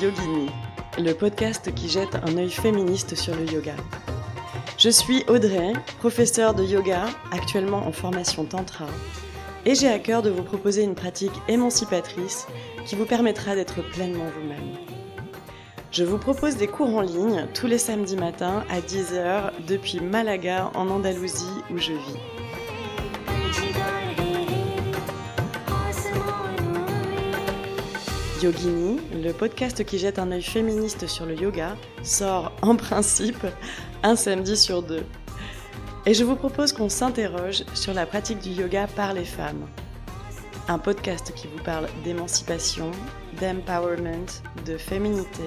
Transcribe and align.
Yogini, 0.00 0.48
le 0.98 1.12
podcast 1.12 1.74
qui 1.74 1.90
jette 1.90 2.14
un 2.14 2.38
œil 2.38 2.50
féministe 2.50 3.14
sur 3.14 3.34
le 3.34 3.44
yoga. 3.44 3.74
Je 4.78 4.88
suis 4.88 5.24
Audrey, 5.28 5.74
professeure 5.98 6.54
de 6.54 6.64
yoga, 6.64 7.04
actuellement 7.32 7.86
en 7.86 7.92
formation 7.92 8.44
tantra, 8.44 8.86
et 9.66 9.74
j'ai 9.74 9.88
à 9.88 9.98
cœur 9.98 10.22
de 10.22 10.30
vous 10.30 10.42
proposer 10.42 10.84
une 10.84 10.94
pratique 10.94 11.34
émancipatrice 11.48 12.46
qui 12.86 12.96
vous 12.96 13.04
permettra 13.04 13.54
d'être 13.54 13.82
pleinement 13.90 14.24
vous-même. 14.40 14.76
Je 15.90 16.04
vous 16.04 16.18
propose 16.18 16.56
des 16.56 16.68
cours 16.68 16.96
en 16.96 17.02
ligne 17.02 17.46
tous 17.52 17.66
les 17.66 17.78
samedis 17.78 18.16
matins 18.16 18.64
à 18.70 18.80
10h 18.80 19.50
depuis 19.68 20.00
Malaga 20.00 20.70
en 20.74 20.88
Andalousie 20.88 21.44
où 21.70 21.76
je 21.76 21.92
vis. 21.92 22.39
Yogini, 28.42 28.98
le 29.22 29.32
podcast 29.32 29.84
qui 29.84 29.98
jette 29.98 30.18
un 30.18 30.32
œil 30.32 30.42
féministe 30.42 31.06
sur 31.06 31.26
le 31.26 31.34
yoga, 31.34 31.76
sort 32.02 32.52
en 32.62 32.74
principe 32.74 33.46
un 34.02 34.16
samedi 34.16 34.56
sur 34.56 34.82
deux. 34.82 35.04
Et 36.06 36.14
je 36.14 36.24
vous 36.24 36.36
propose 36.36 36.72
qu'on 36.72 36.88
s'interroge 36.88 37.64
sur 37.74 37.92
la 37.92 38.06
pratique 38.06 38.38
du 38.38 38.50
yoga 38.50 38.86
par 38.96 39.12
les 39.12 39.26
femmes. 39.26 39.66
Un 40.68 40.78
podcast 40.78 41.32
qui 41.34 41.48
vous 41.48 41.62
parle 41.62 41.88
d'émancipation, 42.02 42.90
d'empowerment, 43.40 44.42
de 44.64 44.78
féminité, 44.78 45.44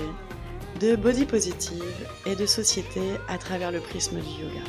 de 0.79 0.95
body 0.95 1.25
positive 1.25 2.07
et 2.27 2.35
de 2.35 2.45
société 2.45 3.01
à 3.27 3.39
travers 3.39 3.71
le 3.71 3.79
prisme 3.79 4.19
du 4.19 4.43
yoga. 4.43 4.61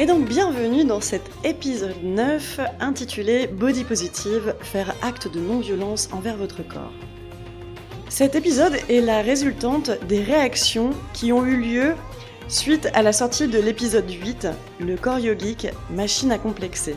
Et 0.00 0.06
donc 0.06 0.26
bienvenue 0.26 0.84
dans 0.84 1.00
cet 1.00 1.22
épisode 1.44 2.02
9 2.02 2.58
intitulé 2.80 3.46
Body 3.46 3.84
Positive, 3.84 4.56
faire 4.60 4.92
acte 5.02 5.32
de 5.32 5.38
non-violence 5.38 6.08
envers 6.10 6.36
votre 6.36 6.66
corps. 6.66 6.90
Cet 8.08 8.34
épisode 8.34 8.74
est 8.88 9.00
la 9.00 9.22
résultante 9.22 9.92
des 10.08 10.20
réactions 10.20 10.90
qui 11.12 11.32
ont 11.32 11.46
eu 11.46 11.56
lieu 11.56 11.94
suite 12.48 12.88
à 12.92 13.02
la 13.02 13.12
sortie 13.12 13.46
de 13.46 13.60
l'épisode 13.60 14.10
8, 14.10 14.48
Le 14.80 14.96
corps 14.96 15.20
yogique, 15.20 15.68
machine 15.90 16.32
à 16.32 16.38
complexer. 16.38 16.96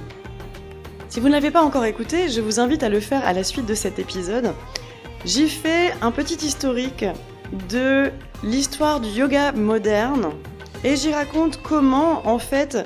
Si 1.08 1.20
vous 1.20 1.28
ne 1.28 1.34
l'avez 1.34 1.52
pas 1.52 1.62
encore 1.62 1.86
écouté, 1.86 2.30
je 2.30 2.42
vous 2.42 2.60
invite 2.60 2.82
à 2.82 2.90
le 2.90 3.00
faire 3.00 3.24
à 3.28 3.34
la 3.34 3.44
suite 3.44 3.68
de 3.68 3.76
cet 3.76 4.00
épisode. 4.00 4.56
J'y 5.24 5.50
fais 5.50 5.94
un 6.02 6.10
petit 6.10 6.44
historique 6.44 7.06
de 7.70 8.10
l'histoire 8.44 9.00
du 9.00 9.10
yoga 9.10 9.52
moderne 9.52 10.32
et 10.84 10.96
j'y 10.96 11.14
raconte 11.14 11.60
comment, 11.62 12.28
en 12.28 12.40
fait, 12.40 12.78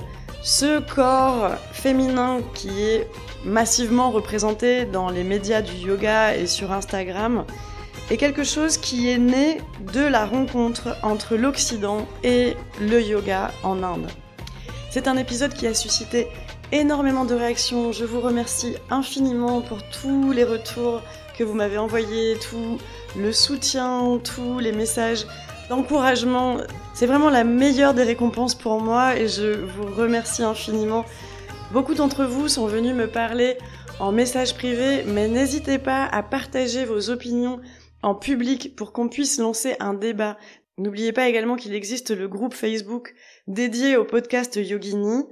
ce 0.42 0.80
corps 0.80 1.52
féminin 1.72 2.40
qui 2.54 2.82
est 2.82 3.08
massivement 3.46 4.12
représenté 4.12 4.86
dans 4.86 5.10
les 5.10 5.24
médias 5.24 5.62
du 5.62 5.74
yoga 5.74 6.36
et 6.36 6.48
sur 6.48 6.72
Instagram 6.72 7.46
est 8.10 8.18
quelque 8.18 8.44
chose 8.44 8.78
qui 8.78 9.10
est 9.10 9.18
né 9.18 9.60
de 9.94 10.02
la 10.02 10.26
rencontre 10.26 10.98
entre 11.04 11.36
l'Occident 11.36 12.08
et 12.24 12.56
le 12.80 13.02
yoga 13.02 13.52
en 13.64 13.84
Inde. 13.84 14.08
C'est 14.90 15.08
un 15.08 15.16
épisode 15.16 15.54
qui 15.54 15.68
a 15.68 15.74
suscité 15.74 16.28
énormément 16.72 17.26
de 17.26 17.36
réactions. 17.36 17.92
Je 17.92 18.04
vous 18.04 18.20
remercie 18.20 18.76
infiniment 18.90 19.62
pour 19.62 19.78
tous 19.90 20.32
les 20.32 20.44
retours 20.44 21.02
que 21.38 21.44
vous 21.44 21.54
m'avez 21.54 21.78
envoyés, 21.78 22.38
tout 22.50 22.78
le 23.18 23.32
soutien, 23.32 24.20
tous 24.24 24.60
les 24.60 24.72
messages 24.72 25.26
d'encouragement. 25.72 26.58
C'est 26.94 27.06
vraiment 27.06 27.30
la 27.30 27.46
meilleure 27.46 27.94
des 27.94 28.04
récompenses 28.04 28.56
pour 28.56 28.82
moi 28.82 29.16
et 29.16 29.30
je 29.30 29.54
vous 29.54 29.86
remercie 29.86 30.44
infiniment. 30.44 31.06
Beaucoup 31.72 31.94
d'entre 31.94 32.26
vous 32.26 32.50
sont 32.50 32.68
venus 32.68 32.94
me 32.94 33.08
parler 33.08 33.58
en 34.02 34.12
message 34.12 34.54
privé, 34.54 35.06
mais 35.08 35.30
n'hésitez 35.30 35.80
pas 35.80 36.04
à 36.04 36.24
partager 36.24 36.84
vos 36.84 37.10
opinions 37.10 37.62
en 38.04 38.16
public 38.16 38.76
pour 38.76 38.92
qu'on 38.92 39.08
puisse 39.08 39.40
lancer 39.40 39.78
un 39.80 39.94
débat. 39.94 40.38
N'oubliez 40.78 41.14
pas 41.14 41.30
également 41.30 41.56
qu'il 41.56 41.74
existe 41.74 42.12
le 42.12 42.28
groupe 42.28 42.54
Facebook 42.54 43.14
dédié 43.48 43.96
au 43.96 44.04
podcast 44.04 44.60
Yogini. 44.62 45.24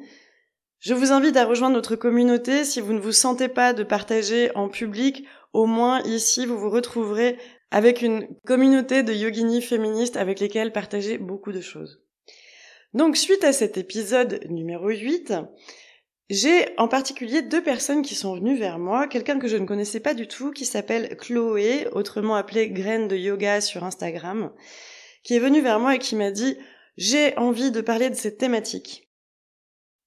Je 0.80 0.94
vous 0.94 1.12
invite 1.12 1.36
à 1.36 1.44
rejoindre 1.44 1.76
notre 1.76 1.98
communauté 1.98 2.64
si 2.64 2.80
vous 2.80 2.94
ne 2.94 3.02
vous 3.02 3.12
sentez 3.12 3.50
pas 3.50 3.74
de 3.74 3.84
partager 3.84 4.56
en 4.56 4.70
public. 4.70 5.26
Au 5.52 5.66
moins 5.66 6.02
ici, 6.04 6.46
vous 6.46 6.58
vous 6.58 6.70
retrouverez 6.70 7.38
avec 7.72 8.02
une 8.02 8.28
communauté 8.46 9.04
de 9.04 9.14
yoginis 9.14 9.62
féministes 9.62 10.18
avec 10.18 10.40
lesquelles 10.40 10.72
partager 10.72 11.18
beaucoup 11.18 11.52
de 11.52 11.62
choses. 11.62 12.02
Donc 12.94 13.18
suite 13.18 13.44
à 13.44 13.54
cet 13.54 13.78
épisode 13.78 14.40
numéro 14.50 14.90
8, 14.90 15.34
j'ai 16.30 16.68
en 16.78 16.88
particulier 16.88 17.42
deux 17.42 17.62
personnes 17.62 18.02
qui 18.02 18.16
sont 18.16 18.36
venues 18.36 18.58
vers 18.58 18.80
moi, 18.80 19.08
quelqu'un 19.08 19.40
que 19.40 19.48
je 19.48 19.58
ne 19.58 19.66
connaissais 19.66 20.00
pas 20.00 20.14
du 20.14 20.28
tout, 20.28 20.52
qui 20.52 20.66
s'appelle 20.66 21.16
Chloé, 21.18 21.88
autrement 21.92 22.36
appelée 22.36 22.70
Graine 22.70 23.08
de 23.08 23.16
Yoga 23.16 23.62
sur 23.62 23.84
Instagram, 23.84 24.52
qui 25.24 25.36
est 25.36 25.40
venue 25.40 25.62
vers 25.62 25.80
moi 25.80 25.96
et 25.96 26.00
qui 26.00 26.16
m'a 26.16 26.32
dit 26.32 26.58
j'ai 26.98 27.38
envie 27.38 27.72
de 27.72 27.82
parler 27.82 28.10
de 28.10 28.16
cette 28.16 28.38
thématique. 28.38 29.10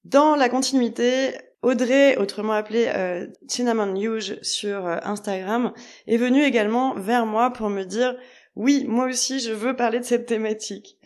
Dans 0.03 0.35
la 0.35 0.49
continuité, 0.49 1.31
Audrey, 1.63 2.17
autrement 2.17 2.53
appelée 2.53 2.91
euh, 2.93 3.25
Cinnamon 3.47 3.95
Huge 3.95 4.37
sur 4.41 4.85
euh, 4.85 4.97
Instagram, 5.03 5.71
est 6.07 6.17
venue 6.17 6.43
également 6.43 6.93
vers 6.95 7.25
moi 7.25 7.51
pour 7.51 7.69
me 7.69 7.83
dire 7.83 8.15
oui, 8.55 8.85
moi 8.87 9.05
aussi 9.05 9.39
je 9.39 9.51
veux 9.51 9.75
parler 9.75 9.99
de 9.99 10.05
cette 10.05 10.25
thématique. 10.25 10.97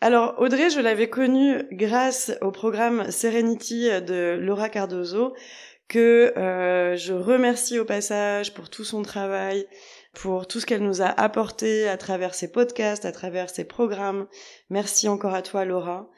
Alors 0.00 0.36
Audrey, 0.38 0.70
je 0.70 0.80
l'avais 0.80 1.08
connue 1.08 1.64
grâce 1.72 2.32
au 2.40 2.52
programme 2.52 3.10
Serenity 3.10 3.88
de 4.02 4.38
Laura 4.40 4.68
Cardozo, 4.68 5.34
que 5.88 6.32
euh, 6.36 6.96
je 6.96 7.12
remercie 7.12 7.78
au 7.78 7.84
passage 7.84 8.54
pour 8.54 8.70
tout 8.70 8.84
son 8.84 9.02
travail, 9.02 9.66
pour 10.14 10.46
tout 10.46 10.60
ce 10.60 10.66
qu'elle 10.66 10.82
nous 10.82 11.02
a 11.02 11.06
apporté 11.06 11.88
à 11.88 11.96
travers 11.96 12.34
ses 12.34 12.50
podcasts, 12.50 13.04
à 13.04 13.12
travers 13.12 13.50
ses 13.50 13.64
programmes. 13.64 14.26
Merci 14.70 15.08
encore 15.08 15.34
à 15.34 15.42
toi 15.42 15.64
Laura. 15.64 16.08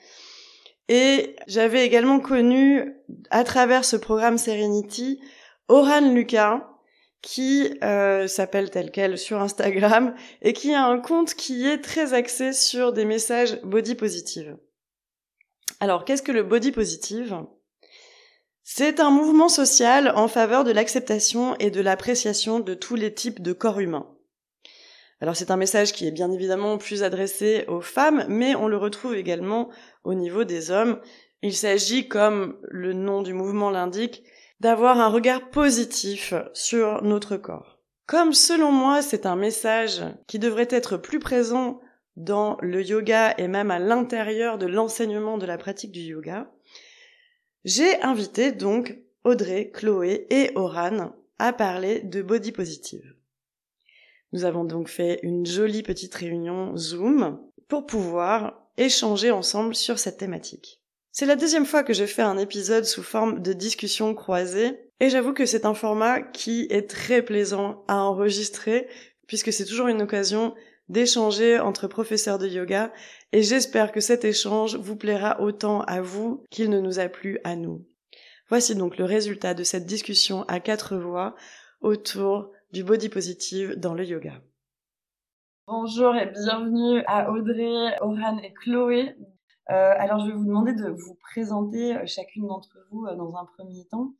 Et 0.89 1.37
j'avais 1.47 1.85
également 1.85 2.19
connu, 2.19 2.95
à 3.31 3.45
travers 3.45 3.85
ce 3.85 3.97
programme 3.97 4.39
Serenity, 4.39 5.21
Oran 5.69 6.13
Lucas, 6.13 6.67
qui 7.21 7.79
euh, 7.83 8.27
s'appelle 8.27 8.71
tel 8.71 8.91
quel 8.91 9.19
sur 9.19 9.41
Instagram, 9.41 10.15
et 10.43 10.53
qui 10.53 10.73
a 10.73 10.85
un 10.85 10.99
compte 10.99 11.35
qui 11.35 11.67
est 11.67 11.79
très 11.79 12.15
axé 12.15 12.53
sur 12.53 12.93
des 12.93 13.05
messages 13.05 13.61
body 13.63 13.95
positive. 13.95 14.57
Alors, 15.81 16.05
qu'est-ce 16.05 16.23
que 16.23 16.33
le 16.33 16.43
body 16.43 16.73
positive? 16.73 17.37
C'est 18.65 19.01
un 19.01 19.11
mouvement 19.11 19.49
social 19.49 20.13
en 20.15 20.29
faveur 20.29 20.65
de 20.65 20.73
l'acceptation 20.73 21.57
et 21.57 21.71
de 21.71 21.81
l'appréciation 21.81 22.61
de 22.61 22.75
tous 22.75 22.97
les 22.97 23.15
types 23.15 23.41
de 23.41 23.53
corps 23.53 23.81
humains. 23.81 24.07
Alors 25.21 25.35
c'est 25.35 25.51
un 25.51 25.57
message 25.57 25.93
qui 25.93 26.07
est 26.07 26.13
bien 26.13 26.31
évidemment 26.31 26.79
plus 26.79 27.03
adressé 27.03 27.65
aux 27.67 27.81
femmes, 27.81 28.25
mais 28.29 28.55
on 28.55 28.69
le 28.69 28.77
retrouve 28.77 29.17
également 29.17 29.69
au 30.09 30.15
niveau 30.15 30.45
des 30.45 30.71
hommes. 30.71 30.99
Il 31.43 31.55
s'agit, 31.55 32.09
comme 32.09 32.57
le 32.63 32.95
nom 32.95 33.23
du 33.23 33.35
mouvement 33.35 33.71
l'indique, 33.71 34.25
d'avoir 34.59 34.99
un 34.99 35.09
regard 35.09 35.51
positif 35.51 36.33
sur 36.55 37.03
notre 37.03 37.37
corps. 37.37 37.79
Comme 38.07 38.33
selon 38.33 38.73
moi 38.73 39.03
c'est 39.03 39.27
un 39.27 39.37
message 39.37 40.03
qui 40.27 40.39
devrait 40.39 40.69
être 40.71 40.97
plus 40.97 41.19
présent 41.19 41.81
dans 42.17 42.57
le 42.63 42.83
yoga 42.83 43.35
et 43.37 43.49
même 43.49 43.71
à 43.71 43.79
l'intérieur 43.79 44.57
de 44.57 44.67
l'enseignement 44.67 45.37
de 45.37 45.45
la 45.45 45.59
pratique 45.59 45.93
du 45.93 46.01
yoga, 46.01 46.51
j'ai 47.67 48.01
invité 48.03 48.51
donc 48.51 48.99
Audrey, 49.25 49.71
Chloé 49.71 50.27
et 50.31 50.53
Oran 50.55 51.13
à 51.39 51.53
parler 51.53 52.01
de 52.01 52.23
body 52.23 52.51
positive. 52.51 53.15
Nous 54.33 54.47
avons 54.47 54.65
donc 54.65 54.89
fait 54.89 55.21
une 55.23 55.45
jolie 55.45 55.83
petite 55.83 56.15
réunion 56.15 56.75
Zoom 56.79 57.39
pour 57.69 57.85
pouvoir 57.85 58.68
échanger 58.79 59.31
ensemble 59.31 59.75
sur 59.75 59.99
cette 59.99 60.19
thématique. 60.19 60.81
C'est 61.13 61.27
la 61.27 61.37
deuxième 61.37 61.67
fois 61.67 61.83
que 61.83 61.93
je 61.93 62.05
fais 62.05 62.23
un 62.23 62.39
épisode 62.39 62.85
sous 62.85 63.03
forme 63.03 63.43
de 63.43 63.53
discussion 63.53 64.15
croisée, 64.15 64.79
et 65.01 65.11
j'avoue 65.11 65.33
que 65.33 65.47
c'est 65.47 65.67
un 65.67 65.75
format 65.75 66.21
qui 66.21 66.67
est 66.71 66.89
très 66.89 67.23
plaisant 67.23 67.85
à 67.89 67.97
enregistrer, 67.97 68.89
puisque 69.27 69.53
c'est 69.53 69.65
toujours 69.65 69.89
une 69.89 70.03
occasion 70.03 70.55
d'échanger 70.89 71.59
entre 71.59 71.87
professeurs 71.87 72.39
de 72.39 72.47
yoga, 72.47 72.93
et 73.33 73.43
j'espère 73.43 73.93
que 73.93 74.01
cet 74.01 74.25
échange 74.25 74.77
vous 74.77 74.97
plaira 74.97 75.41
autant 75.41 75.83
à 75.83 76.01
vous 76.01 76.45
qu'il 76.51 76.71
ne 76.71 76.81
nous 76.81 76.99
a 76.99 77.09
plu 77.09 77.39
à 77.45 77.57
nous. 77.57 77.85
Voici 78.49 78.75
donc 78.75 78.97
le 78.97 79.05
résultat 79.05 79.55
de 79.55 79.65
cette 79.65 79.87
discussion 79.87 80.45
à 80.45 80.61
quatre 80.61 80.97
voix 80.97 81.35
autour 81.81 82.51
du 82.73 82.83
body 82.85 83.09
positive 83.09 83.75
dans 83.77 83.95
le 83.95 84.05
yoga. 84.05 84.41
Bonjour 85.71 86.17
et 86.17 86.25
bienvenue 86.25 87.03
à 87.07 87.31
Audrey, 87.31 87.95
Oran 88.01 88.39
et 88.39 88.55
Chloé. 88.55 89.15
Euh, 89.69 89.95
alors, 89.99 90.19
je 90.21 90.29
vais 90.29 90.33
vous 90.33 90.47
demander 90.47 90.73
de 90.73 90.89
vous 90.89 91.15
présenter 91.21 91.95
euh, 91.95 92.07
chacune 92.07 92.47
d'entre 92.47 92.79
vous 92.91 93.05
euh, 93.05 93.15
dans 93.15 93.37
un 93.37 93.45
premier 93.45 93.87
temps. 93.91 94.15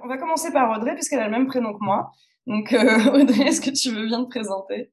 On 0.00 0.06
va 0.06 0.16
commencer 0.16 0.52
par 0.52 0.70
Audrey, 0.70 0.94
puisqu'elle 0.94 1.18
a 1.18 1.24
le 1.24 1.32
même 1.32 1.48
prénom 1.48 1.72
que 1.72 1.84
moi. 1.84 2.12
Donc, 2.46 2.72
Audrey, 3.12 3.48
est-ce 3.48 3.60
que 3.60 3.76
tu 3.76 3.92
veux 3.92 4.06
bien 4.06 4.22
te 4.22 4.28
présenter? 4.28 4.92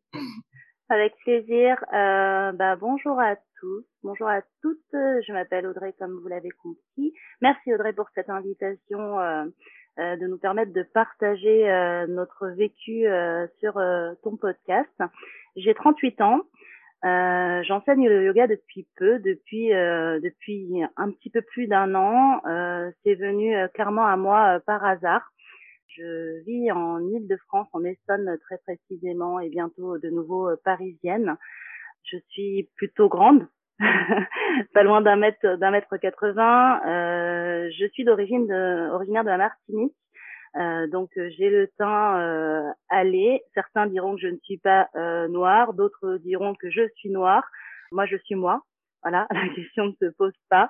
Avec 0.90 1.16
plaisir. 1.18 1.78
Euh, 1.94 2.52
bah, 2.54 2.76
bonjour 2.76 3.20
à 3.20 3.36
tous, 3.60 3.86
bonjour 4.02 4.28
à 4.28 4.42
toutes. 4.64 4.80
Je 4.92 5.32
m'appelle 5.32 5.68
Audrey, 5.68 5.94
comme 6.00 6.20
vous 6.20 6.28
l'avez 6.28 6.50
compris. 6.50 7.14
Merci 7.42 7.72
Audrey 7.72 7.94
pour 7.94 8.08
cette 8.16 8.32
invitation 8.32 9.20
euh, 9.20 9.46
euh, 10.00 10.18
de 10.18 10.26
nous 10.26 10.40
permettre 10.40 10.74
de 10.74 10.82
partager 10.82 11.66
notre 12.10 12.48
vécu 12.48 13.06
sur 13.60 13.80
ton 14.24 14.36
podcast. 14.38 14.90
J'ai 15.56 15.74
38 15.74 16.22
ans. 16.22 16.42
J'enseigne 17.04 18.08
le 18.08 18.26
yoga 18.26 18.48
depuis 18.48 18.88
peu, 18.98 19.20
depuis 19.20 19.70
depuis 19.70 20.84
un 20.98 21.12
petit 21.12 21.30
peu 21.30 21.42
plus 21.42 21.68
d'un 21.68 21.96
an. 21.96 22.42
C'est 23.04 23.16
venu 23.16 23.56
clairement 23.74 24.06
à 24.06 24.18
moi 24.18 24.60
par 24.66 24.84
hasard. 24.84 25.32
Je 26.00 26.44
vis 26.46 26.72
en 26.72 27.00
Île-de-France, 27.02 27.68
en 27.74 27.84
Essonne 27.84 28.38
très 28.44 28.58
précisément, 28.60 29.40
et 29.40 29.50
bientôt 29.50 29.98
de 29.98 30.10
nouveau 30.10 30.50
euh, 30.50 30.56
parisienne. 30.64 31.36
Je 32.04 32.18
suis 32.30 32.70
plutôt 32.78 33.10
grande, 33.10 33.48
pas 34.74 34.84
loin 34.84 35.02
d'un 35.02 35.18
mètre 35.18 35.58
d'un 35.58 35.72
mètre 35.72 35.98
quatre-vingts. 35.98 36.82
Euh, 36.88 37.70
je 37.78 37.86
suis 37.88 38.06
d'origine 38.06 38.52
originaire 38.94 39.24
de 39.24 39.30
la 39.30 39.38
Martinique, 39.38 39.96
euh, 40.56 40.88
donc 40.88 41.10
euh, 41.18 41.30
j'ai 41.38 41.50
le 41.50 41.68
teint 41.78 42.20
euh, 42.20 42.72
allé. 42.90 43.42
Certains 43.54 43.88
diront 43.88 44.16
que 44.16 44.22
je 44.22 44.28
ne 44.28 44.38
suis 44.44 44.58
pas 44.58 44.90
euh, 44.96 45.28
noire, 45.28 45.74
d'autres 45.74 46.18
diront 46.18 46.56
que 46.56 46.70
je 46.70 46.88
suis 46.96 47.10
noire. 47.10 47.44
Moi, 47.92 48.06
je 48.06 48.18
suis 48.18 48.36
moi. 48.36 48.62
Voilà, 49.04 49.28
la 49.32 49.48
question 49.56 49.86
ne 49.86 49.94
se 49.94 50.14
pose 50.16 50.34
pas 50.50 50.70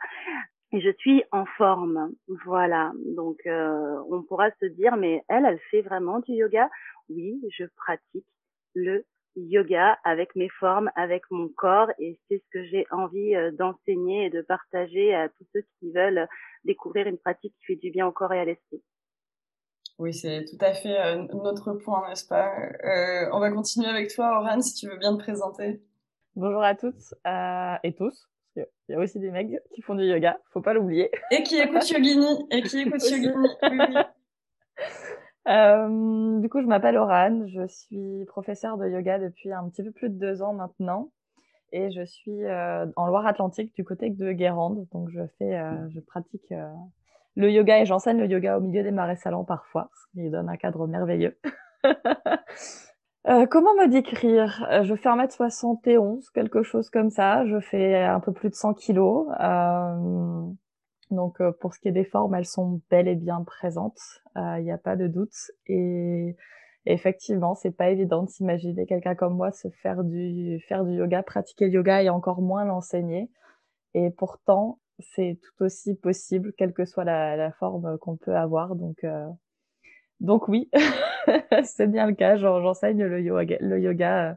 et 0.72 0.81
je 0.81 0.92
suis 1.00 1.24
en 1.31 1.46
forme. 1.46 2.12
Voilà. 2.46 2.92
Donc, 3.16 3.38
euh, 3.46 4.02
on 4.10 4.22
pourra 4.24 4.52
se 4.60 4.66
dire, 4.66 4.98
mais 4.98 5.24
elle, 5.28 5.46
elle 5.46 5.60
fait 5.72 5.81
vraiment 5.81 6.20
du 6.20 6.34
yoga? 6.34 6.70
Oui, 7.10 7.42
je 7.58 7.66
pratique 7.76 8.28
le 8.76 9.04
yoga 9.36 9.98
avec 10.04 10.36
mes 10.36 10.50
formes, 10.50 10.92
avec 10.96 11.24
mon 11.31 11.48
corps, 11.48 11.90
et 11.98 12.20
c'est 12.28 12.38
ce 12.38 12.50
que 12.52 12.64
j'ai 12.66 12.86
envie 12.92 13.34
d'enseigner 13.54 14.26
et 14.26 14.30
de 14.30 14.42
partager 14.42 15.16
à 15.16 15.30
tous 15.30 15.46
ceux 15.54 15.64
qui 15.80 15.92
veulent 15.92 16.28
découvrir 16.66 17.08
une 17.08 17.18
pratique 17.18 17.54
qui 17.60 17.66
fait 17.66 17.76
du 17.76 17.90
bien 17.90 18.06
au 18.06 18.12
corps 18.12 18.34
et 18.34 18.40
à 18.40 18.46
l'esprit. 18.46 18.84
Oui, 20.00 20.13
c'est 20.13 20.46
tout 20.46 20.57
à 20.62 20.74
fait 20.74 20.98
euh, 20.98 21.28
notre 21.44 21.74
point, 21.74 22.10
n'est-ce 22.10 22.25
pas? 22.25 22.51
On 23.31 23.40
va 23.40 23.51
continuer 23.51 23.88
avec 23.88 24.13
toi, 24.13 24.40
Oran, 24.40 24.62
si 24.62 24.74
tu 24.74 24.88
veux 24.90 24.98
bien 24.98 25.16
te 25.16 25.22
présenter. 25.22 25.81
Bonjour 26.36 26.63
à 26.63 26.74
toutes 26.74 27.13
et 27.84 27.94
tous. 27.94 28.28
Il 28.56 28.66
y 28.90 28.96
a 28.96 29.00
aussi 29.00 29.19
des 29.19 29.30
mecs 29.30 29.51
qui 29.74 29.81
font 29.81 29.96
du 29.96 30.06
yoga, 30.06 30.40
faut 30.51 30.62
pas 30.62 30.74
l'oublier. 30.74 31.12
Et 31.31 31.44
qui 31.44 31.57
écoutent 31.57 31.90
Yogini. 31.92 32.48
Et 32.50 32.63
qui 32.63 32.80
écoutent 32.80 33.10
Yogini. 33.10 33.36
Euh, 35.48 36.40
du 36.40 36.50
coup, 36.50 36.62
je 36.62 36.68
m'appelle 36.68 36.98
Oran, 36.98 37.48
je 37.48 37.66
suis 37.68 38.24
professeure 38.25 38.78
de 38.78 38.88
yoga 38.88 39.18
depuis 39.18 39.52
un 39.52 39.68
petit 39.69 39.81
peu 39.81 39.90
plus 39.90 40.10
de 40.10 40.13
deux 40.13 40.44
ans 40.44 40.54
maintenant. 40.54 41.10
Et 41.72 41.92
je 41.92 42.04
suis 42.04 42.45
euh, 42.45 42.86
en 42.95 43.07
Loire-Atlantique 43.07 43.74
du 43.75 43.84
côté 43.84 44.10
de 44.10 44.31
Guérande. 44.31 44.88
Donc, 44.92 45.10
je 45.10 45.22
fais, 45.38 45.56
euh, 45.56 45.90
je 45.90 46.00
pratique 46.00 46.52
euh, 46.52 46.72
le 47.36 47.52
yoga 47.52 47.80
et 47.80 47.86
j'enseigne 47.86 48.20
le 48.20 48.28
yoga 48.28 48.58
au 48.58 48.62
milieu 48.62 48.84
des 48.84 48.92
marais 48.92 49.16
salants 49.16 49.46
parfois, 49.46 49.90
ce 49.94 50.20
qui 50.20 50.30
donne 50.30 50.50
un 50.50 50.58
cadre 50.58 50.88
merveilleux. 50.88 51.38
Euh, 53.28 53.46
comment 53.46 53.76
me 53.76 53.88
décrire? 53.88 54.66
Euh, 54.72 54.84
Je 54.84 54.96
fais 54.96 55.10
1m71, 55.10 56.31
quelque 56.34 56.64
chose 56.64 56.90
comme 56.90 57.10
ça. 57.10 57.46
Je 57.46 57.60
fais 57.60 58.02
un 58.02 58.22
peu 58.22 58.31
plus 58.31 58.50
de 58.50 58.56
100 58.56 58.74
kilos. 58.74 59.28
Euh, 59.40 60.46
donc 61.12 61.42
pour 61.60 61.74
ce 61.74 61.80
qui 61.80 61.90
est 61.90 61.92
des 61.92 62.06
formes, 62.06 62.34
elles 62.34 62.46
sont 62.46 62.81
bel 62.90 63.10
et 63.10 63.16
bien 63.16 63.44
présentes. 63.44 64.00
Il 64.36 64.64
n'y 64.64 64.72
a 64.72 64.78
pas 64.78 64.96
de 64.96 65.08
doute. 65.08 65.36
Et 65.68 66.38
effectivement, 66.86 67.56
c'est 67.56 67.76
pas 67.76 67.90
évident 67.90 68.24
de 68.24 68.30
s'imaginer 68.30 68.86
quelqu'un 68.86 69.16
comme 69.16 69.36
moi 69.36 69.52
se 69.52 69.68
faire 69.70 70.04
du 70.04 70.60
faire 70.68 70.86
du 70.86 70.94
yoga, 70.94 71.22
pratiquer 71.22 71.66
le 71.66 71.74
yoga 71.74 72.02
et 72.02 72.10
encore 72.10 72.42
moins 72.42 72.64
l'enseigner. 72.64 73.30
Et 73.94 74.12
pourtant, 74.12 74.80
c'est 75.00 75.40
tout 75.42 75.63
aussi 75.66 75.96
possible, 75.96 76.54
quelle 76.57 76.74
que 76.74 76.86
soit 76.86 77.04
la, 77.04 77.36
la 77.36 77.51
forme 77.54 77.98
qu'on 78.00 78.18
peut 78.18 78.36
avoir. 78.36 78.75
Donc 78.75 79.06
donc 80.19 80.48
oui, 80.50 80.69
c'est 81.63 81.88
bien 81.88 82.07
le 82.07 82.13
cas. 82.13 82.36
J'enseigne 82.38 83.04
le 83.04 83.22
yoga, 83.22 83.57
le 83.62 83.80
yoga 83.80 84.31
euh, 84.31 84.36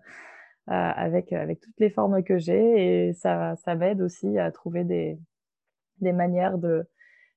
avec 0.69 1.33
avec 1.33 1.61
toutes 1.61 1.79
les 1.79 1.91
formes 1.91 2.23
que 2.23 2.39
j'ai 2.39 3.09
et 3.09 3.13
ça 3.15 3.57
ça 3.57 3.75
m'aide 3.75 4.01
aussi 4.01 4.39
à 4.39 4.51
trouver 4.53 4.85
des 4.85 5.19
des 6.01 6.13
manières 6.13 6.59
de 6.59 6.87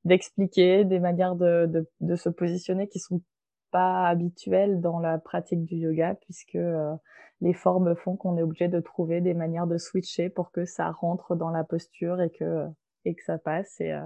d'expliquer, 0.05 0.85
des 0.85 0.99
manières 0.99 1.35
de, 1.35 1.65
de, 1.67 1.89
de 2.01 2.15
se 2.15 2.29
positionner 2.29 2.87
qui 2.87 2.99
sont 2.99 3.21
pas 3.71 4.07
habituelles 4.07 4.79
dans 4.81 4.99
la 4.99 5.17
pratique 5.17 5.65
du 5.65 5.75
yoga 5.77 6.15
puisque 6.21 6.55
euh, 6.55 6.93
les 7.41 7.53
formes 7.53 7.95
font 7.95 8.15
qu'on 8.15 8.37
est 8.37 8.43
obligé 8.43 8.67
de 8.67 8.79
trouver 8.79 9.21
des 9.21 9.33
manières 9.33 9.67
de 9.67 9.79
switcher 9.79 10.29
pour 10.29 10.51
que 10.51 10.65
ça 10.65 10.91
rentre 10.91 11.35
dans 11.35 11.49
la 11.49 11.63
posture 11.63 12.21
et 12.21 12.29
que 12.29 12.67
et 13.05 13.15
que 13.15 13.23
ça 13.23 13.37
passe 13.37 13.79
et 13.79 13.93
euh, 13.93 14.01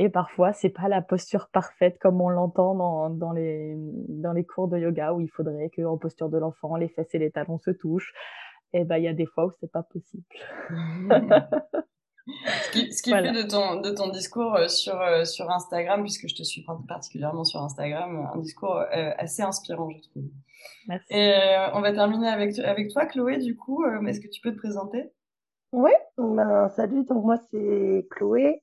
et 0.00 0.08
parfois, 0.08 0.52
c'est 0.52 0.68
pas 0.68 0.86
la 0.86 1.02
posture 1.02 1.48
parfaite 1.48 1.98
comme 1.98 2.20
on 2.20 2.28
l'entend 2.28 2.76
dans, 2.76 3.10
dans, 3.10 3.32
les, 3.32 3.74
dans 3.76 4.32
les 4.32 4.44
cours 4.44 4.68
de 4.68 4.78
yoga 4.78 5.12
où 5.12 5.20
il 5.20 5.28
faudrait 5.28 5.70
que, 5.70 5.82
en 5.82 5.98
posture 5.98 6.28
de 6.28 6.38
l'enfant, 6.38 6.76
les 6.76 6.88
fesses 6.88 7.12
et 7.14 7.18
les 7.18 7.32
talons 7.32 7.58
se 7.58 7.72
touchent. 7.72 8.14
Et 8.72 8.82
eh 8.82 8.84
ben, 8.84 8.98
il 8.98 9.04
y 9.04 9.08
a 9.08 9.12
des 9.12 9.26
fois 9.26 9.46
où 9.46 9.50
c'est 9.58 9.72
pas 9.72 9.82
possible. 9.82 10.22
ce 10.70 12.70
qui, 12.70 12.92
ce 12.92 13.02
qui 13.02 13.10
fait 13.10 13.32
de 13.32 13.42
ton, 13.42 13.80
de 13.80 13.90
ton 13.90 14.08
discours 14.10 14.54
euh, 14.54 14.68
sur, 14.68 15.00
euh, 15.00 15.24
sur 15.24 15.50
Instagram, 15.50 16.02
puisque 16.02 16.28
je 16.28 16.36
te 16.36 16.44
suis 16.44 16.64
particulièrement 16.86 17.42
sur 17.42 17.60
Instagram, 17.60 18.30
un 18.32 18.38
discours 18.38 18.76
euh, 18.76 19.10
assez 19.18 19.42
inspirant, 19.42 19.90
je 19.90 19.98
trouve. 20.10 20.26
Merci. 20.86 21.06
Et 21.10 21.56
on 21.74 21.80
va 21.80 21.92
terminer 21.92 22.28
avec, 22.28 22.56
avec 22.60 22.92
toi, 22.92 23.06
Chloé, 23.06 23.38
du 23.38 23.56
coup. 23.56 23.84
Est-ce 23.84 24.20
que 24.20 24.28
tu 24.28 24.40
peux 24.40 24.52
te 24.52 24.58
présenter? 24.58 25.10
Oui, 25.72 25.90
ben, 26.16 26.68
salut, 26.70 27.04
donc 27.04 27.24
moi 27.24 27.36
c'est 27.50 28.06
Chloé. 28.10 28.62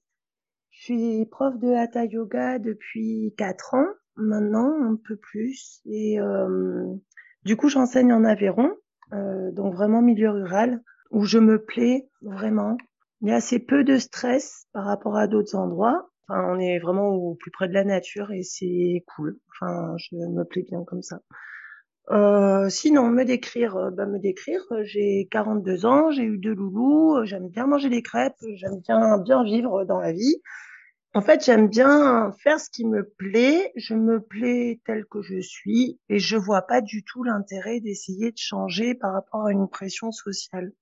Je 0.71 0.83
suis 0.83 1.25
prof 1.27 1.57
de 1.59 1.73
Hatha 1.73 2.05
Yoga 2.05 2.59
depuis 2.59 3.33
quatre 3.37 3.75
ans, 3.75 3.87
maintenant 4.15 4.73
un 4.81 4.95
peu 4.95 5.15
plus. 5.15 5.81
Et 5.85 6.19
euh, 6.19 6.95
du 7.43 7.55
coup, 7.57 7.69
j'enseigne 7.69 8.11
en 8.11 8.23
Aveyron, 8.23 8.71
euh, 9.13 9.51
donc 9.51 9.75
vraiment 9.75 10.01
milieu 10.01 10.31
rural, 10.31 10.81
où 11.11 11.25
je 11.25 11.37
me 11.37 11.63
plais 11.63 12.09
vraiment. 12.21 12.77
Il 13.21 13.29
y 13.29 13.31
a 13.31 13.35
assez 13.35 13.59
peu 13.59 13.83
de 13.83 13.97
stress 13.97 14.67
par 14.73 14.85
rapport 14.85 15.15
à 15.15 15.27
d'autres 15.27 15.55
endroits. 15.55 16.09
Enfin, 16.27 16.43
on 16.51 16.59
est 16.59 16.79
vraiment 16.79 17.09
au 17.09 17.35
plus 17.35 17.51
près 17.51 17.67
de 17.67 17.73
la 17.73 17.83
nature 17.83 18.31
et 18.31 18.43
c'est 18.43 19.05
cool. 19.15 19.37
Enfin, 19.49 19.95
je 19.97 20.15
me 20.15 20.43
plais 20.43 20.63
bien 20.63 20.83
comme 20.83 21.03
ça. 21.03 21.21
Euh, 22.11 22.69
sinon, 22.69 23.09
me 23.09 23.23
décrire, 23.23 23.75
euh, 23.77 23.89
bah, 23.89 24.05
me 24.05 24.19
décrire, 24.19 24.61
j'ai 24.83 25.27
42 25.31 25.85
ans, 25.85 26.11
j'ai 26.11 26.23
eu 26.23 26.37
deux 26.37 26.53
loulous, 26.53 27.25
j'aime 27.25 27.49
bien 27.49 27.65
manger 27.65 27.89
des 27.89 28.03
crêpes, 28.03 28.35
j'aime 28.53 28.79
bien 28.81 29.17
bien 29.17 29.43
vivre 29.43 29.85
dans 29.85 29.99
la 29.99 30.11
vie. 30.11 30.41
En 31.15 31.21
fait, 31.21 31.45
j'aime 31.45 31.69
bien 31.69 32.33
faire 32.43 32.59
ce 32.59 32.69
qui 32.69 32.85
me 32.85 33.07
plaît. 33.07 33.71
Je 33.77 33.93
me 33.93 34.19
plais 34.19 34.81
tel 34.85 35.05
que 35.05 35.21
je 35.21 35.39
suis 35.39 35.97
et 36.09 36.19
je 36.19 36.35
vois 36.35 36.63
pas 36.63 36.81
du 36.81 37.05
tout 37.05 37.23
l'intérêt 37.23 37.79
d'essayer 37.79 38.31
de 38.31 38.37
changer 38.37 38.95
par 38.95 39.13
rapport 39.13 39.45
à 39.45 39.51
une 39.53 39.69
pression 39.69 40.11
sociale. 40.11 40.73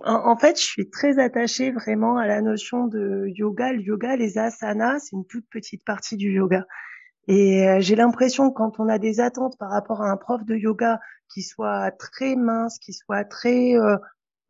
En, 0.00 0.36
fait, 0.38 0.58
je 0.58 0.64
suis 0.64 0.88
très 0.90 1.18
attachée 1.18 1.70
vraiment 1.70 2.16
à 2.16 2.26
la 2.26 2.40
notion 2.40 2.86
de 2.86 3.26
yoga. 3.28 3.74
Le 3.74 3.82
yoga, 3.82 4.16
les 4.16 4.38
asanas, 4.38 5.00
c'est 5.00 5.16
une 5.16 5.26
toute 5.26 5.46
petite 5.50 5.84
partie 5.84 6.16
du 6.16 6.32
yoga. 6.32 6.66
Et 7.28 7.68
euh, 7.68 7.80
j'ai 7.80 7.96
l'impression 7.96 8.50
que 8.50 8.54
quand 8.54 8.78
on 8.78 8.88
a 8.88 8.98
des 8.98 9.20
attentes 9.20 9.56
par 9.58 9.70
rapport 9.70 10.02
à 10.02 10.10
un 10.10 10.16
prof 10.16 10.44
de 10.44 10.56
yoga 10.56 11.00
qui 11.32 11.42
soit 11.42 11.90
très 11.92 12.36
mince, 12.36 12.78
qui 12.78 12.92
soit 12.92 13.24
très 13.24 13.76
euh, 13.76 13.96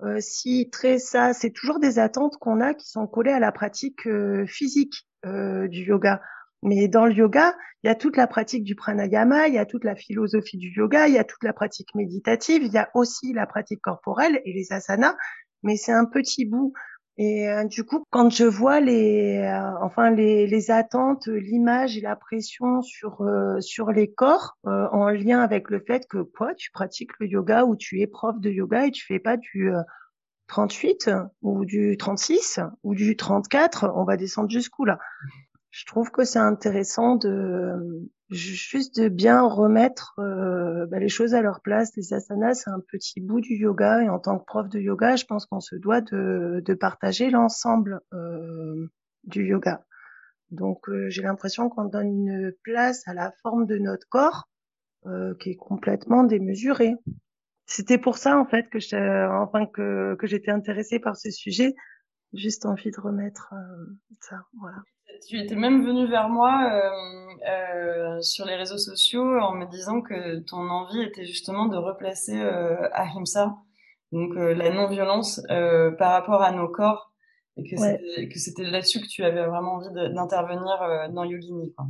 euh, 0.02 0.18
si 0.20 0.70
très 0.70 0.98
ça, 0.98 1.32
c'est 1.32 1.50
toujours 1.50 1.78
des 1.78 1.98
attentes 1.98 2.36
qu'on 2.38 2.60
a 2.60 2.74
qui 2.74 2.88
sont 2.88 3.06
collées 3.06 3.32
à 3.32 3.40
la 3.40 3.52
pratique 3.52 4.08
physique. 4.46 5.06
Euh, 5.26 5.68
du 5.68 5.84
yoga. 5.84 6.20
Mais 6.62 6.86
dans 6.86 7.06
le 7.06 7.12
yoga, 7.12 7.54
il 7.82 7.86
y 7.86 7.90
a 7.90 7.94
toute 7.94 8.16
la 8.16 8.26
pratique 8.26 8.62
du 8.62 8.74
pranayama, 8.74 9.48
il 9.48 9.54
y 9.54 9.58
a 9.58 9.64
toute 9.64 9.84
la 9.84 9.94
philosophie 9.94 10.58
du 10.58 10.70
yoga, 10.70 11.08
il 11.08 11.14
y 11.14 11.18
a 11.18 11.24
toute 11.24 11.42
la 11.44 11.54
pratique 11.54 11.94
méditative, 11.94 12.62
il 12.62 12.72
y 12.72 12.78
a 12.78 12.90
aussi 12.94 13.32
la 13.32 13.46
pratique 13.46 13.80
corporelle 13.80 14.42
et 14.44 14.52
les 14.52 14.72
asanas, 14.72 15.16
mais 15.62 15.76
c'est 15.76 15.92
un 15.92 16.04
petit 16.04 16.44
bout. 16.44 16.74
Et 17.16 17.48
euh, 17.48 17.64
du 17.64 17.84
coup, 17.84 18.04
quand 18.10 18.28
je 18.30 18.44
vois 18.44 18.80
les, 18.80 19.38
euh, 19.38 19.78
enfin 19.82 20.10
les, 20.10 20.46
les 20.48 20.70
attentes, 20.70 21.28
l'image 21.28 21.96
et 21.96 22.00
la 22.00 22.16
pression 22.16 22.82
sur 22.82 23.24
sur 23.60 23.92
les 23.92 24.12
corps 24.12 24.56
en 24.64 25.10
lien 25.10 25.40
avec 25.40 25.70
le 25.70 25.80
fait 25.86 26.06
que 26.08 26.18
quoi, 26.22 26.54
tu 26.54 26.70
pratiques 26.72 27.12
le 27.20 27.28
yoga 27.28 27.64
ou 27.64 27.76
tu 27.76 28.00
es 28.00 28.06
prof 28.06 28.38
de 28.40 28.50
yoga 28.50 28.86
et 28.86 28.90
tu 28.90 29.04
fais 29.06 29.20
pas 29.20 29.36
du 29.36 29.70
38 30.48 31.10
ou 31.42 31.64
du 31.64 31.96
36 31.96 32.60
ou 32.82 32.94
du 32.94 33.16
34, 33.16 33.92
on 33.94 34.04
va 34.04 34.16
descendre 34.16 34.50
jusqu'où 34.50 34.84
là? 34.84 34.98
Je 35.70 35.84
trouve 35.86 36.10
que 36.10 36.24
c'est 36.24 36.38
intéressant 36.38 37.16
de 37.16 38.08
juste 38.30 38.98
de 38.98 39.08
bien 39.08 39.46
remettre 39.46 40.14
euh, 40.18 40.86
bah, 40.86 40.98
les 40.98 41.08
choses 41.08 41.34
à 41.34 41.42
leur 41.42 41.60
place. 41.60 41.94
Les 41.96 42.12
asanas, 42.12 42.54
c'est 42.54 42.70
un 42.70 42.80
petit 42.80 43.20
bout 43.20 43.40
du 43.40 43.54
yoga 43.54 44.02
et 44.02 44.08
en 44.08 44.18
tant 44.18 44.38
que 44.38 44.44
prof 44.44 44.68
de 44.68 44.80
yoga, 44.80 45.16
je 45.16 45.24
pense 45.24 45.46
qu'on 45.46 45.60
se 45.60 45.76
doit 45.76 46.00
de, 46.00 46.74
partager 46.74 47.30
l'ensemble 47.30 48.00
euh, 48.12 48.90
du 49.24 49.46
yoga. 49.46 49.84
Donc 50.50 50.88
euh, 50.88 51.08
j'ai 51.08 51.22
l'impression 51.22 51.68
qu'on 51.68 51.84
donne 51.84 52.08
une 52.08 52.52
place 52.62 53.06
à 53.06 53.14
la 53.14 53.32
forme 53.42 53.66
de 53.66 53.78
notre 53.78 54.08
corps 54.08 54.48
qui 55.38 55.50
est 55.50 55.56
complètement 55.56 56.24
démesurée. 56.24 56.94
c'était 57.66 57.98
pour 57.98 58.16
ça 58.16 58.38
en 58.38 58.46
fait 58.46 58.70
que 58.70 60.14
que 60.14 60.26
j'étais 60.26 60.50
intéressée 60.50 60.98
par 60.98 61.14
ce 61.14 61.30
sujet. 61.30 61.74
Juste 62.32 62.64
envie 62.64 62.90
de 62.90 62.98
remettre 62.98 63.52
ça, 64.20 64.46
voilà. 64.58 64.78
Tu 65.28 65.38
étais 65.38 65.54
même 65.54 65.84
venu 65.84 66.06
vers 66.06 66.28
moi 66.28 66.70
euh, 66.70 67.14
euh, 67.48 68.20
sur 68.20 68.46
les 68.46 68.56
réseaux 68.56 68.78
sociaux 68.78 69.38
en 69.38 69.54
me 69.54 69.66
disant 69.66 70.00
que 70.00 70.40
ton 70.40 70.68
envie 70.68 71.02
était 71.02 71.24
justement 71.24 71.66
de 71.66 71.76
replacer 71.76 72.40
euh, 72.40 72.88
Ahimsa, 72.92 73.56
donc 74.12 74.36
euh, 74.36 74.54
la 74.54 74.70
non-violence 74.70 75.42
par 75.98 76.12
rapport 76.12 76.42
à 76.42 76.52
nos 76.52 76.68
corps, 76.68 77.12
et 77.56 77.62
que 77.68 77.80
ouais. 77.80 78.30
c'était 78.34 78.64
là-dessus 78.64 79.00
que 79.00 79.08
tu 79.08 79.24
avais 79.24 79.46
vraiment 79.46 79.74
envie 79.74 79.92
d'intervenir 79.92 81.10
dans 81.12 81.24
Yogini. 81.24 81.72
Quoi. 81.74 81.86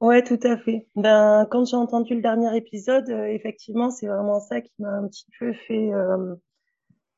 Ouais, 0.00 0.22
tout 0.22 0.40
à 0.42 0.56
fait. 0.56 0.88
Ben, 0.96 1.46
quand 1.50 1.64
j'ai 1.64 1.76
entendu 1.76 2.14
le 2.14 2.22
dernier 2.22 2.56
épisode, 2.56 3.08
effectivement, 3.08 3.90
c'est 3.90 4.06
vraiment 4.06 4.40
ça 4.40 4.60
qui 4.60 4.72
m'a 4.78 4.90
un 4.90 5.06
petit 5.08 5.26
peu 5.38 5.52
fait, 5.52 5.90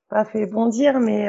pas 0.08 0.24
fait 0.24 0.46
bondir, 0.46 1.00
mais 1.00 1.28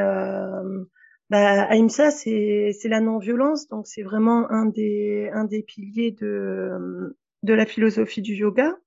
bah, 1.30 1.64
Ahimsa, 1.64 2.12
c'est 2.12 2.78
la 2.86 3.02
non-violence, 3.02 3.68
donc 3.68 3.88
c'est 3.88 4.04
vraiment 4.04 4.50
un 4.50 4.66
des 4.66 5.30
un 5.34 5.44
des 5.44 5.64
piliers 5.64 6.12
de 6.12 7.18
de 7.44 7.54
la 7.54 7.66
philosophie 7.66 8.22
du 8.22 8.34
yoga. 8.34 8.78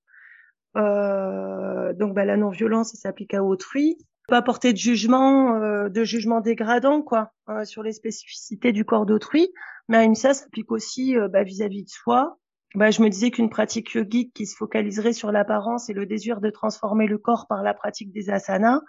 Euh, 0.77 1.93
donc 1.95 2.15
bah, 2.15 2.25
la 2.25 2.37
non-violence, 2.37 2.93
ça 2.93 2.97
s'applique 2.97 3.35
à 3.35 3.45
autrui. 3.45 3.99
Pas 4.29 4.43
porter 4.43 4.73
de 4.73 4.79
jugement, 4.79 5.57
euh, 5.57 5.89
de 5.89 6.05
jugement 6.05 6.41
dégradant 6.41 7.03
quoi, 7.03 7.33
euh, 7.49 7.65
sur 7.65 7.83
les 7.83 7.93
spécificités 7.93 8.73
du 8.73 8.85
corps 8.85 9.05
d'autrui. 9.05 9.49
Mais 9.89 9.97
Ahimsa 9.97 10.35
s'applique 10.35 10.71
aussi 10.71 11.17
euh, 11.17 11.29
bah, 11.29 11.43
vis-à-vis 11.43 11.83
de 11.83 11.89
soi. 11.89 12.39
Bah, 12.77 12.93
je 12.93 13.03
me 13.03 13.09
disais 13.09 13.33
qu'une 13.33 13.51
pratique 13.51 13.93
yogique 13.95 14.33
qui 14.33 14.47
se 14.47 14.57
focaliserait 14.57 15.13
sur 15.13 15.33
l'apparence 15.33 15.91
et 15.91 15.93
le 15.93 16.07
désir 16.07 16.41
de 16.41 16.51
transformer 16.51 17.09
le 17.09 17.19
corps 17.19 17.49
par 17.49 17.65
la 17.65 17.75
pratique 17.75 18.13
des 18.13 18.31
asanas, 18.31 18.81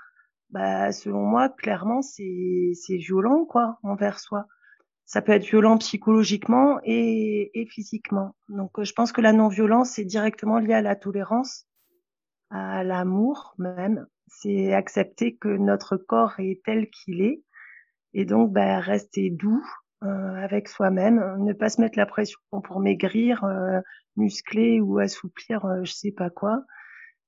bah, 0.51 0.91
selon 0.91 1.25
moi, 1.25 1.49
clairement, 1.49 2.01
c'est, 2.01 2.71
c'est 2.75 2.97
violent, 2.97 3.45
quoi, 3.45 3.79
envers 3.83 4.19
soi. 4.19 4.45
Ça 5.05 5.21
peut 5.21 5.33
être 5.33 5.45
violent 5.45 5.77
psychologiquement 5.77 6.79
et, 6.83 7.51
et 7.59 7.65
physiquement. 7.65 8.35
Donc, 8.49 8.79
euh, 8.79 8.83
je 8.83 8.93
pense 8.93 9.11
que 9.11 9.21
la 9.21 9.33
non-violence 9.33 9.99
est 9.99 10.05
directement 10.05 10.59
liée 10.59 10.73
à 10.73 10.81
la 10.81 10.95
tolérance, 10.95 11.67
à 12.49 12.83
l'amour 12.83 13.55
même. 13.57 14.07
C'est 14.27 14.73
accepter 14.73 15.35
que 15.35 15.49
notre 15.49 15.97
corps 15.97 16.39
est 16.39 16.61
tel 16.63 16.89
qu'il 16.89 17.21
est 17.21 17.43
et 18.13 18.25
donc 18.25 18.51
bah, 18.51 18.79
rester 18.79 19.29
doux 19.29 19.65
euh, 20.03 20.35
avec 20.43 20.67
soi-même, 20.67 21.37
ne 21.39 21.53
pas 21.53 21.69
se 21.69 21.79
mettre 21.79 21.97
la 21.97 22.05
pression 22.05 22.39
pour 22.63 22.79
maigrir, 22.79 23.43
euh, 23.43 23.79
muscler 24.15 24.81
ou 24.81 24.99
assouplir, 24.99 25.65
euh, 25.65 25.83
je 25.83 25.91
sais 25.91 26.11
pas 26.11 26.29
quoi 26.29 26.63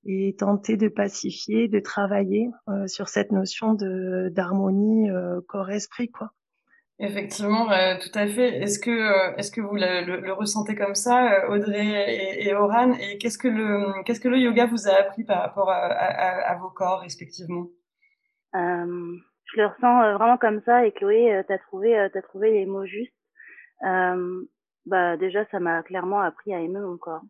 et 0.05 0.35
tenter 0.37 0.77
de 0.77 0.87
pacifier, 0.87 1.67
de 1.67 1.79
travailler 1.79 2.49
euh, 2.69 2.87
sur 2.87 3.07
cette 3.09 3.31
notion 3.31 3.73
de 3.73 4.29
d'harmonie 4.29 5.09
euh, 5.09 5.41
corps-esprit, 5.47 6.09
quoi. 6.09 6.31
Effectivement, 6.99 7.71
euh, 7.71 7.95
tout 7.99 8.17
à 8.17 8.27
fait. 8.27 8.61
Est-ce 8.61 8.77
que 8.79 8.91
euh, 8.91 9.35
est-ce 9.37 9.51
que 9.51 9.61
vous 9.61 9.75
le, 9.75 10.05
le, 10.05 10.21
le, 10.21 10.31
ressentez 10.31 10.75
comme 10.75 10.93
ça, 10.93 11.33
euh, 11.33 11.55
Audrey 11.55 11.85
et, 11.85 12.47
et 12.47 12.53
Oran? 12.53 12.93
Et 12.93 13.17
qu'est-ce 13.17 13.39
que 13.39 13.47
le 13.47 14.03
qu'est-ce 14.03 14.19
que 14.19 14.29
le 14.29 14.37
yoga 14.37 14.67
vous 14.67 14.87
a 14.87 14.93
appris 14.93 15.23
par 15.23 15.41
rapport 15.41 15.69
à, 15.71 15.77
à, 15.77 16.51
à 16.51 16.55
vos 16.59 16.69
corps 16.69 17.01
respectivement? 17.01 17.67
Je 18.53 19.59
le 19.59 19.65
ressens 19.67 20.13
vraiment 20.17 20.37
comme 20.37 20.61
ça. 20.61 20.85
Et 20.85 20.91
Chloé, 20.91 21.41
t'as 21.47 21.57
trouvé 21.57 22.07
t'as 22.13 22.21
trouvé 22.21 22.51
les 22.51 22.65
mots 22.67 22.85
justes. 22.85 23.13
bah 23.81 25.17
déjà, 25.17 25.45
ça 25.49 25.59
m'a 25.59 25.81
clairement 25.81 26.21
appris 26.21 26.53
à 26.53 26.59
aimer 26.59 26.79
mon 26.79 26.97
corps. 26.97 27.23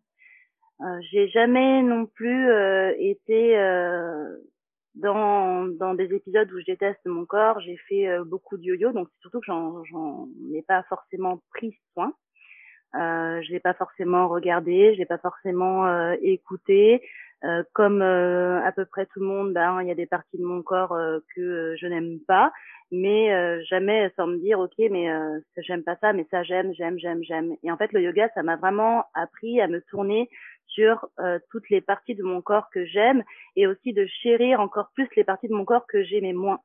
Euh, 0.81 0.99
j'ai 1.11 1.27
jamais 1.29 1.81
non 1.81 2.05
plus 2.05 2.49
euh, 2.49 2.93
été 2.97 3.57
euh, 3.57 4.37
dans, 4.95 5.67
dans 5.67 5.93
des 5.93 6.13
épisodes 6.13 6.51
où 6.51 6.59
je 6.59 6.65
déteste 6.65 7.05
mon 7.05 7.25
corps. 7.25 7.59
J'ai 7.61 7.77
fait 7.87 8.07
beaucoup 8.25 8.57
de 8.57 8.63
yo-yo, 8.63 8.91
donc 8.91 9.07
c'est 9.09 9.21
surtout 9.21 9.39
que 9.39 9.45
j'en 9.45 10.27
ai 10.53 10.61
pas 10.63 10.83
forcément 10.83 11.41
pris 11.53 11.77
soin. 11.93 12.13
Euh, 12.95 13.41
je 13.41 13.51
l'ai 13.51 13.59
pas 13.59 13.73
forcément 13.73 14.27
regardé, 14.27 14.93
je 14.93 14.99
l'ai 14.99 15.05
pas 15.05 15.17
forcément 15.17 15.87
euh, 15.87 16.15
écouté. 16.21 17.01
Euh, 17.45 17.63
comme 17.73 18.01
à 18.01 18.71
peu 18.71 18.85
près 18.85 19.05
tout 19.07 19.19
le 19.19 19.25
monde, 19.25 19.53
ben 19.53 19.81
il 19.81 19.87
y 19.87 19.91
a 19.91 19.95
des 19.95 20.05
parties 20.05 20.37
de 20.37 20.45
mon 20.45 20.61
corps 20.61 20.97
que 21.35 21.75
je 21.77 21.87
n'aime 21.87 22.19
pas, 22.25 22.53
mais 22.91 23.61
jamais 23.65 24.11
sans 24.15 24.27
me 24.27 24.37
dire 24.37 24.59
ok 24.59 24.75
mais 24.89 25.09
j'aime 25.57 25.83
pas 25.83 25.97
ça, 25.97 26.13
mais 26.13 26.25
ça 26.31 26.43
j'aime, 26.43 26.73
j'aime, 26.73 26.97
j'aime, 26.99 27.21
j'aime. 27.23 27.55
Et 27.63 27.71
en 27.71 27.75
fait 27.75 27.91
le 27.91 28.01
yoga 28.01 28.29
ça 28.33 28.43
m'a 28.43 28.55
vraiment 28.55 29.03
appris 29.13 29.59
à 29.59 29.67
me 29.67 29.81
tourner 29.81 30.29
sur 30.73 31.07
euh, 31.19 31.39
toutes 31.51 31.69
les 31.69 31.81
parties 31.81 32.15
de 32.15 32.23
mon 32.23 32.41
corps 32.41 32.69
que 32.71 32.85
j'aime 32.85 33.23
et 33.55 33.67
aussi 33.67 33.93
de 33.93 34.05
chérir 34.05 34.59
encore 34.59 34.89
plus 34.93 35.07
les 35.15 35.23
parties 35.23 35.47
de 35.47 35.53
mon 35.53 35.65
corps 35.65 35.85
que 35.87 36.03
j'aimais 36.03 36.33
moins. 36.33 36.59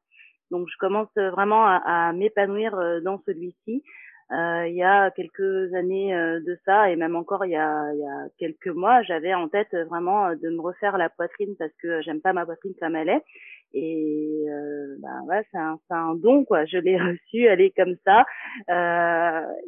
Donc 0.51 0.69
je 0.69 0.77
commence 0.79 1.13
vraiment 1.15 1.67
à, 1.67 2.09
à 2.09 2.13
m'épanouir 2.13 2.75
euh, 2.75 3.01
dans 3.01 3.21
celui-ci. 3.27 3.83
Euh, 4.31 4.69
il 4.69 4.75
y 4.75 4.83
a 4.83 5.11
quelques 5.11 5.73
années 5.73 6.15
euh, 6.15 6.41
de 6.41 6.59
ça 6.67 6.91
et 6.91 6.97
même 6.97 7.17
encore 7.17 7.47
il 7.47 7.53
y 7.53 7.57
a, 7.57 7.93
il 7.95 8.01
y 8.01 8.07
a 8.07 8.29
quelques 8.39 8.69
mois, 8.69 9.03
j'avais 9.03 9.33
en 9.33 9.49
tête 9.49 9.75
vraiment 9.89 10.35
de 10.35 10.51
me 10.51 10.61
refaire 10.61 10.99
la 10.99 11.09
poitrine 11.09 11.57
parce 11.59 11.73
que 11.81 12.03
j'aime 12.03 12.21
pas 12.21 12.35
ma 12.35 12.45
poitrine 12.45 12.75
comme 12.79 12.95
elle 12.95 13.09
est. 13.09 13.25
Et 13.73 14.45
euh, 14.49 14.97
ben 15.01 15.23
ouais, 15.29 15.47
c'est 15.51 15.59
un, 15.59 15.79
un, 15.91 16.15
don 16.15 16.45
quoi. 16.45 16.67
Je 16.67 16.77
l'ai 16.77 16.99
reçu, 16.99 17.45
elle 17.45 17.63
est 17.63 17.75
comme 17.75 17.97
ça. 18.05 18.27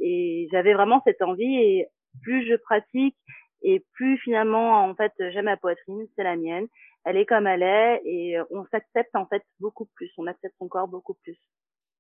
et 0.01 0.49
j'avais 0.53 0.75
vraiment 0.75 1.01
cette 1.05 1.23
envie 1.23 1.57
et 1.57 1.87
plus 2.23 2.47
je 2.47 2.57
pratique 2.57 3.17
et 3.63 3.85
plus 3.95 4.19
finalement, 4.19 4.85
en 4.85 4.95
fait, 4.95 5.13
j'aime 5.19 5.47
ma 5.47 5.57
poitrine, 5.57 6.07
c'est 6.17 6.25
la 6.25 6.37
mienne. 6.37 6.67
Elle 7.05 7.17
est 7.17 7.27
comme 7.27 7.47
elle 7.47 7.63
est 7.63 8.03
et 8.05 8.39
on 8.51 8.67
s'accepte 8.71 9.15
en 9.15 9.27
fait 9.27 9.43
beaucoup 9.59 9.87
plus. 9.95 10.11
On 10.19 10.27
accepte 10.27 10.55
son 10.59 10.69
corps 10.69 10.89
beaucoup 10.89 11.15
plus. 11.23 11.39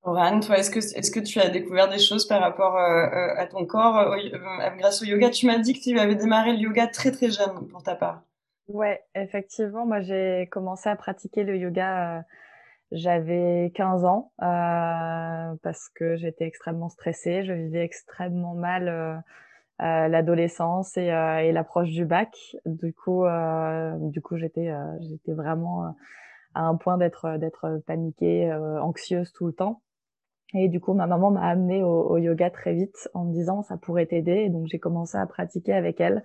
Oran, 0.03 0.41
toi, 0.41 0.59
est-ce 0.59 0.71
que, 0.71 0.79
est-ce 0.79 1.11
que 1.11 1.21
tu 1.21 1.39
as 1.41 1.51
découvert 1.51 1.89
des 1.89 1.99
choses 1.99 2.27
par 2.27 2.41
rapport 2.41 2.77
euh, 2.77 3.07
euh 3.07 3.35
à 3.37 3.47
ton 3.47 3.67
corps 3.67 3.99
euh, 3.99 4.17
euh, 4.17 4.71
grâce 4.79 5.03
au 5.03 5.05
yoga? 5.05 5.29
Tu 5.31 5.47
m'as 5.47 5.59
dit 5.59 5.75
que 5.75 5.81
tu 5.81 5.99
avais 5.99 6.15
démarré 6.15 6.53
le 6.53 6.59
yoga 6.59 6.87
très 6.87 7.11
très 7.11 7.31
jeune 7.31 7.69
pour 7.69 7.83
ta 7.83 7.95
part. 7.95 8.23
Ouais, 8.69 9.03
effectivement, 9.15 9.85
moi 9.85 10.01
j'ai 10.01 10.49
commencé 10.51 10.89
à 10.89 10.97
pratiquer 10.97 11.45
le 11.45 11.57
yoga. 11.57 12.19
Euh, 12.19 12.23
j'avais 12.93 13.71
15 13.75 14.05
ans 14.05 14.33
parce 14.39 15.89
que 15.95 16.17
j'étais 16.17 16.45
extrêmement 16.45 16.89
stressée, 16.89 17.45
je 17.45 17.53
vivais 17.53 17.85
extrêmement 17.85 18.55
mal 18.55 19.23
euh, 19.83 20.09
l'adolescence 20.09 20.99
et, 20.99 21.11
euh, 21.11 21.39
et 21.39 21.53
l'approche 21.53 21.89
du 21.89 22.05
bac. 22.05 22.37
Du 22.67 22.93
coup, 22.93 23.25
euh, 23.25 23.95
du 23.99 24.21
coup, 24.21 24.37
j'étais 24.37 24.71
j'étais 25.01 25.33
vraiment 25.33 25.95
à 26.55 26.63
un 26.63 26.77
point 26.77 26.99
d'être 26.99 27.39
d'être 27.39 27.81
paniquée, 27.87 28.53
anxieuse 28.53 29.33
tout 29.33 29.47
le 29.47 29.53
temps. 29.53 29.81
Et 30.55 30.69
du 30.69 30.81
coup, 30.81 30.95
ma 30.95 31.07
maman 31.07 31.31
m'a 31.31 31.49
amenée 31.49 31.83
au, 31.83 32.11
au, 32.11 32.19
yoga 32.19 32.51
très 32.51 32.75
vite 32.75 33.09
en 33.15 33.25
me 33.25 33.33
disant 33.33 33.63
ça 33.63 33.77
pourrait 33.77 34.07
t'aider. 34.07 34.49
Donc 34.49 34.67
j'ai 34.67 34.79
commencé 34.79 35.17
à 35.17 35.27
pratiquer 35.27 35.73
avec 35.75 36.01
elle. 36.01 36.25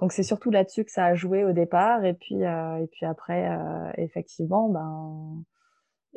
Donc 0.00 0.12
c'est 0.12 0.22
surtout 0.22 0.50
là-dessus 0.50 0.84
que 0.84 0.90
ça 0.90 1.06
a 1.06 1.14
joué 1.14 1.44
au 1.44 1.52
départ. 1.52 2.04
Et 2.04 2.14
puis 2.14 2.44
euh, 2.44 2.78
et 2.78 2.86
puis 2.88 3.06
après, 3.06 3.48
euh, 3.48 3.90
effectivement, 3.96 4.68
ben 4.68 5.44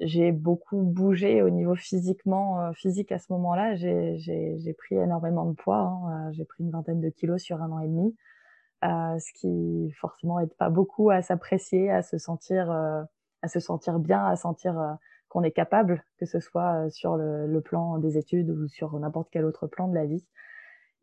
j'ai 0.01 0.31
beaucoup 0.31 0.81
bougé 0.81 1.41
au 1.41 1.49
niveau 1.49 1.75
physiquement, 1.75 2.61
euh, 2.61 2.71
physique 2.73 3.11
à 3.11 3.19
ce 3.19 3.31
moment-là. 3.33 3.75
J'ai 3.75 4.75
pris 4.77 4.95
énormément 4.95 5.45
de 5.45 5.53
poids. 5.53 5.79
Hein. 5.79 6.29
Euh, 6.29 6.31
j'ai 6.31 6.45
pris 6.45 6.63
une 6.63 6.71
vingtaine 6.71 7.01
de 7.01 7.09
kilos 7.09 7.41
sur 7.41 7.61
un 7.61 7.71
an 7.71 7.79
et 7.79 7.87
demi, 7.87 8.15
euh, 8.85 9.19
ce 9.19 9.33
qui 9.33 9.91
forcément 9.99 10.39
aide 10.39 10.53
pas 10.55 10.69
beaucoup 10.69 11.09
à 11.09 11.21
s'apprécier, 11.21 11.91
à 11.91 12.01
se 12.01 12.17
sentir, 12.17 12.71
à 12.71 13.47
se 13.47 13.59
sentir 13.59 13.99
bien, 13.99 14.25
à 14.25 14.35
sentir 14.35 14.97
qu'on 15.29 15.43
est 15.43 15.51
capable, 15.51 16.03
que 16.17 16.25
ce 16.25 16.39
soit 16.39 16.89
sur 16.89 17.15
le, 17.15 17.47
le, 17.47 17.61
plan 17.61 17.97
des 17.99 18.17
études 18.17 18.49
ou 18.49 18.67
sur 18.67 18.97
n'importe 18.99 19.29
quel 19.31 19.45
autre 19.45 19.67
plan 19.67 19.87
de 19.87 19.95
la 19.95 20.05
vie. 20.05 20.25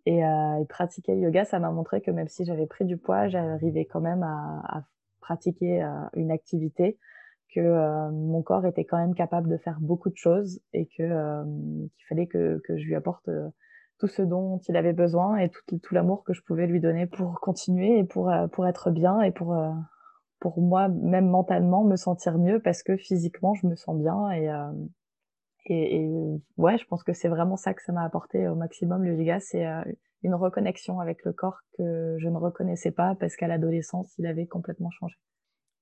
Et, 0.04 0.18
et 0.18 0.64
pratiquer 0.68 1.14
le 1.14 1.22
yoga, 1.22 1.44
ça 1.44 1.58
m'a 1.58 1.70
montré 1.70 2.00
que 2.00 2.10
même 2.12 2.28
si 2.28 2.44
j'avais 2.44 2.66
pris 2.66 2.84
du 2.84 2.96
poids, 2.96 3.26
j'arrivais 3.28 3.86
quand 3.86 4.00
même 4.00 4.22
à, 4.22 4.62
à 4.64 4.82
pratiquer 5.20 5.84
une 6.14 6.30
activité 6.30 6.98
que 7.54 7.60
euh, 7.60 8.10
mon 8.10 8.42
corps 8.42 8.66
était 8.66 8.84
quand 8.84 8.98
même 8.98 9.14
capable 9.14 9.48
de 9.48 9.56
faire 9.56 9.78
beaucoup 9.80 10.10
de 10.10 10.16
choses 10.16 10.60
et 10.72 10.86
que 10.86 11.02
euh, 11.02 11.44
qu'il 11.96 12.06
fallait 12.08 12.26
que, 12.26 12.60
que 12.64 12.76
je 12.76 12.84
lui 12.84 12.94
apporte 12.94 13.28
euh, 13.28 13.48
tout 13.98 14.08
ce 14.08 14.22
dont 14.22 14.58
il 14.68 14.76
avait 14.76 14.92
besoin 14.92 15.38
et 15.38 15.48
tout, 15.48 15.78
tout 15.78 15.94
l'amour 15.94 16.22
que 16.24 16.34
je 16.34 16.42
pouvais 16.42 16.66
lui 16.66 16.80
donner 16.80 17.06
pour 17.06 17.40
continuer 17.40 17.98
et 17.98 18.04
pour 18.04 18.30
pour 18.52 18.66
être 18.66 18.90
bien 18.90 19.22
et 19.22 19.30
pour 19.30 19.56
pour 20.40 20.60
moi 20.60 20.88
même 20.88 21.28
mentalement 21.28 21.84
me 21.84 21.96
sentir 21.96 22.38
mieux 22.38 22.60
parce 22.60 22.82
que 22.82 22.96
physiquement 22.96 23.54
je 23.54 23.66
me 23.66 23.76
sens 23.76 23.96
bien 23.96 24.30
et 24.30 24.48
et, 25.66 25.96
et 25.96 26.10
ouais 26.56 26.78
je 26.78 26.86
pense 26.86 27.02
que 27.02 27.12
c'est 27.12 27.28
vraiment 27.28 27.56
ça 27.56 27.74
que 27.74 27.82
ça 27.82 27.92
m'a 27.92 28.04
apporté 28.04 28.46
au 28.48 28.54
maximum 28.54 29.02
le 29.02 29.16
yoga 29.16 29.40
c'est 29.40 29.64
une 30.22 30.34
reconnexion 30.34 31.00
avec 31.00 31.24
le 31.24 31.32
corps 31.32 31.60
que 31.76 32.16
je 32.18 32.28
ne 32.28 32.36
reconnaissais 32.36 32.90
pas 32.90 33.14
parce 33.18 33.36
qu'à 33.36 33.46
l'adolescence 33.46 34.12
il 34.18 34.26
avait 34.26 34.46
complètement 34.46 34.90
changé. 34.90 35.16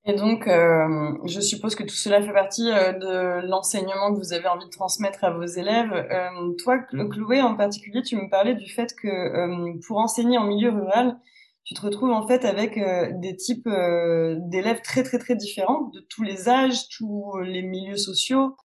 Et 0.06 0.14
donc, 0.14 0.46
euh, 0.46 1.16
je 1.24 1.40
suppose 1.40 1.74
que 1.74 1.82
tout 1.82 1.94
cela 1.94 2.20
fait 2.20 2.32
partie 2.32 2.70
euh, 2.70 2.92
de 2.92 3.46
l'enseignement 3.46 4.12
que 4.12 4.18
vous 4.18 4.34
avez 4.34 4.46
envie 4.48 4.66
de 4.66 4.70
transmettre 4.70 5.24
à 5.24 5.30
vos 5.30 5.46
élèves. 5.46 5.94
Euh, 5.94 6.52
toi, 6.62 6.78
Chloé, 6.78 7.40
en 7.40 7.56
particulier, 7.56 8.02
tu 8.02 8.16
me 8.16 8.28
parlais 8.28 8.54
du 8.54 8.70
fait 8.70 8.94
que 8.94 9.08
euh, 9.08 9.72
pour 9.86 9.98
enseigner 9.98 10.36
en 10.36 10.44
milieu 10.44 10.68
rural, 10.68 11.16
tu 11.64 11.74
te 11.74 11.80
retrouves 11.80 12.10
en 12.10 12.26
fait 12.26 12.44
avec 12.44 12.78
des 13.20 13.36
types 13.36 13.68
d'élèves 13.68 14.82
très 14.82 15.02
très 15.02 15.18
très 15.18 15.34
différents, 15.34 15.88
de 15.94 16.00
tous 16.00 16.22
les 16.22 16.48
âges, 16.48 16.88
tous 16.88 17.38
les 17.38 17.62
milieux 17.62 17.96
sociaux. 17.96 18.56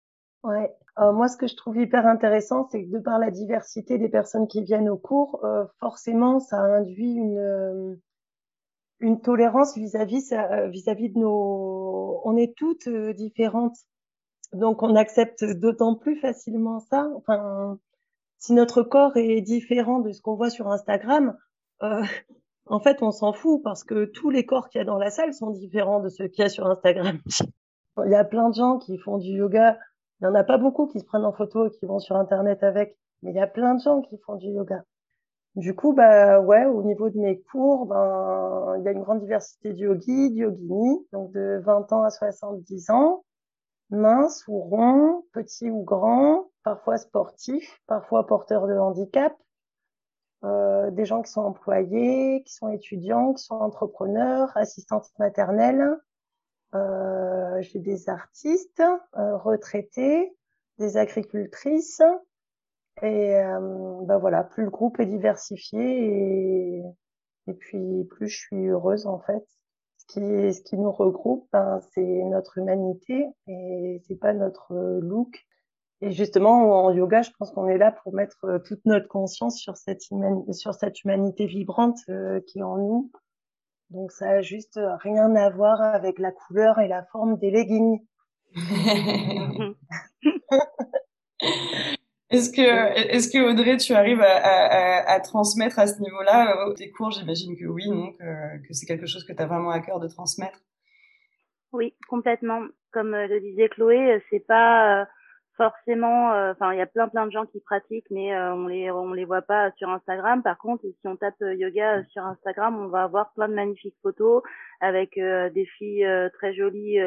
Ouais. 0.42 0.70
moi, 0.98 1.28
ce 1.28 1.36
que 1.36 1.46
je 1.46 1.56
trouve 1.56 1.78
hyper 1.78 2.06
intéressant, 2.06 2.68
c'est 2.70 2.84
que 2.84 2.90
de 2.90 2.98
par 2.98 3.18
la 3.18 3.30
diversité 3.30 3.98
des 3.98 4.08
personnes 4.08 4.48
qui 4.48 4.62
viennent 4.62 4.88
au 4.88 4.98
cours, 4.98 5.44
forcément, 5.78 6.40
ça 6.40 6.58
induit 6.58 7.14
une 7.14 7.98
une 9.00 9.20
tolérance 9.22 9.76
vis-à-vis 9.76 10.34
vis-à-vis 10.68 11.10
de 11.10 11.18
nos. 11.18 12.20
On 12.24 12.36
est 12.36 12.54
toutes 12.54 12.88
différentes, 12.88 13.76
donc 14.52 14.82
on 14.82 14.94
accepte 14.94 15.44
d'autant 15.44 15.94
plus 15.94 16.16
facilement 16.16 16.80
ça. 16.80 17.08
Enfin, 17.16 17.78
si 18.38 18.52
notre 18.52 18.82
corps 18.82 19.16
est 19.16 19.40
différent 19.42 20.00
de 20.00 20.12
ce 20.12 20.20
qu'on 20.20 20.34
voit 20.34 20.50
sur 20.50 20.68
Instagram, 20.68 21.36
euh, 21.82 22.02
en 22.70 22.80
fait, 22.80 23.02
on 23.02 23.10
s'en 23.10 23.32
fout 23.32 23.62
parce 23.62 23.84
que 23.84 24.06
tous 24.06 24.30
les 24.30 24.46
corps 24.46 24.68
qu'il 24.68 24.78
y 24.78 24.82
a 24.82 24.84
dans 24.84 24.98
la 24.98 25.10
salle 25.10 25.34
sont 25.34 25.50
différents 25.50 26.00
de 26.00 26.08
ceux 26.08 26.28
qu'il 26.28 26.42
y 26.42 26.46
a 26.46 26.48
sur 26.48 26.66
Instagram. 26.66 27.18
Il 28.06 28.10
y 28.10 28.14
a 28.14 28.24
plein 28.24 28.48
de 28.48 28.54
gens 28.54 28.78
qui 28.78 28.96
font 28.96 29.18
du 29.18 29.28
yoga. 29.28 29.76
Il 30.20 30.24
n'y 30.24 30.30
en 30.30 30.34
a 30.34 30.44
pas 30.44 30.56
beaucoup 30.56 30.86
qui 30.86 31.00
se 31.00 31.04
prennent 31.04 31.24
en 31.24 31.32
photo 31.32 31.66
et 31.66 31.70
qui 31.70 31.84
vont 31.84 31.98
sur 31.98 32.16
Internet 32.16 32.62
avec, 32.62 32.96
mais 33.22 33.32
il 33.32 33.36
y 33.36 33.40
a 33.40 33.46
plein 33.46 33.74
de 33.74 33.80
gens 33.80 34.00
qui 34.00 34.16
font 34.24 34.36
du 34.36 34.46
yoga. 34.46 34.84
Du 35.56 35.74
coup, 35.74 35.92
bah 35.92 36.40
ouais, 36.40 36.64
au 36.64 36.82
niveau 36.82 37.10
de 37.10 37.18
mes 37.18 37.40
cours, 37.40 37.86
ben 37.86 38.76
il 38.78 38.84
y 38.84 38.88
a 38.88 38.92
une 38.92 39.02
grande 39.02 39.20
diversité 39.20 39.74
de 39.74 39.78
yogis, 39.78 40.30
de 40.30 40.36
yogini, 40.36 41.06
donc 41.12 41.32
de 41.32 41.60
20 41.62 41.92
ans 41.92 42.04
à 42.04 42.10
70 42.10 42.90
ans 42.90 43.22
minces 43.90 44.44
ou 44.48 44.60
ronds, 44.60 45.24
petits 45.32 45.70
ou 45.70 45.82
grands, 45.82 46.50
parfois 46.62 46.96
sportifs, 46.96 47.80
parfois 47.86 48.26
porteurs 48.26 48.66
de 48.66 48.74
handicap, 48.74 49.34
euh, 50.44 50.90
des 50.90 51.04
gens 51.04 51.22
qui 51.22 51.30
sont 51.30 51.42
employés, 51.42 52.42
qui 52.44 52.54
sont 52.54 52.70
étudiants, 52.70 53.34
qui 53.34 53.44
sont 53.44 53.56
entrepreneurs, 53.56 54.56
assistantes 54.56 55.10
maternelles. 55.18 55.96
Euh, 56.74 57.60
J'ai 57.60 57.78
des 57.78 58.08
artistes 58.08 58.82
euh, 59.16 59.36
retraités, 59.36 60.36
des 60.78 60.96
agricultrices. 60.96 62.02
Et 63.02 63.36
euh, 63.36 64.02
ben 64.04 64.18
voilà, 64.18 64.44
plus 64.44 64.64
le 64.64 64.70
groupe 64.70 65.00
est 65.00 65.06
diversifié 65.06 65.80
et, 65.80 66.82
et 67.46 67.54
puis 67.54 68.04
plus 68.10 68.28
je 68.28 68.36
suis 68.36 68.66
heureuse 68.66 69.06
en 69.06 69.20
fait 69.20 69.44
qui, 70.10 70.20
ce 70.52 70.60
qui 70.62 70.76
nous 70.76 70.90
regroupe, 70.90 71.48
ben, 71.52 71.80
c'est 71.92 72.24
notre 72.24 72.58
humanité 72.58 73.28
et 73.46 74.02
c'est 74.06 74.16
pas 74.16 74.32
notre 74.32 74.74
look. 75.00 75.46
Et 76.02 76.12
justement, 76.12 76.84
en 76.86 76.92
yoga, 76.92 77.22
je 77.22 77.30
pense 77.38 77.50
qu'on 77.50 77.68
est 77.68 77.76
là 77.76 77.92
pour 77.92 78.14
mettre 78.14 78.44
euh, 78.44 78.58
toute 78.58 78.84
notre 78.86 79.08
conscience 79.08 79.58
sur 79.58 79.76
cette, 79.76 80.02
sur 80.52 80.74
cette 80.74 81.04
humanité 81.04 81.46
vibrante 81.46 81.98
euh, 82.08 82.40
qui 82.46 82.60
est 82.60 82.62
en 82.62 82.78
nous. 82.78 83.12
Donc 83.90 84.12
ça 84.12 84.30
a 84.30 84.40
juste 84.40 84.80
rien 85.00 85.34
à 85.36 85.50
voir 85.50 85.80
avec 85.82 86.18
la 86.18 86.30
couleur 86.30 86.78
et 86.78 86.88
la 86.88 87.04
forme 87.04 87.36
des 87.38 87.50
leggings. 87.50 88.00
Est-ce 92.30 92.50
que, 92.52 92.62
est-ce 93.12 93.28
que 93.28 93.38
Audrey, 93.38 93.76
tu 93.76 93.92
arrives 93.92 94.20
à, 94.20 94.36
à, 94.36 95.14
à 95.14 95.20
transmettre 95.20 95.80
à 95.80 95.88
ce 95.88 96.00
niveau-là 96.00 96.68
euh, 96.68 96.74
tes 96.74 96.88
cours? 96.90 97.10
J'imagine 97.10 97.56
que 97.56 97.64
oui, 97.64 97.90
non, 97.90 98.12
que, 98.12 98.68
que 98.68 98.72
c'est 98.72 98.86
quelque 98.86 99.06
chose 99.06 99.24
que 99.24 99.32
tu 99.32 99.42
as 99.42 99.46
vraiment 99.46 99.70
à 99.70 99.80
cœur 99.80 99.98
de 99.98 100.06
transmettre. 100.06 100.60
Oui, 101.72 101.92
complètement. 102.08 102.60
Comme 102.92 103.16
le 103.16 103.40
disait 103.40 103.68
Chloé, 103.68 104.22
c'est 104.30 104.46
pas 104.46 105.08
forcément, 105.60 106.32
euh, 106.32 106.52
enfin, 106.52 106.72
il 106.72 106.78
y 106.78 106.80
a 106.80 106.86
plein 106.86 107.06
plein 107.08 107.26
de 107.26 107.32
gens 107.32 107.44
qui 107.44 107.60
pratiquent, 107.60 108.10
mais 108.10 108.34
euh, 108.34 108.54
on 108.54 108.66
les 108.66 108.90
on 108.90 109.12
les 109.12 109.26
voit 109.26 109.42
pas 109.42 109.70
sur 109.72 109.90
Instagram. 109.90 110.42
Par 110.42 110.56
contre, 110.56 110.84
si 110.84 111.06
on 111.06 111.16
tape 111.16 111.34
euh, 111.42 111.54
yoga 111.54 112.02
sur 112.04 112.24
Instagram, 112.24 112.80
on 112.80 112.88
va 112.88 113.02
avoir 113.02 113.34
plein 113.34 113.46
de 113.46 113.52
magnifiques 113.52 113.96
photos 114.02 114.42
avec 114.80 115.16
des 115.16 115.66
filles 115.76 116.08
très 116.38 116.54
jolies. 116.54 116.98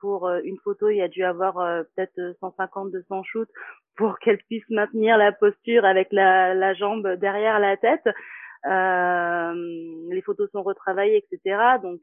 pour 0.00 0.30
une 0.30 0.56
photo, 0.64 0.88
il 0.88 0.96
y 0.96 1.02
a 1.02 1.08
dû 1.08 1.22
avoir 1.22 1.56
peut-être 1.94 2.34
150, 2.40 2.90
200 2.92 3.22
shoots 3.24 3.50
pour 3.96 4.18
qu'elles 4.20 4.42
puissent 4.48 4.70
maintenir 4.70 5.18
la 5.18 5.32
posture 5.32 5.84
avec 5.84 6.08
la, 6.10 6.54
la 6.54 6.72
jambe 6.72 7.06
derrière 7.16 7.58
la 7.58 7.76
tête. 7.76 8.08
les 8.64 10.22
photos 10.22 10.50
sont 10.52 10.62
retravaillées, 10.62 11.22
etc. 11.30 11.58
Donc 11.82 12.00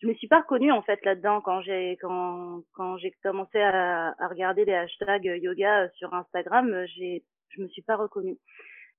je 0.00 0.06
me 0.08 0.14
suis 0.14 0.28
pas 0.28 0.40
reconnue 0.40 0.72
en 0.72 0.82
fait 0.82 1.04
là-dedans 1.04 1.40
quand 1.40 1.60
j'ai 1.62 1.96
quand 2.00 2.62
quand 2.72 2.96
j'ai 2.98 3.12
commencé 3.22 3.58
à, 3.60 4.14
à, 4.18 4.28
regarder 4.28 4.64
les 4.64 4.74
hashtags 4.74 5.24
yoga 5.24 5.88
sur 5.90 6.12
Instagram, 6.12 6.84
j'ai 6.96 7.22
je 7.50 7.62
me 7.62 7.68
suis 7.68 7.82
pas 7.82 7.96
reconnue. 7.96 8.36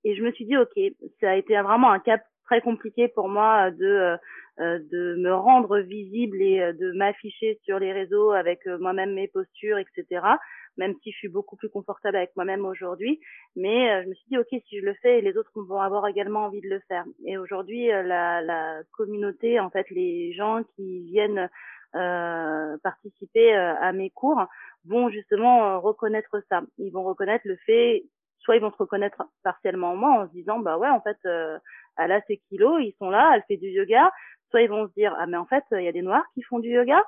Et 0.04 0.16
je 0.16 0.22
me 0.22 0.32
suis 0.32 0.46
dit 0.46 0.56
ok 0.56 0.78
ça 1.20 1.30
a 1.30 1.36
été 1.36 1.60
vraiment 1.60 1.90
un 1.90 1.98
cap 2.00 2.22
très 2.46 2.60
compliqué 2.60 3.08
pour 3.08 3.28
moi 3.28 3.70
de 3.70 4.16
euh, 4.58 4.78
de 4.90 5.16
me 5.18 5.34
rendre 5.34 5.78
visible 5.80 6.40
et 6.40 6.72
de 6.72 6.92
m'afficher 6.92 7.60
sur 7.64 7.78
les 7.78 7.92
réseaux 7.92 8.30
avec 8.32 8.66
euh, 8.66 8.78
moi-même 8.78 9.12
mes 9.14 9.28
postures 9.28 9.78
etc 9.78 10.22
même 10.76 10.94
si 11.02 11.12
je 11.12 11.16
suis 11.16 11.28
beaucoup 11.28 11.56
plus 11.56 11.68
confortable 11.68 12.16
avec 12.16 12.34
moi-même 12.36 12.64
aujourd'hui. 12.64 13.20
Mais 13.54 13.90
euh, 13.90 14.02
je 14.02 14.08
me 14.08 14.14
suis 14.14 14.26
dit, 14.28 14.38
OK, 14.38 14.48
si 14.50 14.80
je 14.80 14.84
le 14.84 14.94
fais, 14.94 15.20
les 15.20 15.36
autres 15.36 15.50
vont 15.54 15.80
avoir 15.80 16.06
également 16.06 16.44
envie 16.44 16.60
de 16.60 16.68
le 16.68 16.80
faire. 16.88 17.04
Et 17.24 17.38
aujourd'hui, 17.38 17.90
euh, 17.90 18.02
la, 18.02 18.42
la, 18.42 18.82
communauté, 18.92 19.60
en 19.60 19.70
fait, 19.70 19.88
les 19.90 20.32
gens 20.32 20.62
qui 20.74 21.02
viennent 21.04 21.48
euh, 21.94 22.76
participer 22.82 23.54
euh, 23.54 23.74
à 23.80 23.92
mes 23.92 24.10
cours 24.10 24.44
vont 24.84 25.08
justement 25.08 25.80
reconnaître 25.80 26.42
ça. 26.48 26.62
Ils 26.78 26.90
vont 26.90 27.04
reconnaître 27.04 27.46
le 27.46 27.56
fait, 27.66 28.04
soit 28.38 28.56
ils 28.56 28.62
vont 28.62 28.70
se 28.70 28.76
reconnaître 28.76 29.22
partiellement 29.42 29.92
en 29.92 29.96
moi 29.96 30.22
en 30.22 30.26
se 30.28 30.32
disant, 30.32 30.58
bah 30.58 30.78
ouais, 30.78 30.88
en 30.88 31.00
fait, 31.00 31.18
elle 31.24 32.12
a 32.12 32.20
ses 32.28 32.38
kilos, 32.48 32.80
ils 32.80 32.94
sont 32.98 33.10
là, 33.10 33.32
elle 33.34 33.42
fait 33.48 33.56
du 33.56 33.68
yoga. 33.68 34.12
Soit 34.50 34.62
ils 34.62 34.70
vont 34.70 34.86
se 34.86 34.92
dire, 34.92 35.12
ah 35.18 35.26
mais 35.26 35.36
en 35.36 35.46
fait, 35.46 35.64
il 35.72 35.82
y 35.82 35.88
a 35.88 35.92
des 35.92 36.02
noirs 36.02 36.24
qui 36.34 36.42
font 36.42 36.60
du 36.60 36.68
yoga. 36.68 37.02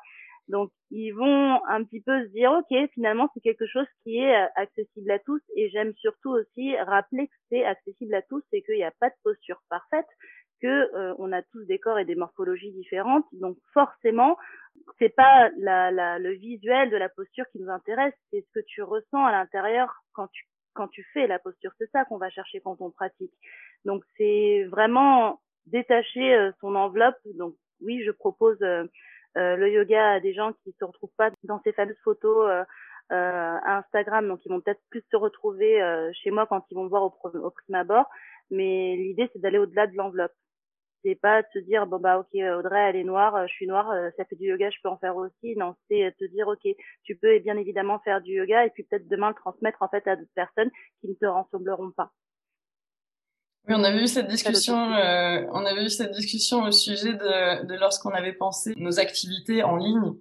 Donc, 0.49 0.71
ils 0.91 1.13
vont 1.13 1.65
un 1.67 1.85
petit 1.85 2.01
peu 2.01 2.25
se 2.25 2.31
dire, 2.31 2.53
OK, 2.53 2.91
finalement, 2.95 3.29
c'est 3.35 3.41
quelque 3.41 3.67
chose 3.67 3.87
qui 4.03 4.19
est 4.19 4.35
euh, 4.35 4.47
accessible 4.57 5.11
à 5.11 5.19
tous. 5.19 5.43
Et 5.57 5.69
j'aime 5.71 5.93
surtout 5.97 6.31
aussi 6.31 6.77
rappeler 6.77 7.29
que 7.29 7.35
c'est 7.51 7.65
accessible 7.65 8.15
à 8.15 8.23
tous 8.23 8.43
et 8.53 8.63
qu'il 8.63 8.77
n'y 8.77 8.85
a 8.85 8.93
pas 8.99 9.11
de 9.11 9.15
posture 9.23 9.61
parfaite, 9.69 10.07
que 10.63 10.67
euh, 10.67 11.15
on 11.19 11.33
a 11.33 11.43
tous 11.43 11.65
des 11.65 11.79
corps 11.79 11.99
et 11.99 12.05
des 12.05 12.15
morphologies 12.15 12.73
différentes. 12.73 13.27
Donc, 13.33 13.59
forcément, 13.75 14.37
c'est 14.99 15.15
pas 15.15 15.51
la, 15.59 15.91
la, 15.91 16.19
le 16.19 16.33
visuel 16.33 16.91
de 16.91 16.97
la 16.97 17.09
posture 17.11 17.45
qui 17.53 17.59
nous 17.61 17.71
intéresse, 17.71 18.15
c'est 18.31 18.41
ce 18.41 18.61
que 18.61 18.65
tu 18.67 18.83
ressens 18.83 19.25
à 19.25 19.33
l'intérieur 19.33 20.03
quand 20.13 20.29
tu 20.29 20.45
quand 20.75 20.89
tu 20.89 21.05
fais 21.13 21.27
la 21.27 21.41
posture. 21.41 21.73
C'est 21.77 21.91
ça 21.91 22.05
qu'on 22.05 22.19
va 22.19 22.31
chercher 22.31 22.61
quand 22.61 22.81
on 22.81 22.93
pratique. 22.93 23.33
Donc, 23.85 24.05
c'est 24.17 24.65
vraiment 24.71 25.41
détacher 25.67 26.35
euh, 26.35 26.53
son 26.61 26.77
enveloppe. 26.77 27.19
Donc, 27.35 27.55
oui, 27.81 28.03
je 28.05 28.13
propose 28.13 28.61
euh, 28.63 28.85
le 29.35 29.71
yoga 29.71 30.13
à 30.13 30.21
des 30.21 30.35
gens 30.35 30.53
qui 30.65 30.75
se 30.79 30.85
retrouvent 30.85 31.15
pas 31.17 31.31
dans 31.45 31.61
ces 31.63 31.73
fameuses 31.73 31.99
photos 32.03 32.49
euh, 32.49 32.65
euh, 33.13 33.59
à 33.65 33.79
Instagram, 33.79 34.29
donc 34.29 34.41
ils 34.45 34.51
vont 34.51 34.61
peut-être 34.61 34.83
plus 34.91 35.03
se 35.11 35.17
retrouver 35.17 35.81
chez 36.15 36.31
moi 36.31 36.47
quand 36.47 36.65
ils 36.71 36.75
vont 36.75 36.89
voir 36.89 37.03
au, 37.05 37.15
au 37.25 37.51
prime 37.51 37.75
abord. 37.75 38.07
Mais 38.51 38.97
l'idée, 38.97 39.31
c'est 39.33 39.41
d'aller 39.41 39.59
au-delà 39.59 39.87
de 39.87 39.97
l'enveloppe. 39.97 40.33
C'est 41.05 41.15
pas 41.15 41.43
se 41.53 41.61
dire 41.61 41.87
bon 41.87 42.01
bah 42.01 42.19
ok 42.19 42.35
Audrey 42.59 42.91
elle 42.91 42.97
est 42.97 43.05
noire 43.05 43.47
je 43.47 43.53
suis 43.53 43.69
noire 43.69 43.95
ça 44.17 44.25
fait 44.25 44.35
du 44.35 44.47
yoga 44.47 44.69
je 44.69 44.79
peux 44.83 44.89
en 44.89 44.99
faire 44.99 45.17
aussi. 45.17 45.55
Non 45.57 45.77
c'est 45.89 46.13
te 46.19 46.25
dire 46.25 46.49
ok 46.49 46.67
tu 47.05 47.15
peux 47.15 47.39
bien 47.39 47.57
évidemment 47.57 48.01
faire 48.01 48.21
du 48.21 48.33
yoga 48.33 48.67
et 48.67 48.71
puis 48.71 48.83
peut-être 48.83 49.07
demain 49.07 49.29
le 49.29 49.35
transmettre 49.37 49.81
en 49.81 49.89
fait 49.89 50.07
à 50.09 50.17
d'autres 50.17 50.35
personnes 50.35 50.71
qui 51.01 51.09
ne 51.09 51.15
te 51.15 51.27
ressembleront 51.27 51.93
pas 51.93 52.11
oui, 53.69 53.75
on 53.77 53.85
avait 53.85 54.03
eu 54.03 54.07
cette 54.07 54.29
discussion. 54.29 54.93
Euh, 54.95 55.45
on 55.53 55.65
avait 55.65 55.85
eu 55.85 55.91
cette 55.91 56.13
discussion 56.13 56.63
au 56.63 56.73
sujet 56.73 57.13
de, 57.13 57.67
de 57.67 57.75
lorsqu'on 57.75 58.11
avait 58.11 58.33
pensé 58.33 58.73
nos 58.77 58.99
activités 58.99 59.63
en 59.63 59.77
ligne 59.77 60.15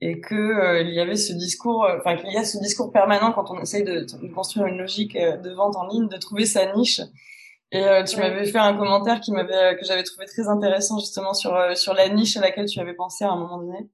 et 0.00 0.20
que 0.20 0.34
euh, 0.34 0.82
il 0.82 0.90
y 0.90 1.00
avait 1.00 1.16
ce 1.16 1.32
discours, 1.32 1.84
euh, 1.84 1.98
enfin 1.98 2.16
qu'il 2.16 2.32
y 2.32 2.36
a 2.36 2.44
ce 2.44 2.58
discours 2.58 2.92
permanent 2.92 3.32
quand 3.32 3.50
on 3.50 3.60
essaye 3.60 3.82
de, 3.82 4.00
de, 4.00 4.32
construire 4.32 4.66
une 4.66 4.78
logique 4.78 5.16
euh, 5.16 5.36
de 5.36 5.50
vente 5.50 5.76
en 5.76 5.86
ligne, 5.88 6.08
de 6.08 6.16
trouver 6.16 6.44
sa 6.44 6.72
niche. 6.72 7.00
Et 7.70 7.84
tu 8.08 8.18
m'avais 8.18 8.46
fait 8.46 8.56
un 8.56 8.74
commentaire 8.74 9.20
qui 9.20 9.30
m'avait 9.30 9.76
que 9.76 9.84
j'avais 9.84 10.02
trouvé 10.02 10.24
très 10.24 10.48
intéressant 10.48 10.98
justement 11.00 11.34
sur 11.34 11.54
sur 11.76 11.92
la 11.92 12.08
niche 12.08 12.34
à 12.38 12.40
laquelle 12.40 12.64
tu 12.64 12.80
avais 12.80 12.94
pensé 12.94 13.26
à 13.26 13.30
un 13.30 13.36
moment 13.36 13.58
donné. 13.58 13.90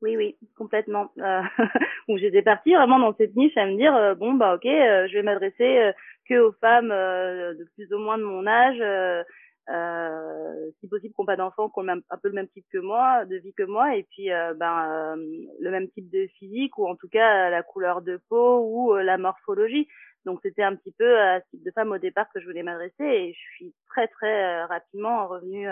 Oui, 0.00 0.16
oui, 0.16 0.36
complètement. 0.56 1.10
Euh, 1.18 1.40
où 2.08 2.18
j'étais 2.18 2.42
partie 2.42 2.72
vraiment 2.72 3.00
dans 3.00 3.12
cette 3.16 3.34
niche 3.34 3.56
à 3.56 3.66
me 3.66 3.76
dire 3.76 4.14
bon 4.16 4.34
bah 4.34 4.54
ok, 4.54 4.62
je 4.62 5.12
vais 5.12 5.24
m'adresser 5.24 5.90
que 6.28 6.38
aux 6.40 6.52
femmes 6.52 6.90
euh, 6.92 7.54
de 7.54 7.64
plus 7.74 7.92
ou 7.92 7.98
moins 7.98 8.18
de 8.18 8.24
mon 8.24 8.46
âge, 8.46 8.80
euh, 8.80 9.22
euh, 9.70 10.70
si 10.80 10.88
possible, 10.88 11.14
qui 11.14 11.20
n'ont 11.20 11.26
pas 11.26 11.36
d'enfants, 11.36 11.68
qui 11.68 11.78
ont 11.80 11.82
même, 11.82 12.02
un 12.10 12.16
peu 12.18 12.28
le 12.28 12.34
même 12.34 12.48
type 12.48 12.66
que 12.72 12.78
moi, 12.78 13.24
de 13.24 13.36
vie 13.36 13.54
que 13.54 13.64
moi, 13.64 13.96
et 13.96 14.04
puis 14.10 14.28
ben 14.56 15.16
le 15.60 15.70
même 15.70 15.90
type 15.90 16.10
de 16.10 16.26
physique 16.38 16.78
ou 16.78 16.88
en 16.88 16.96
tout 16.96 17.08
cas 17.08 17.50
la 17.50 17.62
couleur 17.62 18.00
de 18.00 18.18
peau 18.28 18.60
ou 18.60 18.96
la 18.96 19.18
morphologie. 19.18 19.86
Donc 20.24 20.40
c'était 20.42 20.62
un 20.62 20.74
petit 20.74 20.92
peu 20.92 21.18
à 21.18 21.40
ce 21.40 21.50
type 21.50 21.64
de 21.64 21.70
femme 21.72 21.92
au 21.92 21.98
départ 21.98 22.26
que 22.32 22.40
je 22.40 22.46
voulais 22.46 22.62
m'adresser 22.62 23.04
et 23.04 23.34
je 23.34 23.56
suis 23.56 23.74
très 23.88 24.08
très 24.08 24.64
rapidement 24.64 25.26
revenue 25.28 25.68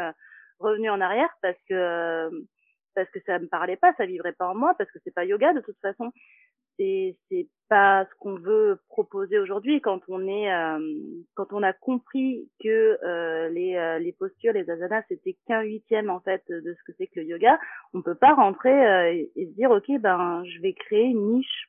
revenue 0.58 0.90
en 0.90 1.00
arrière 1.00 1.34
parce 1.40 1.58
que 1.68 2.30
parce 2.94 3.10
que 3.10 3.20
ça 3.26 3.38
me 3.38 3.46
parlait 3.46 3.76
pas, 3.76 3.94
ça 3.96 4.06
vivrait 4.06 4.32
pas 4.32 4.48
en 4.48 4.54
moi 4.54 4.74
parce 4.76 4.90
que 4.90 4.98
c'est 5.04 5.14
pas 5.14 5.24
yoga 5.24 5.54
de 5.54 5.60
toute 5.60 5.78
façon. 5.80 6.12
C'est 6.76 7.16
c'est 7.28 7.48
pas 7.68 8.04
ce 8.04 8.14
qu'on 8.20 8.36
veut 8.36 8.78
proposer 8.88 9.38
aujourd'hui 9.38 9.80
quand 9.80 10.00
on 10.08 10.28
est 10.28 10.48
quand 11.34 11.52
on 11.52 11.62
a 11.64 11.72
compris 11.72 12.48
que 12.62 13.48
les 13.52 13.98
les 14.00 14.12
postures 14.12 14.52
les 14.52 14.70
asanas 14.70 15.02
c'était 15.08 15.36
qu'un 15.46 15.62
huitième 15.62 16.08
en 16.10 16.20
fait 16.20 16.42
de 16.48 16.74
ce 16.74 16.82
que 16.84 16.96
c'est 16.96 17.08
que 17.08 17.20
le 17.20 17.26
yoga 17.26 17.58
on 17.92 18.02
peut 18.02 18.14
pas 18.14 18.34
rentrer 18.34 19.16
et, 19.16 19.32
et 19.34 19.46
se 19.46 19.54
dire 19.54 19.70
ok 19.72 20.00
ben 20.00 20.44
je 20.44 20.60
vais 20.60 20.74
créer 20.74 21.06
une 21.06 21.32
niche 21.32 21.68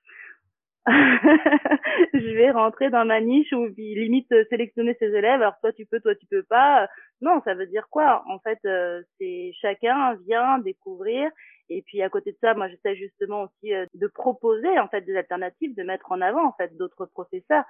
je 2.14 2.34
vais 2.38 2.52
rentrer 2.52 2.90
dans 2.90 3.04
ma 3.04 3.20
niche 3.20 3.52
ou 3.52 3.68
limite 3.78 4.32
euh, 4.32 4.46
sélectionner 4.50 4.96
ses 5.00 5.08
élèves. 5.08 5.42
Alors 5.42 5.60
toi 5.60 5.74
tu 5.74 5.86
peux, 5.86 6.00
toi 6.00 6.16
tu 6.16 6.26
peux 6.28 6.44
pas. 6.44 6.88
Non, 7.22 7.42
ça 7.44 7.56
veut 7.56 7.68
dire 7.68 7.88
quoi? 7.90 8.24
En 8.28 8.40
fait, 8.40 8.60
euh, 8.66 9.02
c'est 9.20 9.52
chacun 9.62 10.16
vient 10.28 10.60
découvrir. 10.60 11.30
Et 11.70 11.82
puis 11.82 12.02
à 12.02 12.10
côté 12.10 12.32
de 12.32 12.38
ça, 12.40 12.54
moi 12.54 12.70
j'essaie 12.70 12.96
justement 12.96 13.44
aussi 13.44 13.74
euh, 13.74 13.86
de 13.96 14.08
proposer 14.08 14.80
en 14.80 14.88
fait 14.88 15.02
des 15.02 15.18
alternatives, 15.18 15.76
de 15.76 15.84
mettre 15.84 16.10
en 16.12 16.22
avant 16.22 16.48
en 16.48 16.54
fait 16.54 16.76
d'autres 16.78 17.06
professeurs, 17.08 17.66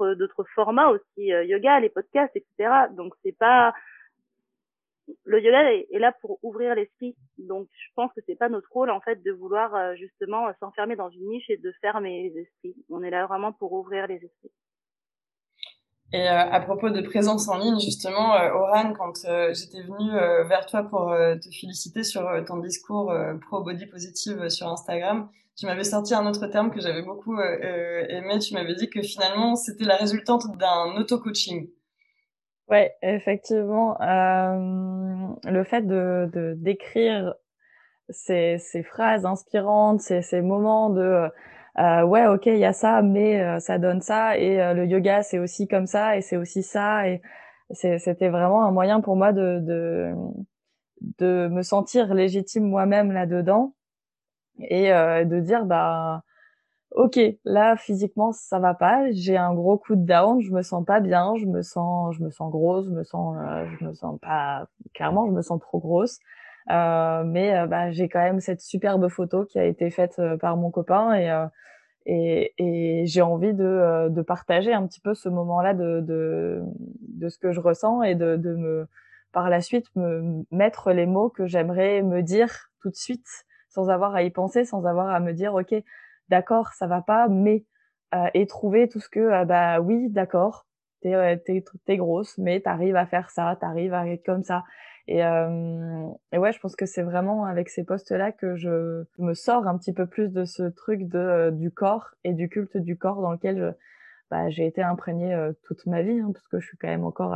d'autres 0.00 0.44
formats 0.54 0.90
aussi, 0.90 1.28
yoga, 1.28 1.80
les 1.80 1.88
podcasts, 1.88 2.36
etc. 2.36 2.88
Donc 2.94 3.14
c'est 3.24 3.36
pas 3.36 3.72
le 5.24 5.42
yoga 5.42 5.72
est, 5.72 5.98
là 5.98 6.12
pour 6.20 6.38
ouvrir 6.42 6.74
l'esprit. 6.74 7.16
Donc, 7.38 7.68
je 7.72 7.88
pense 7.94 8.10
que 8.14 8.20
c'est 8.26 8.36
pas 8.36 8.48
notre 8.48 8.68
rôle, 8.72 8.90
en 8.90 9.00
fait, 9.00 9.22
de 9.22 9.32
vouloir 9.32 9.74
euh, 9.74 9.94
justement 9.96 10.46
s'enfermer 10.60 10.96
dans 10.96 11.10
une 11.10 11.28
niche 11.28 11.48
et 11.48 11.56
de 11.56 11.72
fermer 11.80 12.30
les 12.30 12.42
esprits. 12.42 12.76
On 12.90 13.02
est 13.02 13.10
là 13.10 13.26
vraiment 13.26 13.52
pour 13.52 13.72
ouvrir 13.72 14.06
les 14.06 14.16
esprits. 14.16 14.52
Et 16.12 16.22
euh, 16.22 16.50
à 16.50 16.60
propos 16.60 16.88
de 16.88 17.02
présence 17.02 17.48
en 17.48 17.58
ligne, 17.58 17.78
justement, 17.78 18.34
euh, 18.34 18.50
Oran, 18.52 18.94
quand 18.94 19.26
j'étais 19.52 19.82
venue 19.82 20.12
vers 20.48 20.64
toi 20.66 20.82
pour 20.84 21.08
te 21.10 21.50
féliciter 21.60 22.02
sur 22.02 22.26
ton 22.46 22.58
discours 22.58 23.12
pro 23.46 23.62
body 23.62 23.86
positive 23.86 24.48
sur 24.48 24.68
Instagram, 24.68 25.28
tu 25.56 25.66
m'avais 25.66 25.84
sorti 25.84 26.14
un 26.14 26.26
autre 26.26 26.46
terme 26.46 26.70
que 26.70 26.80
j'avais 26.80 27.02
beaucoup 27.02 27.38
aimé. 27.38 28.38
Tu 28.38 28.54
m'avais 28.54 28.74
dit 28.74 28.88
que 28.88 29.02
finalement, 29.02 29.54
c'était 29.56 29.84
la 29.84 29.96
résultante 29.96 30.44
d'un 30.56 30.96
auto-coaching. 30.96 31.68
Ouais, 32.68 32.94
effectivement, 33.02 33.98
euh, 34.02 35.28
le 35.44 35.64
fait 35.64 35.82
de, 35.86 36.28
de 36.34 36.54
d'écrire 36.58 37.34
ces, 38.10 38.58
ces 38.58 38.82
phrases 38.82 39.26
inspirantes, 39.26 40.00
ces, 40.00 40.22
ces 40.22 40.42
moments 40.42 40.90
de 40.90 41.28
euh, 41.78 42.02
ouais, 42.04 42.26
ok, 42.26 42.46
il 42.46 42.58
y 42.58 42.64
a 42.66 42.72
ça, 42.74 43.02
mais 43.02 43.40
euh, 43.42 43.60
ça 43.60 43.78
donne 43.78 44.02
ça, 44.02 44.38
et 44.38 44.74
le 44.74 44.86
yoga 44.86 45.22
c'est 45.22 45.38
aussi 45.40 45.68
comme 45.68 45.86
ça, 45.86 46.16
et 46.18 46.22
c'est 46.22 46.36
aussi 46.36 46.62
ça, 46.64 47.08
et 47.08 47.22
c'était 47.72 48.28
vraiment 48.30 48.64
un 48.66 48.72
moyen 48.72 49.00
pour 49.02 49.16
moi 49.16 49.32
de, 49.32 49.60
de 49.62 50.14
de 51.18 51.48
me 51.48 51.62
sentir 51.62 52.14
légitime 52.14 52.64
moi-même 52.64 53.12
là-dedans 53.12 53.74
et 54.60 54.90
de 54.90 55.40
dire 55.40 55.66
bah 55.66 56.22
ok, 56.92 57.18
là 57.44 57.76
physiquement 57.76 58.32
ça 58.32 58.58
va 58.58 58.74
pas, 58.74 59.10
j'ai 59.12 59.36
un 59.36 59.54
gros 59.54 59.78
coup 59.78 59.94
de 59.96 60.04
down, 60.04 60.40
je 60.40 60.50
me 60.52 60.62
sens 60.62 60.84
pas 60.84 61.00
bien, 61.00 61.34
je 61.36 61.46
me 61.46 61.62
sens, 61.62 62.14
je 62.16 62.22
me 62.22 62.30
sens 62.30 62.50
grosse, 62.50 62.86
je 62.86 62.90
me 62.90 63.04
sens, 63.04 63.36
euh, 63.40 63.66
je 63.78 63.84
me 63.86 63.92
sens 63.94 64.18
pas, 64.20 64.66
clairement 64.94 65.26
je 65.26 65.32
me 65.32 65.42
sens 65.42 65.60
trop 65.60 65.78
grosse, 65.80 66.18
euh, 66.70 67.24
mais 67.24 67.56
euh, 67.56 67.66
bah, 67.66 67.90
j'ai 67.90 68.08
quand 68.08 68.20
même 68.22 68.40
cette 68.40 68.60
superbe 68.60 69.08
photo 69.08 69.44
qui 69.44 69.58
a 69.58 69.64
été 69.64 69.90
faite 69.90 70.20
par 70.40 70.56
mon 70.56 70.70
copain 70.70 71.14
et 71.14 71.30
et, 72.06 72.54
et 72.58 73.06
j'ai 73.06 73.20
envie 73.22 73.52
de, 73.52 74.08
de 74.08 74.22
partager 74.22 74.72
un 74.72 74.86
petit 74.86 75.00
peu 75.00 75.14
ce 75.14 75.28
moment-là 75.28 75.74
de, 75.74 76.00
de, 76.00 76.62
de 77.00 77.28
ce 77.28 77.38
que 77.38 77.52
je 77.52 77.60
ressens 77.60 78.02
et 78.02 78.14
de, 78.14 78.36
de 78.36 78.54
me 78.54 78.86
par 79.32 79.50
la 79.50 79.60
suite 79.60 79.86
me 79.94 80.42
mettre 80.50 80.92
les 80.92 81.04
mots 81.06 81.28
que 81.28 81.46
j'aimerais 81.46 82.02
me 82.02 82.22
dire 82.22 82.70
tout 82.80 82.88
de 82.88 82.94
suite 82.96 83.26
sans 83.68 83.90
avoir 83.90 84.14
à 84.14 84.22
y 84.22 84.30
penser, 84.30 84.64
sans 84.64 84.86
avoir 84.86 85.10
à 85.10 85.20
me 85.20 85.32
dire 85.32 85.54
ok 85.54 85.74
d'accord, 86.28 86.72
ça 86.74 86.86
va 86.86 87.02
pas, 87.02 87.28
mais 87.28 87.64
euh, 88.14 88.28
et 88.32 88.46
trouver 88.46 88.88
tout 88.88 89.00
ce 89.00 89.08
que 89.08 89.20
euh, 89.20 89.44
bah 89.44 89.80
oui, 89.80 90.08
d'accord, 90.08 90.66
t'es 91.02 91.14
euh, 91.14 91.36
t'es 91.36 91.62
t'es 91.84 91.96
grosse, 91.98 92.38
mais 92.38 92.60
t'arrives 92.60 92.96
à 92.96 93.06
faire 93.06 93.30
ça, 93.30 93.56
t'arrives 93.60 93.92
à 93.92 94.06
être 94.08 94.24
comme 94.24 94.42
ça. 94.42 94.64
Et, 95.08 95.24
euh, 95.24 96.06
et 96.32 96.38
ouais, 96.38 96.52
je 96.52 96.58
pense 96.60 96.76
que 96.76 96.86
c'est 96.86 97.02
vraiment 97.02 97.44
avec 97.44 97.68
ces 97.70 97.84
postes-là 97.84 98.32
que 98.32 98.56
je 98.56 99.04
me 99.18 99.34
sors 99.34 99.66
un 99.66 99.76
petit 99.78 99.92
peu 99.92 100.06
plus 100.06 100.30
de 100.30 100.44
ce 100.44 100.62
truc 100.64 101.08
de 101.08 101.50
du 101.52 101.70
corps 101.70 102.10
et 102.24 102.32
du 102.32 102.48
culte 102.48 102.76
du 102.76 102.96
corps 102.96 103.22
dans 103.22 103.32
lequel 103.32 103.74
bah, 104.30 104.50
j'ai 104.50 104.66
été 104.66 104.82
imprégnée 104.82 105.34
toute 105.64 105.86
ma 105.86 106.02
vie, 106.02 106.20
hein, 106.20 106.30
parce 106.32 106.46
que 106.48 106.60
je 106.60 106.66
suis 106.66 106.76
quand 106.76 106.88
même 106.88 107.04
encore 107.04 107.34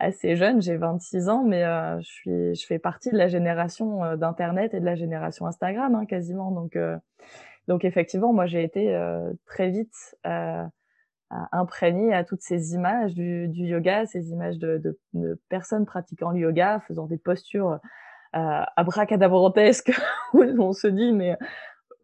assez 0.00 0.34
jeune, 0.34 0.60
j'ai 0.60 0.76
26 0.76 1.28
ans, 1.28 1.44
mais 1.44 1.62
je 2.00 2.08
suis, 2.08 2.54
je 2.56 2.66
fais 2.66 2.80
partie 2.80 3.10
de 3.12 3.16
la 3.16 3.28
génération 3.28 4.16
d'internet 4.16 4.74
et 4.74 4.80
de 4.80 4.84
la 4.84 4.96
génération 4.96 5.46
Instagram, 5.46 5.94
hein, 5.94 6.06
quasiment. 6.06 6.50
Donc 6.50 6.76
donc 7.68 7.84
effectivement, 7.84 8.32
moi 8.32 8.46
j'ai 8.46 8.62
été 8.64 8.94
euh, 8.94 9.32
très 9.46 9.70
vite 9.70 10.16
euh, 10.26 10.64
imprégnée 11.52 12.12
à 12.12 12.24
toutes 12.24 12.42
ces 12.42 12.74
images 12.74 13.14
du, 13.14 13.48
du 13.48 13.64
yoga, 13.64 14.06
ces 14.06 14.30
images 14.30 14.58
de, 14.58 14.78
de, 14.78 14.98
de, 15.14 15.40
personnes 15.48 15.86
pratiquant 15.86 16.30
le 16.30 16.40
yoga, 16.40 16.80
faisant 16.86 17.06
des 17.06 17.18
postures 17.18 17.78
euh, 18.34 18.62
abracadabrantesques 18.76 19.92
où 20.34 20.42
on 20.42 20.72
se 20.72 20.86
dit 20.88 21.12
mais 21.12 21.36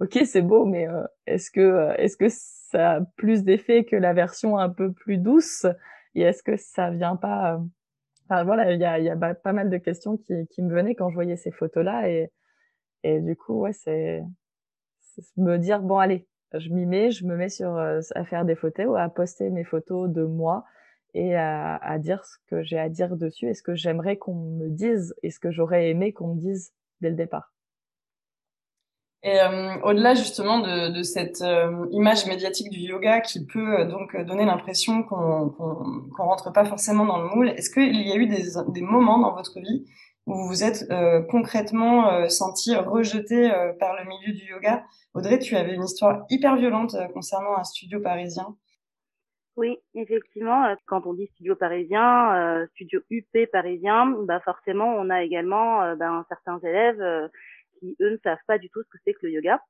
ok 0.00 0.18
c'est 0.24 0.42
beau, 0.42 0.64
mais 0.64 0.88
euh, 0.88 1.04
est-ce 1.26 1.50
que 1.50 1.60
euh, 1.60 1.94
est-ce 1.96 2.16
que 2.16 2.28
ça 2.28 2.96
a 2.96 3.00
plus 3.16 3.44
d'effet 3.44 3.84
que 3.84 3.96
la 3.96 4.12
version 4.12 4.58
un 4.58 4.68
peu 4.68 4.92
plus 4.92 5.18
douce 5.18 5.66
et 6.14 6.22
est-ce 6.22 6.42
que 6.42 6.56
ça 6.56 6.90
vient 6.90 7.16
pas 7.16 7.60
Enfin 8.30 8.44
voilà, 8.44 8.72
il 8.72 8.80
y 8.80 8.84
a, 8.84 8.98
y 8.98 9.08
a 9.08 9.16
pas 9.16 9.52
mal 9.54 9.70
de 9.70 9.78
questions 9.78 10.18
qui, 10.18 10.46
qui 10.50 10.62
me 10.62 10.72
venaient 10.72 10.94
quand 10.94 11.08
je 11.08 11.14
voyais 11.14 11.36
ces 11.36 11.50
photos 11.50 11.84
là 11.84 12.08
et 12.08 12.30
et 13.04 13.20
du 13.20 13.36
coup 13.36 13.60
ouais 13.60 13.72
c'est 13.72 14.22
me 15.36 15.56
dire 15.56 15.80
bon 15.80 15.98
allez, 15.98 16.26
je 16.54 16.70
m'y 16.70 16.86
mets, 16.86 17.10
je 17.10 17.24
me 17.24 17.36
mets 17.36 17.48
sur 17.48 17.76
euh, 17.76 18.00
à 18.14 18.24
faire 18.24 18.44
des 18.44 18.54
photos, 18.54 18.98
à 18.98 19.08
poster 19.08 19.50
mes 19.50 19.64
photos 19.64 20.08
de 20.10 20.22
moi 20.22 20.64
et 21.14 21.34
à, 21.34 21.76
à 21.76 21.98
dire 21.98 22.24
ce 22.24 22.36
que 22.48 22.62
j'ai 22.62 22.78
à 22.78 22.88
dire 22.88 23.16
dessus 23.16 23.48
et 23.48 23.54
ce 23.54 23.62
que 23.62 23.74
j'aimerais 23.74 24.16
qu'on 24.16 24.34
me 24.34 24.68
dise 24.68 25.14
et 25.22 25.30
ce 25.30 25.40
que 25.40 25.50
j'aurais 25.50 25.90
aimé 25.90 26.12
qu'on 26.12 26.34
me 26.34 26.40
dise 26.40 26.72
dès 27.00 27.10
le 27.10 27.16
départ. 27.16 27.52
Et 29.24 29.40
euh, 29.40 29.74
au-delà 29.82 30.14
justement 30.14 30.60
de, 30.60 30.96
de 30.96 31.02
cette 31.02 31.42
euh, 31.42 31.86
image 31.90 32.26
médiatique 32.26 32.70
du 32.70 32.78
yoga 32.78 33.20
qui 33.20 33.44
peut 33.44 33.84
donc 33.86 34.16
donner 34.16 34.44
l'impression 34.44 35.02
qu'on 35.02 35.48
qu'on 35.50 36.22
rentre 36.22 36.52
pas 36.52 36.64
forcément 36.64 37.04
dans 37.04 37.20
le 37.20 37.28
moule, 37.34 37.48
est-ce 37.48 37.68
qu'il 37.68 38.00
y 38.00 38.12
a 38.12 38.16
eu 38.16 38.28
des, 38.28 38.44
des 38.68 38.80
moments 38.80 39.18
dans 39.18 39.34
votre 39.34 39.58
vie 39.58 39.84
où 40.28 40.46
vous 40.46 40.62
êtes 40.62 40.86
concrètement 41.30 42.28
senti 42.28 42.74
rejeté 42.76 43.50
par 43.80 43.96
le 43.96 44.04
milieu 44.04 44.32
du 44.32 44.44
yoga 44.44 44.84
Audrey, 45.14 45.38
tu 45.38 45.56
avais 45.56 45.74
une 45.74 45.84
histoire 45.84 46.24
hyper 46.30 46.56
violente 46.56 46.94
euh, 46.94 47.08
concernant 47.08 47.56
un 47.56 47.64
studio 47.64 48.00
parisien. 48.00 48.56
Oui, 49.56 49.76
effectivement, 49.94 50.66
euh, 50.66 50.74
quand 50.86 51.06
on 51.06 51.14
dit 51.14 51.26
studio 51.34 51.56
parisien, 51.56 52.36
euh, 52.36 52.66
studio 52.74 53.00
UP 53.10 53.50
parisien, 53.50 54.06
bah 54.26 54.40
forcément, 54.44 54.94
on 54.94 55.10
a 55.10 55.24
également 55.24 55.96
ben, 55.96 56.24
certains 56.28 56.60
élèves 56.60 57.30
qui, 57.80 57.96
eux, 58.00 58.10
ne 58.10 58.18
savent 58.18 58.38
pas 58.46 58.58
du 58.58 58.70
tout 58.70 58.80
ce 58.82 58.88
que 58.88 58.98
c'est 59.04 59.14
que 59.14 59.26
le 59.26 59.32
yoga, 59.32 59.60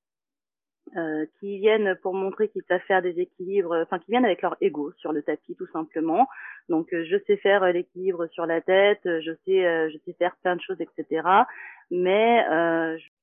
qui 1.39 1.59
viennent 1.59 1.97
pour 2.03 2.15
montrer 2.15 2.49
qu'ils 2.49 2.63
savent 2.69 2.81
faire 2.87 3.03
des 3.03 3.21
équilibres, 3.21 3.77
enfin, 3.83 3.99
qui 3.99 4.11
viennent 4.11 4.25
avec 4.25 4.43
leur 4.43 4.57
ego 4.61 4.93
sur 4.99 5.13
le 5.13 5.23
tapis, 5.23 5.55
tout 5.57 5.67
simplement. 5.73 6.27
Donc, 6.69 6.89
je 6.91 7.17
sais 7.27 7.37
faire 7.37 7.65
l'équilibre 7.73 8.27
sur 8.29 8.47
la 8.47 8.61
tête, 8.61 9.01
je 9.05 9.33
sais, 9.45 9.91
je 9.91 9.97
sais 10.05 10.13
faire 10.15 10.37
plein 10.43 10.57
de 10.57 10.61
choses, 10.61 10.81
etc. 10.81 11.23
Mais 11.91 12.45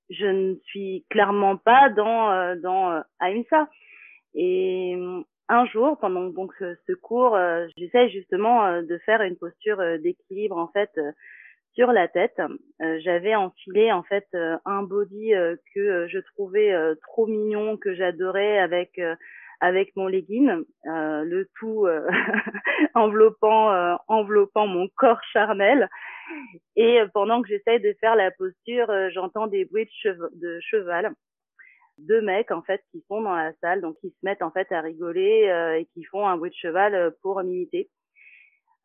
je 0.09 0.25
ne 0.25 0.55
suis 0.65 1.05
clairement 1.09 1.57
pas 1.57 1.89
dans 1.89 2.31
euh, 2.31 2.55
dans 2.55 2.91
euh, 2.91 3.01
Aïmsa. 3.19 3.67
Et 4.33 4.95
euh, 4.97 5.21
un 5.47 5.65
jour, 5.67 5.97
pendant 5.99 6.25
donc 6.25 6.53
ce, 6.59 6.93
cours, 6.93 7.37
j'essaie 7.77 8.09
justement 8.09 8.81
de 8.81 8.97
faire 9.05 9.21
une 9.21 9.35
posture 9.35 9.77
d'équilibre 9.99 10.57
en 10.57 10.67
fait 10.69 10.89
sur 11.75 11.91
la 11.91 12.07
tête. 12.07 12.41
J'avais 12.79 13.35
enfilé 13.35 13.91
en 13.91 14.03
fait 14.03 14.27
un 14.65 14.83
body 14.83 15.31
que 15.73 16.07
je 16.07 16.19
trouvais 16.33 16.73
trop 17.01 17.27
mignon, 17.27 17.77
que 17.77 17.93
j'adorais 17.93 18.59
avec 18.59 18.99
avec 19.59 19.95
mon 19.95 20.07
legging, 20.07 20.49
euh, 20.85 21.23
le 21.23 21.47
tout 21.59 21.85
euh, 21.85 22.07
enveloppant 22.95 23.71
euh, 23.71 23.95
enveloppant 24.07 24.67
mon 24.67 24.87
corps 24.95 25.21
charnel. 25.31 25.89
Et 26.75 26.99
pendant 27.13 27.41
que 27.41 27.47
j'essaye 27.47 27.79
de 27.79 27.95
faire 27.99 28.15
la 28.15 28.31
posture, 28.31 28.91
j'entends 29.11 29.47
des 29.47 29.65
bruits 29.65 29.89
de, 30.03 30.59
cheval. 30.59 31.13
Deux 31.97 32.21
mecs 32.21 32.51
en 32.51 32.61
fait 32.61 32.81
qui 32.91 33.03
sont 33.07 33.21
dans 33.21 33.35
la 33.35 33.53
salle, 33.61 33.81
donc 33.81 33.95
ils 34.03 34.09
se 34.09 34.17
mettent 34.23 34.41
en 34.41 34.51
fait 34.51 34.69
à 34.71 34.81
rigoler 34.81 35.77
et 35.79 35.85
qui 35.93 36.03
font 36.03 36.27
un 36.27 36.35
bruit 36.35 36.49
de 36.49 36.55
cheval 36.55 37.13
pour 37.21 37.41
m'imiter. 37.43 37.89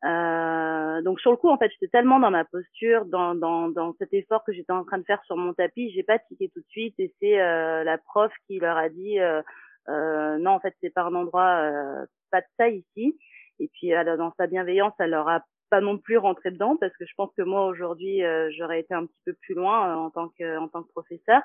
Euh, 0.03 1.01
donc 1.03 1.19
sur 1.19 1.31
le 1.31 1.37
coup, 1.37 1.49
en 1.49 1.57
fait, 1.57 1.71
j'étais 1.71 1.89
tellement 1.89 2.19
dans 2.19 2.31
ma 2.31 2.45
posture, 2.45 3.05
dans, 3.05 3.35
dans, 3.35 3.69
dans 3.69 3.93
cet 3.99 4.13
effort 4.13 4.43
que 4.43 4.51
j'étais 4.51 4.71
en 4.71 4.83
train 4.83 4.97
de 4.97 5.03
faire 5.03 5.23
sur 5.25 5.37
mon 5.37 5.53
tapis, 5.53 5.91
j'ai 5.91 6.03
pas 6.03 6.19
tiqué 6.19 6.49
tout 6.49 6.59
de 6.59 6.67
suite 6.69 6.95
et 6.99 7.13
c'est 7.19 7.37
la 7.37 7.97
prof 7.97 8.31
qui 8.47 8.59
leur 8.59 8.77
a 8.77 8.89
dit 8.89 9.19
euh, 9.89 10.37
non, 10.37 10.51
en 10.51 10.59
fait, 10.59 10.75
c'est 10.81 10.93
pas 10.93 11.03
un 11.03 11.15
endroit, 11.15 11.61
euh, 11.61 12.05
pas 12.31 12.41
de 12.41 12.47
ça 12.57 12.69
ici. 12.69 13.17
Et 13.59 13.69
puis, 13.73 13.91
dans 14.17 14.33
sa 14.37 14.47
bienveillance, 14.47 14.93
elle 14.99 15.11
leur 15.11 15.27
a 15.27 15.43
pas 15.69 15.81
non 15.81 15.97
plus 15.97 16.17
rentré 16.17 16.51
dedans 16.51 16.75
parce 16.79 16.95
que 16.97 17.05
je 17.05 17.13
pense 17.15 17.31
que 17.37 17.43
moi 17.43 17.65
aujourd'hui, 17.65 18.23
euh, 18.23 18.51
j'aurais 18.57 18.81
été 18.81 18.93
un 18.93 19.05
petit 19.05 19.21
peu 19.25 19.33
plus 19.33 19.55
loin 19.55 19.95
en 19.95 20.09
tant 20.09 20.29
que 20.29 20.57
en 20.57 20.67
tant 20.67 20.83
que 20.83 20.89
professeur. 20.89 21.41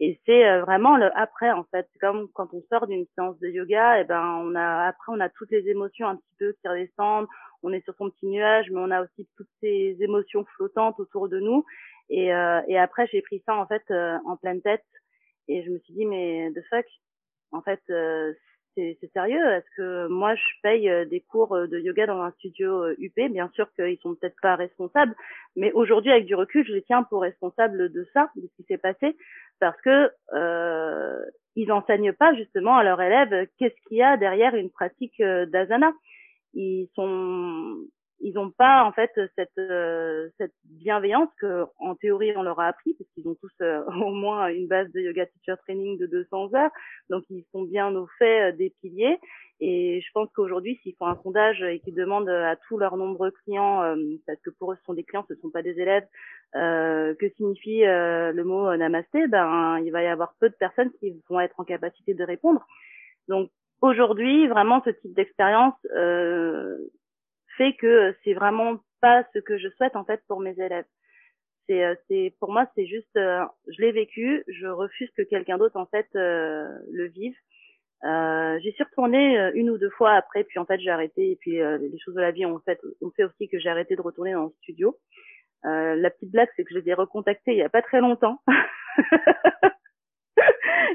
Et 0.00 0.20
c'est 0.26 0.44
euh, 0.48 0.62
vraiment 0.62 0.96
le 0.96 1.16
après 1.16 1.50
en 1.50 1.64
fait. 1.64 1.88
C'est 1.92 1.98
comme 2.00 2.28
quand 2.32 2.52
on 2.52 2.62
sort 2.68 2.86
d'une 2.86 3.06
séance 3.14 3.38
de 3.38 3.48
yoga, 3.48 3.98
et 3.98 4.00
eh 4.02 4.04
ben 4.04 4.40
on 4.42 4.54
a 4.54 4.88
après 4.88 5.12
on 5.12 5.20
a 5.20 5.28
toutes 5.28 5.50
les 5.50 5.68
émotions 5.68 6.08
un 6.08 6.16
petit 6.16 6.34
peu 6.38 6.52
qui 6.60 6.68
redescendent. 6.68 7.28
On 7.62 7.72
est 7.72 7.84
sur 7.84 7.94
son 7.96 8.10
petit 8.10 8.26
nuage, 8.26 8.70
mais 8.70 8.80
on 8.80 8.90
a 8.90 9.02
aussi 9.02 9.28
toutes 9.36 9.48
ces 9.60 9.96
émotions 10.00 10.44
flottantes 10.56 10.98
autour 10.98 11.28
de 11.28 11.38
nous. 11.38 11.64
Et, 12.10 12.34
euh, 12.34 12.60
et 12.68 12.78
après 12.78 13.06
j'ai 13.06 13.22
pris 13.22 13.42
ça 13.46 13.54
en 13.54 13.66
fait 13.66 13.82
euh, 13.90 14.18
en 14.26 14.36
pleine 14.36 14.60
tête 14.60 14.84
et 15.48 15.62
je 15.64 15.70
me 15.70 15.78
suis 15.78 15.94
dit 15.94 16.06
mais 16.06 16.50
the 16.54 16.60
fuck? 16.68 16.86
En 17.52 17.62
fait 17.62 17.80
c'est 18.74 19.10
sérieux 19.12 19.46
Est-ce 19.52 19.76
que 19.76 20.06
moi 20.08 20.34
je 20.34 20.60
paye 20.62 21.06
des 21.08 21.20
cours 21.20 21.56
de 21.56 21.78
yoga 21.78 22.06
dans 22.06 22.20
un 22.20 22.30
studio 22.32 22.88
UP 22.98 23.14
Bien 23.30 23.50
sûr 23.54 23.72
qu'ils 23.74 23.98
sont 23.98 24.14
peut-être 24.14 24.40
pas 24.42 24.56
responsables, 24.56 25.14
mais 25.56 25.72
aujourd'hui 25.72 26.10
avec 26.10 26.26
du 26.26 26.34
recul, 26.34 26.66
je 26.66 26.72
les 26.72 26.82
tiens 26.82 27.02
pour 27.04 27.22
responsables 27.22 27.92
de 27.92 28.06
ça, 28.12 28.30
de 28.36 28.42
ce 28.42 28.56
qui 28.56 28.64
s'est 28.64 28.78
passé, 28.78 29.16
parce 29.60 29.80
que 29.80 30.10
euh, 30.34 31.24
ils 31.56 31.72
enseignent 31.72 32.12
pas 32.12 32.34
justement 32.34 32.76
à 32.76 32.84
leurs 32.84 33.00
élèves 33.00 33.48
qu'est-ce 33.58 33.88
qu'il 33.88 33.98
y 33.98 34.02
a 34.02 34.16
derrière 34.16 34.54
une 34.54 34.70
pratique 34.70 35.20
euh, 35.20 35.46
d'asana. 35.46 35.92
Ils 36.54 36.88
sont 36.94 37.76
ils 38.24 38.34
n'ont 38.34 38.50
pas 38.50 38.84
en 38.84 38.90
fait 38.90 39.12
cette 39.36 39.56
euh, 39.58 40.28
cette 40.38 40.54
bienveillance 40.64 41.28
que 41.40 41.64
en 41.78 41.94
théorie 41.94 42.32
on 42.36 42.42
leur 42.42 42.58
a 42.58 42.66
appris 42.66 42.94
parce 42.94 43.08
qu'ils 43.10 43.28
ont 43.28 43.36
tous 43.36 43.52
euh, 43.60 43.84
au 44.04 44.10
moins 44.10 44.48
une 44.48 44.66
base 44.66 44.90
de 44.92 45.00
yoga 45.00 45.26
teacher 45.26 45.54
training 45.62 45.98
de 45.98 46.06
200 46.06 46.54
heures 46.54 46.70
donc 47.10 47.24
ils 47.30 47.44
sont 47.52 47.62
bien 47.62 47.94
au 47.94 48.08
fait 48.18 48.52
des 48.54 48.74
piliers 48.80 49.18
et 49.60 50.00
je 50.00 50.12
pense 50.12 50.28
qu'aujourd'hui 50.34 50.80
s'ils 50.82 50.96
font 50.96 51.06
un 51.06 51.20
sondage 51.22 51.62
et 51.62 51.78
qu'ils 51.78 51.94
demandent 51.94 52.28
à 52.28 52.56
tous 52.66 52.76
leurs 52.76 52.96
nombreux 52.96 53.30
clients 53.44 53.94
parce 54.26 54.40
que 54.40 54.50
pour 54.50 54.72
eux 54.72 54.76
ce 54.76 54.84
sont 54.84 54.94
des 54.94 55.04
clients 55.04 55.24
ce 55.28 55.34
ne 55.34 55.38
sont 55.38 55.50
pas 55.50 55.62
des 55.62 55.78
élèves 55.78 56.06
euh, 56.56 57.14
que 57.16 57.28
signifie 57.30 57.84
euh, 57.84 58.32
le 58.32 58.44
mot 58.44 58.68
euh, 58.68 58.76
namasté, 58.76 59.26
ben 59.26 59.78
il 59.84 59.90
va 59.90 60.02
y 60.02 60.06
avoir 60.06 60.34
peu 60.38 60.48
de 60.48 60.54
personnes 60.54 60.92
qui 61.00 61.20
vont 61.28 61.40
être 61.40 61.58
en 61.58 61.64
capacité 61.64 62.14
de 62.14 62.22
répondre. 62.22 62.64
Donc 63.26 63.50
aujourd'hui, 63.80 64.46
vraiment, 64.46 64.80
ce 64.84 64.90
type 64.90 65.14
d'expérience 65.14 65.74
euh, 65.96 66.78
fait 67.56 67.74
que 67.74 68.14
c'est 68.24 68.34
vraiment 68.34 68.78
pas 69.00 69.24
ce 69.34 69.38
que 69.38 69.58
je 69.58 69.68
souhaite 69.70 69.96
en 69.96 70.04
fait 70.04 70.20
pour 70.28 70.40
mes 70.40 70.58
élèves. 70.58 70.86
C'est, 71.66 71.82
c'est 72.08 72.34
pour 72.40 72.52
moi, 72.52 72.66
c'est 72.74 72.86
juste, 72.86 73.14
je 73.14 73.80
l'ai 73.80 73.92
vécu, 73.92 74.44
je 74.48 74.66
refuse 74.66 75.10
que 75.16 75.22
quelqu'un 75.22 75.56
d'autre 75.56 75.76
en 75.76 75.86
fait 75.86 76.06
le 76.12 77.06
vive. 77.08 77.36
Euh, 78.04 78.58
j'y 78.60 78.70
suis 78.72 78.84
retournée 78.84 79.50
une 79.54 79.70
ou 79.70 79.78
deux 79.78 79.90
fois 79.90 80.12
après, 80.12 80.44
puis 80.44 80.58
en 80.58 80.66
fait 80.66 80.78
j'ai 80.78 80.90
arrêté. 80.90 81.30
Et 81.30 81.36
puis 81.36 81.52
les 81.52 81.98
choses 82.04 82.14
de 82.14 82.20
la 82.20 82.32
vie 82.32 82.44
ont 82.44 82.60
fait, 82.60 82.78
ont 83.00 83.10
fait 83.16 83.24
aussi 83.24 83.48
que 83.48 83.58
j'ai 83.58 83.70
arrêté 83.70 83.96
de 83.96 84.02
retourner 84.02 84.34
dans 84.34 84.44
le 84.44 84.52
studio. 84.62 84.98
Euh, 85.66 85.96
la 85.96 86.10
petite 86.10 86.30
blague, 86.30 86.50
c'est 86.56 86.64
que 86.64 86.74
je 86.74 86.78
les 86.78 86.90
ai 86.90 86.94
recontactés 86.94 87.52
il 87.52 87.58
y 87.58 87.62
a 87.62 87.70
pas 87.70 87.82
très 87.82 88.00
longtemps. 88.00 88.40
il 88.46 88.54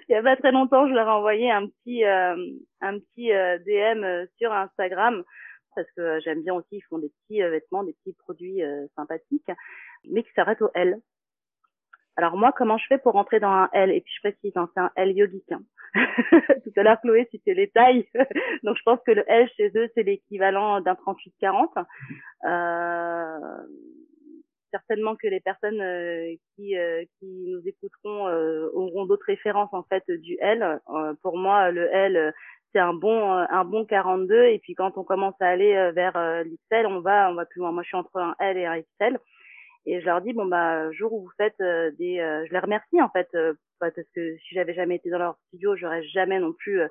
y 0.10 0.14
a 0.14 0.22
pas 0.22 0.36
très 0.36 0.52
longtemps, 0.52 0.88
je 0.88 0.94
leur 0.94 1.08
ai 1.08 1.12
envoyé 1.12 1.52
un 1.52 1.68
petit 1.68 2.06
euh, 2.06 2.36
un 2.82 3.00
petit 3.00 3.32
euh, 3.32 3.58
DM 3.60 4.28
sur 4.38 4.54
Instagram 4.54 5.24
parce 5.80 5.92
que 5.96 6.20
j'aime 6.20 6.44
bien 6.44 6.54
aussi, 6.54 6.68
ils 6.72 6.84
font 6.90 7.00
des 7.00 7.10
petits 7.10 7.42
vêtements, 7.42 7.84
des 7.84 7.94
petits 7.94 8.16
produits 8.18 8.62
sympathiques, 8.96 9.52
mais 10.06 10.24
qui 10.24 10.32
s'arrêtent 10.34 10.62
au 10.62 10.72
L. 10.74 11.00
Alors 12.18 12.36
moi, 12.36 12.52
comment 12.52 12.78
je 12.78 12.86
fais 12.88 12.98
pour 12.98 13.14
rentrer 13.14 13.40
dans 13.40 13.48
un 13.48 13.70
L? 13.72 13.92
Et 13.92 14.02
puis 14.02 14.14
je 14.14 14.30
précise, 14.30 14.52
hein, 14.56 14.70
c'est 14.74 14.82
un 14.82 14.92
L 14.98 15.12
yogique. 15.16 15.52
Hein. 15.54 15.62
Tout 16.64 16.74
à 16.76 16.84
l'heure, 16.84 17.00
Chloé 17.00 17.28
citait 17.32 17.54
les 17.54 17.70
tailles. 17.70 18.10
Donc 18.64 18.76
je 18.76 18.84
pense 18.84 19.00
que 19.06 19.12
le 19.12 19.24
L 19.26 19.50
chez 19.56 19.72
eux, 19.76 19.88
c'est 19.96 20.04
l'équivalent 20.04 20.82
d'un 20.82 20.96
38-40. 20.96 21.86
Euh, 22.44 23.68
certainement 24.72 25.16
que 25.16 25.28
les 25.28 25.40
personnes 25.40 25.82
euh, 25.82 26.36
qui, 26.56 26.78
euh, 26.78 27.04
qui 27.20 27.46
nous 27.48 27.62
écouteront 27.68 28.28
euh, 28.28 28.70
auront 28.74 29.06
d'autres 29.06 29.26
références 29.26 29.74
en 29.74 29.84
fait 29.84 30.04
du 30.10 30.38
L. 30.40 30.80
pour 31.22 31.38
moi, 31.38 31.72
le 31.72 31.88
L 31.94 32.34
c'est 32.72 32.80
un 32.80 32.94
bon 32.94 33.32
un 33.32 33.66
bon 33.66 33.86
42 33.86 34.46
et 34.46 34.60
puis 34.60 34.76
quand 34.76 34.98
on 34.98 35.04
commence 35.04 35.36
à 35.40 35.48
aller 35.48 35.92
vers 35.94 36.14
l'XL, 36.44 36.86
on 36.88 37.02
va 37.02 37.30
on 37.32 37.36
va 37.36 37.46
plus 37.46 37.60
loin. 37.60 37.72
Moi, 37.72 37.84
je 37.84 37.88
suis 37.88 37.98
entre 37.98 38.18
un 38.18 38.36
L 38.40 38.58
et 38.58 38.66
un 38.66 38.80
XL. 38.82 39.20
Et 39.86 40.02
je 40.02 40.06
leur 40.06 40.22
dis 40.22 40.34
bon 40.34 40.46
bah 40.46 40.92
jour 40.92 41.14
où 41.14 41.22
vous 41.22 41.32
faites 41.38 41.58
des, 41.60 42.18
je 42.48 42.52
les 42.52 42.60
remercie 42.60 43.02
en 43.02 43.10
fait 43.10 43.30
parce 43.80 43.96
que 44.14 44.38
si 44.38 44.56
j'avais 44.56 44.74
jamais 44.74 44.96
été 44.96 45.10
dans 45.10 45.18
leur 45.18 45.38
studio, 45.48 45.76
j'aurais 45.76 46.04
jamais 46.04 46.40
non 46.40 46.54
plus 46.54 46.82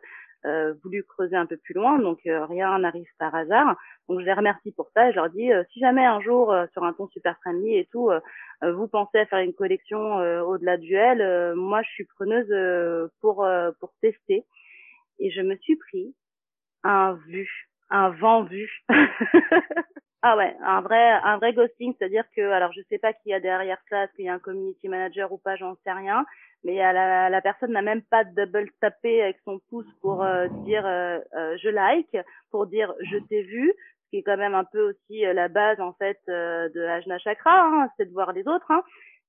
euh, 0.46 0.72
voulu 0.84 1.02
creuser 1.02 1.34
un 1.34 1.46
peu 1.46 1.56
plus 1.56 1.74
loin, 1.74 1.98
donc 1.98 2.20
euh, 2.26 2.46
rien 2.46 2.78
n'arrive 2.78 3.08
par 3.18 3.34
hasard. 3.34 3.76
Donc 4.08 4.20
je 4.20 4.24
les 4.24 4.32
remercie 4.32 4.70
pour 4.70 4.88
ça. 4.94 5.10
Je 5.10 5.16
leur 5.16 5.30
dis 5.30 5.52
euh, 5.52 5.64
si 5.72 5.80
jamais 5.80 6.04
un 6.04 6.20
jour 6.20 6.54
sur 6.72 6.84
un 6.84 6.92
ton 6.92 7.08
super 7.08 7.36
friendly 7.40 7.76
et 7.76 7.88
tout, 7.90 8.10
vous 8.62 8.88
pensez 8.88 9.18
à 9.18 9.26
faire 9.26 9.40
une 9.40 9.52
collection 9.52 10.16
au-delà 10.42 10.76
du 10.76 10.94
L, 10.94 11.54
moi 11.54 11.82
je 11.82 11.90
suis 11.90 12.04
preneuse 12.04 13.10
pour 13.20 13.46
pour 13.80 13.92
tester. 14.00 14.44
Et 15.18 15.30
je 15.30 15.40
me 15.40 15.56
suis 15.56 15.76
pris 15.76 16.14
un 16.84 17.14
vu, 17.26 17.48
un 17.90 18.10
vent 18.10 18.44
vu. 18.44 18.68
ah 20.22 20.36
ouais, 20.36 20.56
un 20.64 20.80
vrai 20.80 21.12
un 21.24 21.36
vrai 21.38 21.52
ghosting, 21.52 21.94
c'est-à-dire 21.98 22.24
que 22.36 22.42
alors 22.50 22.72
je 22.72 22.80
sais 22.88 22.98
pas 22.98 23.12
qui 23.12 23.30
y 23.30 23.34
a 23.34 23.40
derrière 23.40 23.80
ça, 23.88 24.04
est-ce 24.04 24.12
qu'il 24.14 24.24
y 24.26 24.28
a 24.28 24.34
un 24.34 24.38
community 24.38 24.88
manager 24.88 25.32
ou 25.32 25.38
pas, 25.38 25.56
j'en 25.56 25.76
sais 25.84 25.92
rien 25.92 26.24
mais 26.64 26.76
la, 26.76 27.30
la 27.30 27.40
personne 27.40 27.72
n'a 27.72 27.82
même 27.82 28.02
pas 28.02 28.24
double 28.24 28.70
tapé 28.80 29.22
avec 29.22 29.38
son 29.44 29.60
pouce 29.70 29.86
pour 30.00 30.22
euh, 30.22 30.48
dire 30.64 30.84
euh, 30.86 31.18
euh, 31.34 31.56
je 31.62 31.68
like, 31.68 32.16
pour 32.50 32.66
dire 32.66 32.92
je 33.02 33.18
t'ai 33.18 33.42
vu, 33.42 33.72
ce 34.04 34.10
qui 34.10 34.16
est 34.18 34.22
quand 34.22 34.36
même 34.36 34.54
un 34.54 34.64
peu 34.64 34.90
aussi 34.90 35.20
la 35.20 35.48
base 35.48 35.80
en 35.80 35.92
fait 35.94 36.18
de 36.26 36.84
Ajna 36.86 37.18
Chakra, 37.18 37.64
hein, 37.64 37.88
c'est 37.96 38.06
de 38.06 38.12
voir 38.12 38.32
les 38.32 38.46
autres. 38.48 38.70
Hein. 38.70 38.82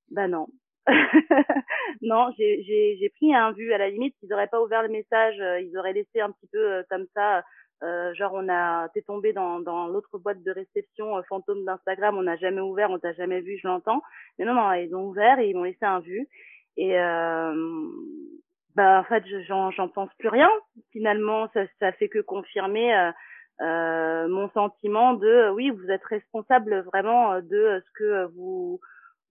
Ben 0.09 0.27
non. 0.27 0.47
non, 2.01 2.31
j'ai 2.37 3.11
pris 3.15 3.33
un 3.33 3.51
vu 3.51 3.73
à 3.73 3.77
la 3.77 3.89
limite, 3.89 4.15
ils 4.21 4.29
n'auraient 4.29 4.47
pas 4.47 4.61
ouvert 4.61 4.83
le 4.83 4.89
message, 4.89 5.35
ils 5.61 5.77
auraient 5.77 5.93
laissé 5.93 6.21
un 6.21 6.31
petit 6.31 6.47
peu 6.51 6.83
comme 6.89 7.05
ça. 7.15 7.43
Euh, 7.81 8.13
genre 8.13 8.33
on 8.33 8.49
a 8.49 8.89
t'es 8.89 9.01
tombé 9.01 9.31
dans, 9.31 9.61
dans 9.61 9.87
l'autre 9.87 10.17
boîte 10.17 10.43
de 10.43 10.51
réception 10.51 11.13
fantôme 11.29 11.63
d'Instagram 11.63 12.17
on 12.17 12.23
n'a 12.23 12.35
jamais 12.35 12.59
ouvert 12.59 12.91
on 12.91 12.99
t'a 12.99 13.13
jamais 13.13 13.39
vu 13.39 13.57
je 13.57 13.69
l'entends 13.69 14.01
mais 14.37 14.43
non 14.43 14.53
non 14.53 14.73
ils 14.73 14.93
ont 14.93 15.05
ouvert 15.05 15.39
et 15.39 15.47
ils 15.47 15.55
m'ont 15.55 15.63
laissé 15.63 15.85
un 15.85 16.01
vu 16.01 16.27
et 16.79 16.97
euh, 16.97 17.89
bah 18.75 19.01
en 19.01 19.03
fait, 19.03 19.23
j'en 19.47 19.89
pense 19.89 20.09
plus 20.17 20.29
rien. 20.29 20.49
Finalement, 20.93 21.49
ça 21.53 21.61
ça 21.79 21.91
fait 21.91 22.07
que 22.07 22.19
confirmer 22.19 22.95
euh, 22.95 23.11
euh, 23.61 24.27
mon 24.29 24.49
sentiment 24.51 25.13
de 25.13 25.49
oui, 25.53 25.71
vous 25.71 25.91
êtes 25.91 26.05
responsable 26.05 26.79
vraiment 26.83 27.41
de 27.41 27.83
ce 27.85 27.91
que 27.95 28.25
vous 28.33 28.79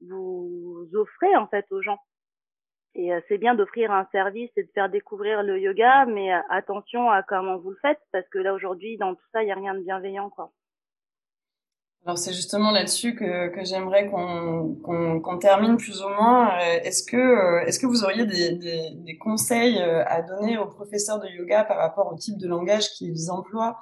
vous 0.01 0.89
offrez 0.95 1.35
en 1.37 1.47
fait 1.49 1.67
aux 1.71 1.83
gens. 1.83 1.99
Et 2.95 3.11
c'est 3.29 3.39
bien 3.39 3.55
d'offrir 3.55 3.93
un 3.93 4.09
service 4.11 4.51
et 4.57 4.65
de 4.65 4.71
faire 4.75 4.89
découvrir 4.89 5.43
le 5.43 5.61
yoga, 5.61 6.07
mais 6.07 6.33
attention 6.51 7.11
à 7.11 7.23
comment 7.23 7.59
vous 7.59 7.71
le 7.71 7.79
faites, 7.81 8.01
parce 8.13 8.29
que 8.29 8.39
là 8.39 8.55
aujourd'hui, 8.55 8.97
dans 8.97 9.15
tout 9.15 9.27
ça, 9.33 9.43
il 9.43 9.47
n'y 9.47 9.53
a 9.53 9.55
rien 9.55 9.75
de 9.75 9.81
bienveillant, 9.81 10.31
quoi. 10.31 10.51
Alors 12.09 12.17
c'est 12.17 12.33
justement 12.33 12.71
là-dessus 12.71 13.15
que, 13.15 13.49
que 13.49 13.65
j'aimerais 13.65 14.07
qu'on 14.09 14.77
qu'on 15.21 15.39
termine 15.39 15.77
plus 15.77 16.03
ou 16.03 16.09
moins. 16.09 16.59
Euh, 16.59 16.81
est-ce 16.83 17.03
que 17.03 17.17
euh, 17.17 17.67
est-ce 17.67 17.79
que 17.79 17.87
vous 17.87 18.05
auriez 18.05 18.25
des, 18.25 18.53
des, 18.53 18.91
des, 18.95 19.19
conseils 19.19 19.79
euh, 19.79 20.05
à 20.07 20.23
donner 20.23 20.57
aux 20.59 20.69
professeurs 20.69 21.21
de 21.21 21.29
yoga 21.29 21.65
par 21.65 21.77
rapport 21.77 22.11
au 22.11 22.17
type 22.17 22.39
de 22.39 22.49
langage 22.49 22.89
qu'ils 22.97 23.31
emploient? 23.31 23.77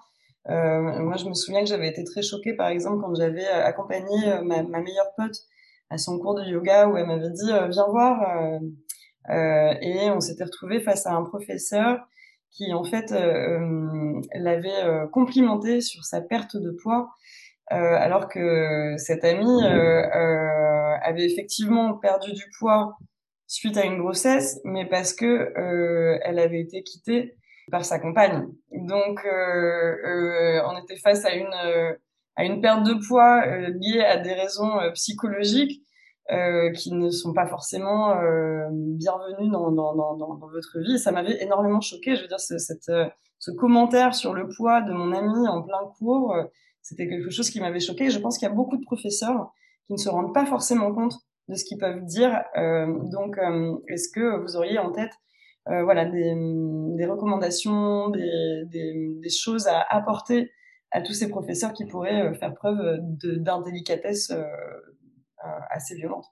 Euh, 0.49 0.81
Moi, 0.81 1.17
je 1.17 1.27
me 1.27 1.35
souviens 1.35 1.61
que 1.61 1.69
j'avais 1.69 1.89
été 1.89 2.05
très 2.05 2.23
choquée, 2.23 2.55
par 2.55 2.69
exemple, 2.69 3.01
quand 3.01 3.15
j'avais 3.15 3.47
accompagné 3.47 4.41
ma, 4.43 4.63
ma, 4.63 4.81
meilleure 4.81 5.13
pote 5.17 5.37
à 5.91 5.99
son 5.99 6.19
cours 6.19 6.35
de 6.35 6.45
yoga 6.45 6.89
où 6.89 6.97
elle 6.97 7.07
m'avait 7.07 7.31
dit 7.31 7.53
viens 7.69 7.87
voir 7.89 8.61
et 9.31 10.11
on 10.11 10.21
s'était 10.21 10.45
retrouvé 10.45 10.81
face 10.81 11.07
à 11.07 11.13
un 11.13 11.23
professeur 11.23 11.99
qui 12.51 12.73
en 12.73 12.85
fait 12.85 13.15
l'avait 14.35 15.09
complimenté 15.13 15.81
sur 15.81 16.05
sa 16.05 16.21
perte 16.21 16.57
de 16.57 16.71
poids 16.83 17.11
euh, 17.73 17.97
alors 17.99 18.29
que 18.29 18.95
cette 18.97 19.25
amie 19.25 19.65
euh, 19.65 19.69
euh, 19.69 20.97
avait 21.03 21.27
effectivement 21.27 21.95
perdu 21.95 22.33
du 22.33 22.45
poids 22.61 22.97
suite 23.49 23.77
à 23.77 23.85
une 23.85 23.99
grossesse, 23.99 24.61
mais 24.65 24.87
parce 24.87 25.13
que 25.13 25.53
elle 26.25 26.39
avait 26.39 26.61
été 26.61 26.83
quittée 26.83 27.37
par 27.71 27.85
sa 27.85 27.99
compagne. 27.99 28.47
Donc, 28.73 29.21
on 29.25 30.79
était 30.83 30.97
face 30.97 31.25
à 31.25 31.35
une 31.35 31.97
à 32.37 32.45
une 32.45 32.61
perte 32.61 32.85
de 32.85 32.95
poids 33.07 33.45
liée 33.47 34.05
à 34.05 34.19
des 34.19 34.35
raisons 34.35 34.79
psychologiques 34.95 35.83
euh, 36.31 36.71
qui 36.73 36.93
ne 36.93 37.11
sont 37.11 37.33
pas 37.33 37.47
forcément 37.47 38.11
euh, 38.21 38.69
bienvenues 38.71 39.49
dans, 39.51 39.71
dans, 39.71 39.95
dans, 39.95 40.17
dans, 40.17 40.37
votre 40.37 40.79
vie. 40.81 40.99
Ça 40.99 41.13
m'avait 41.13 41.43
énormément 41.43 41.81
choqué. 41.81 42.17
Je 42.17 42.23
veux 42.23 42.29
dire, 42.29 42.41
ce, 42.41 42.59
cette, 42.59 42.91
ce 43.39 43.51
commentaire 43.53 44.15
sur 44.15 44.35
le 44.35 44.49
poids 44.49 44.83
de 44.83 44.93
mon 44.93 45.13
amie 45.13 45.49
en 45.49 45.63
plein 45.63 45.81
cours, 45.99 46.37
c'était 46.83 47.09
quelque 47.09 47.31
chose 47.31 47.51
qui 47.51 47.61
m'avait 47.61 47.81
choqué. 47.81 48.11
Je 48.11 48.19
pense 48.19 48.39
qu'il 48.39 48.47
y 48.49 48.51
a 48.51 48.55
beaucoup 48.55 48.77
de 48.77 48.85
professeurs 48.85 49.53
qui 49.87 49.93
ne 49.93 49.99
se 49.99 50.09
rendent 50.09 50.35
pas 50.35 50.47
forcément 50.47 50.93
compte 50.93 51.15
de 51.49 51.55
ce 51.55 51.65
qu'ils 51.65 51.79
peuvent 51.79 52.05
dire. 52.05 52.43
Euh, 52.57 52.87
donc, 53.11 53.39
euh, 53.39 53.77
est-ce 53.89 54.09
que 54.09 54.41
vous 54.41 54.57
auriez 54.57 54.79
en 54.79 54.93
tête 54.93 55.13
euh, 55.69 55.83
voilà, 55.83 56.05
des, 56.05 56.35
des 56.97 57.07
recommandations, 57.07 58.11
des, 58.11 58.63
des, 58.67 59.17
des, 59.21 59.31
choses 59.31 59.67
à 59.67 59.81
apporter 59.91 60.53
à 60.97 61.03
tous 61.03 61.13
ces 61.13 61.29
professeurs 61.29 61.75
qui 61.75 61.85
pourraient 61.85 62.33
faire 62.35 62.55
preuve 62.55 62.99
d'indélicatesse 63.23 64.33
assez 65.71 65.95
violente 65.95 66.25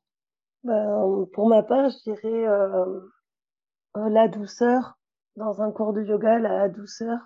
ben, 0.63 1.27
Pour 1.35 1.49
ma 1.49 1.63
part, 1.63 1.91
je 1.91 2.11
dirais 2.11 2.47
la 3.95 4.29
douceur 4.29 4.99
dans 5.37 5.61
un 5.61 5.71
cours 5.71 5.93
de 5.93 6.03
yoga, 6.03 6.39
la 6.39 6.71
douceur. 6.71 7.19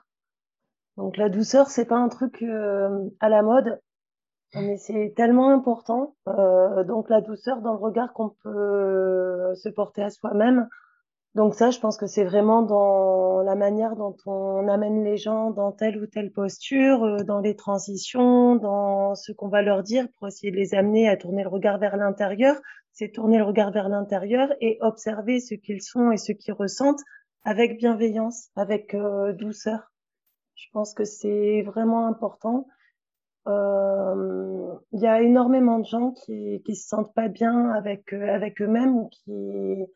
Donc 0.97 1.17
la 1.17 1.29
douceur, 1.29 1.69
c'est 1.71 1.85
pas 1.85 1.99
un 1.99 2.09
truc 2.09 2.43
à 3.21 3.29
la 3.29 3.43
mode, 3.43 3.81
mais 4.55 4.77
c'est 4.77 5.15
tellement 5.17 5.51
important. 5.51 6.17
donc 6.27 7.09
la 7.09 7.21
douceur 7.21 7.63
dans 7.63 7.73
le 7.73 7.79
regard 7.79 8.13
qu'on 8.15 8.31
peut 8.43 9.55
se 9.55 9.69
porter 9.69 10.03
à 10.03 10.11
soi-même. 10.11 10.69
Donc 11.39 11.55
ça, 11.55 11.71
je 11.71 11.79
pense 11.79 11.97
que 11.97 12.09
c'est 12.09 12.25
vraiment 12.25 12.63
dans 12.63 13.43
la 13.43 13.55
manière 13.55 13.95
dont 13.95 14.17
on 14.27 14.67
amène 14.67 15.05
les 15.05 15.17
gens 15.17 15.53
dans 15.53 15.71
telle 15.71 15.97
ou 16.03 16.07
telle 16.09 16.33
posture, 16.33 17.05
euh, 17.05 17.19
dans 17.23 17.39
les 17.39 17.55
transitions, 17.55 18.57
dans 18.57 19.15
ce 19.15 19.31
qu'on 19.31 19.47
va 19.47 19.63
leur 19.63 19.85
dire 19.85 20.09
pour 20.19 20.27
essayer 20.27 20.51
de 20.51 20.57
les 20.57 20.75
amener 20.75 21.09
à 21.09 21.17
tourner 21.17 21.45
le 21.45 21.49
regard 21.49 21.79
vers 21.79 21.97
l'intérieur. 21.97 22.57
C'est 22.91 23.13
tourner 23.13 23.39
le 23.39 23.45
regard 23.45 23.71
vers 23.71 23.89
l'intérieur 23.89 24.49
et 24.61 24.79
observer 24.81 25.39
ce 25.39 25.55
qu'ils 25.55 25.81
sont 25.81 26.11
et 26.11 26.17
ce 26.17 26.33
qu'ils 26.33 26.55
ressentent 26.55 27.05
avec 27.45 27.79
bienveillance, 27.79 28.49
avec 28.57 28.93
euh, 28.95 29.33
douceur. 29.33 29.93
Je 30.57 30.67
pense 30.73 30.93
que 30.93 31.05
c'est 31.05 31.63
vraiment 31.63 32.09
important. 32.09 32.67
Euh, 33.47 34.75
il 34.91 35.01
y 35.01 35.07
a 35.07 35.23
énormément 35.23 35.79
de 35.79 35.87
gens 35.87 36.11
qui 36.11 36.61
qui 36.67 36.75
se 36.75 36.89
sentent 36.89 37.15
pas 37.15 37.29
bien 37.29 37.71
avec 37.71 38.13
avec 38.13 38.61
eux-mêmes 38.61 38.97
ou 38.97 39.09
qui 39.09 39.87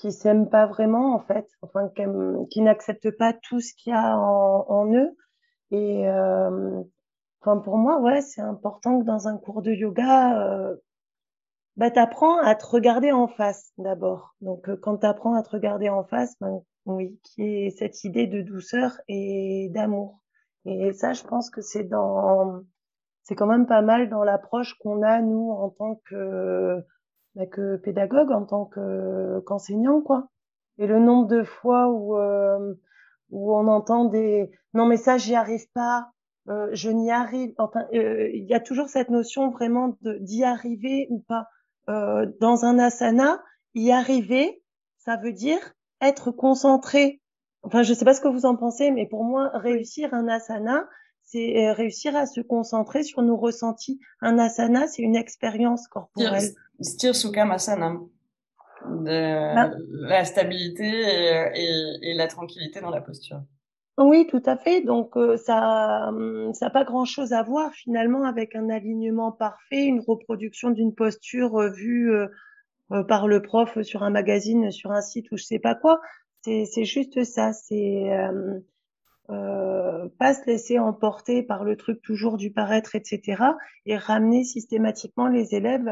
qui 0.00 0.12
s'aiment 0.12 0.48
pas 0.48 0.66
vraiment 0.66 1.14
en 1.14 1.20
fait, 1.20 1.46
enfin 1.60 1.90
qui, 2.50 2.62
n'acceptent 2.62 3.16
pas 3.16 3.34
tout 3.34 3.60
ce 3.60 3.74
qu'il 3.74 3.92
y 3.92 3.96
a 3.96 4.16
en, 4.16 4.94
eux. 4.94 5.14
Et 5.70 6.08
euh, 6.08 6.82
enfin 7.40 7.58
pour 7.58 7.76
moi, 7.76 8.00
ouais, 8.00 8.22
c'est 8.22 8.40
important 8.40 9.00
que 9.00 9.04
dans 9.04 9.28
un 9.28 9.36
cours 9.36 9.60
de 9.60 9.72
yoga, 9.72 10.40
euh, 10.42 10.74
bah 11.76 11.90
t'apprends 11.90 12.38
à 12.38 12.54
te 12.54 12.64
regarder 12.64 13.12
en 13.12 13.28
face 13.28 13.72
d'abord. 13.76 14.34
Donc 14.40 14.70
euh, 14.70 14.76
quand 14.76 14.96
t'apprends 14.96 15.34
à 15.34 15.42
te 15.42 15.50
regarder 15.50 15.90
en 15.90 16.02
face, 16.04 16.34
ben, 16.40 16.62
oui, 16.86 17.20
qui 17.22 17.42
est 17.42 17.70
cette 17.70 18.02
idée 18.04 18.26
de 18.26 18.40
douceur 18.40 18.98
et 19.06 19.68
d'amour. 19.70 20.20
Et 20.64 20.92
ça, 20.94 21.12
je 21.12 21.24
pense 21.24 21.50
que 21.50 21.60
c'est 21.60 21.84
dans, 21.84 22.62
c'est 23.24 23.34
quand 23.34 23.46
même 23.46 23.66
pas 23.66 23.82
mal 23.82 24.08
dans 24.08 24.24
l'approche 24.24 24.78
qu'on 24.78 25.02
a 25.02 25.20
nous 25.20 25.50
en 25.50 25.68
tant 25.70 26.00
que 26.06 26.84
bah, 27.34 27.46
que 27.46 27.76
pédagogue, 27.76 28.32
en 28.32 28.44
tant 28.44 28.66
que 28.66 29.40
qu'enseignant, 29.40 30.00
quoi. 30.00 30.28
Et 30.78 30.86
le 30.86 30.98
nombre 30.98 31.28
de 31.28 31.42
fois 31.42 31.88
où 31.88 32.16
euh, 32.16 32.74
où 33.30 33.54
on 33.54 33.68
entend 33.68 34.06
des 34.06 34.50
non 34.74 34.86
mais 34.86 34.96
ça 34.96 35.18
j'y 35.18 35.34
arrive 35.34 35.70
pas, 35.72 36.10
euh, 36.48 36.68
je 36.72 36.90
n'y 36.90 37.10
arrive. 37.10 37.54
Enfin, 37.58 37.86
euh, 37.94 38.28
il 38.32 38.44
y 38.44 38.54
a 38.54 38.60
toujours 38.60 38.88
cette 38.88 39.10
notion 39.10 39.50
vraiment 39.50 39.96
d'y 40.02 40.44
arriver 40.44 41.06
ou 41.10 41.20
pas. 41.20 41.48
Euh, 41.88 42.26
dans 42.40 42.64
un 42.64 42.78
asana, 42.78 43.42
y 43.74 43.90
arriver, 43.90 44.62
ça 44.98 45.16
veut 45.16 45.32
dire 45.32 45.74
être 46.00 46.30
concentré. 46.30 47.20
Enfin, 47.62 47.82
je 47.82 47.92
sais 47.94 48.04
pas 48.04 48.14
ce 48.14 48.20
que 48.20 48.28
vous 48.28 48.46
en 48.46 48.56
pensez, 48.56 48.90
mais 48.90 49.06
pour 49.06 49.24
moi, 49.24 49.50
réussir 49.54 50.14
un 50.14 50.28
asana, 50.28 50.88
c'est 51.30 51.72
réussir 51.72 52.16
à 52.16 52.26
se 52.26 52.40
concentrer 52.40 53.02
sur 53.02 53.22
nos 53.22 53.36
ressentis. 53.36 54.00
Un 54.20 54.38
asana, 54.38 54.86
c'est 54.86 55.02
une 55.02 55.16
expérience 55.16 55.86
corporelle. 55.86 56.50
Stir 56.80 57.14
Sukhamasana. 57.14 57.98
De 58.86 59.54
bah. 59.54 59.70
la 59.92 60.24
stabilité 60.24 60.88
et, 61.54 62.14
la 62.14 62.26
tranquillité 62.28 62.80
dans 62.80 62.90
la 62.90 63.02
posture. 63.02 63.42
Oui, 63.98 64.26
tout 64.26 64.42
à 64.46 64.56
fait. 64.56 64.80
Donc 64.80 65.16
euh, 65.16 65.36
ça, 65.36 66.08
hum, 66.08 66.54
ça 66.54 66.66
n'a 66.66 66.70
pas 66.70 66.84
grand-chose 66.84 67.34
à 67.34 67.42
voir 67.42 67.72
finalement 67.74 68.24
avec 68.24 68.56
un 68.56 68.70
alignement 68.70 69.30
parfait, 69.30 69.84
une 69.84 70.00
reproduction 70.00 70.70
d'une 70.70 70.94
posture 70.94 71.60
euh, 71.60 71.68
vue 71.68 72.10
euh, 72.10 73.04
par 73.04 73.28
le 73.28 73.42
prof 73.42 73.82
sur 73.82 74.02
un 74.02 74.10
magazine, 74.10 74.70
sur 74.70 74.92
un 74.92 75.02
site 75.02 75.30
ou 75.30 75.36
je 75.36 75.44
sais 75.44 75.58
pas 75.58 75.74
quoi. 75.74 76.00
C'est 76.42 76.84
juste 76.84 77.22
ça. 77.24 77.52
C'est 77.52 78.08
euh, 79.30 80.08
pas 80.18 80.34
se 80.34 80.44
laisser 80.46 80.78
emporter 80.78 81.42
par 81.42 81.64
le 81.64 81.76
truc 81.76 82.02
toujours 82.02 82.36
du 82.36 82.52
paraître, 82.52 82.94
etc. 82.96 83.42
Et 83.86 83.96
ramener 83.96 84.44
systématiquement 84.44 85.28
les 85.28 85.54
élèves 85.54 85.88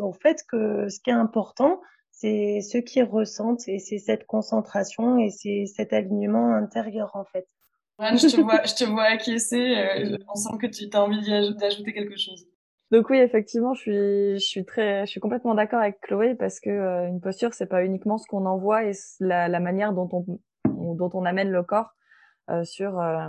au 0.00 0.12
fait 0.12 0.44
que 0.48 0.88
ce 0.88 1.00
qui 1.00 1.10
est 1.10 1.14
important, 1.14 1.80
c'est 2.20 2.60
ce 2.60 2.78
qu'ils 2.78 3.04
ressentent 3.04 3.66
et 3.66 3.78
c'est 3.78 3.98
cette 3.98 4.26
concentration 4.26 5.18
et 5.18 5.30
c'est 5.30 5.64
cet 5.66 5.92
alignement 5.92 6.54
intérieur 6.54 7.10
en 7.14 7.24
fait. 7.24 7.46
je 7.98 8.36
te 8.36 8.40
vois, 8.40 8.62
je 8.64 8.74
te 8.74 8.84
vois 8.84 9.04
acquiescer. 9.04 9.76
Euh, 9.76 10.16
on 10.28 10.34
sent 10.34 10.58
que 10.60 10.66
tu 10.66 10.88
as 10.92 11.02
envie 11.02 11.24
d'ajouter 11.54 11.92
quelque 11.92 12.18
chose. 12.18 12.46
Donc 12.90 13.08
oui, 13.08 13.18
effectivement, 13.18 13.72
je 13.72 13.80
suis, 13.80 14.34
je 14.34 14.44
suis 14.44 14.64
très, 14.64 15.06
je 15.06 15.10
suis 15.10 15.20
complètement 15.20 15.54
d'accord 15.54 15.80
avec 15.80 16.00
Chloé 16.00 16.34
parce 16.34 16.60
que 16.60 16.70
euh, 16.70 17.08
une 17.08 17.20
posture, 17.20 17.54
c'est 17.54 17.68
pas 17.68 17.84
uniquement 17.84 18.18
ce 18.18 18.26
qu'on 18.26 18.44
envoie 18.46 18.84
et 18.84 18.92
la, 19.20 19.48
la 19.48 19.60
manière 19.60 19.92
dont 19.92 20.08
on, 20.12 20.94
dont 20.94 21.10
on 21.14 21.24
amène 21.24 21.50
le 21.50 21.62
corps 21.62 21.94
sur 22.64 23.00
euh, 23.00 23.28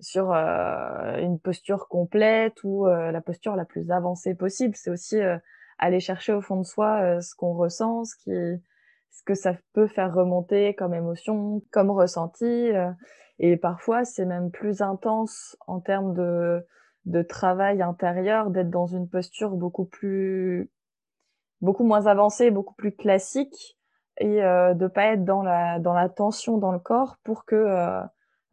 sur 0.00 0.32
euh, 0.32 1.18
une 1.18 1.38
posture 1.38 1.86
complète 1.88 2.64
ou 2.64 2.86
la 2.86 3.20
posture 3.20 3.54
la 3.54 3.64
plus 3.64 3.90
avancée 3.90 4.34
possible. 4.34 4.74
C'est 4.76 4.90
aussi 4.90 5.16
aller 5.78 6.00
chercher 6.00 6.32
au 6.32 6.40
fond 6.40 6.56
de 6.56 6.64
soi 6.64 7.20
ce 7.20 7.34
qu'on 7.36 7.54
ressent, 7.54 8.04
ce 8.04 8.16
qui 8.16 8.30
ce 9.10 9.22
que 9.24 9.34
ça 9.34 9.54
peut 9.74 9.86
faire 9.86 10.12
remonter 10.12 10.74
comme 10.74 10.94
émotion, 10.94 11.62
comme 11.70 11.90
ressenti. 11.90 12.70
et 13.38 13.56
parfois, 13.56 14.04
c'est 14.04 14.24
même 14.24 14.50
plus 14.50 14.80
intense 14.80 15.56
en 15.66 15.80
termes 15.80 16.14
de, 16.14 16.66
de 17.04 17.22
travail 17.22 17.82
intérieur, 17.82 18.50
d'être 18.50 18.70
dans 18.70 18.86
une 18.86 19.08
posture 19.08 19.50
beaucoup 19.50 19.84
plus, 19.84 20.70
beaucoup 21.60 21.84
moins 21.84 22.06
avancée, 22.06 22.50
beaucoup 22.50 22.74
plus 22.74 22.92
classique, 22.92 23.78
et 24.18 24.42
euh, 24.42 24.74
de 24.74 24.86
pas 24.86 25.06
être 25.06 25.24
dans 25.24 25.42
la 25.42 25.78
dans 25.78 25.94
la 25.94 26.08
tension 26.08 26.58
dans 26.58 26.72
le 26.72 26.78
corps 26.78 27.16
pour 27.24 27.44
que 27.44 27.54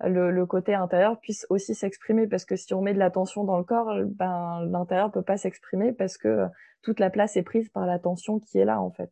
le, 0.04 0.32
le, 0.32 0.46
côté 0.46 0.74
intérieur 0.74 1.20
puisse 1.20 1.46
aussi 1.50 1.76
s'exprimer 1.76 2.28
parce 2.28 2.46
que 2.46 2.56
si 2.56 2.74
on 2.74 2.82
met 2.82 2.94
de 2.94 3.00
la 3.00 3.12
tension 3.12 3.44
dans 3.44 3.58
le 3.58 3.64
corps, 3.64 3.94
ben 4.06 4.66
l'intérieur 4.66 5.12
peut 5.12 5.22
pas 5.22 5.38
s'exprimer 5.38 5.92
parce 5.92 6.18
que 6.18 6.46
toute 6.82 7.00
la 7.00 7.10
place 7.10 7.36
est 7.36 7.44
prise 7.44 7.70
par 7.70 7.86
la 7.86 8.00
tension 8.00 8.40
qui 8.40 8.60
est 8.60 8.66
là 8.66 8.82
en 8.82 8.92
fait. 8.92 9.12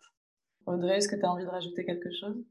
Audrey, 0.65 0.97
est-ce 0.97 1.07
que 1.07 1.15
tu 1.15 1.25
as 1.25 1.31
envie 1.31 1.45
de 1.45 1.49
rajouter 1.49 1.85
quelque 1.85 2.09
chose? 2.11 2.43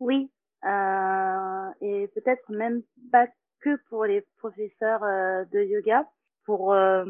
Oui, 0.00 0.30
euh, 0.64 1.70
et 1.80 2.08
peut-être 2.08 2.50
même 2.50 2.82
pas 3.12 3.26
que 3.60 3.76
pour 3.88 4.04
les 4.04 4.22
professeurs 4.38 5.02
euh, 5.04 5.44
de 5.52 5.62
yoga, 5.62 6.06
pour 6.44 6.72
euh, 6.72 7.04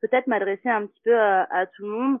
peut-être 0.00 0.26
m'adresser 0.26 0.68
un 0.68 0.86
petit 0.86 1.00
peu 1.02 1.18
à, 1.18 1.46
à, 1.50 1.66
tout 1.66 1.82
le 1.82 1.88
monde 1.88 2.18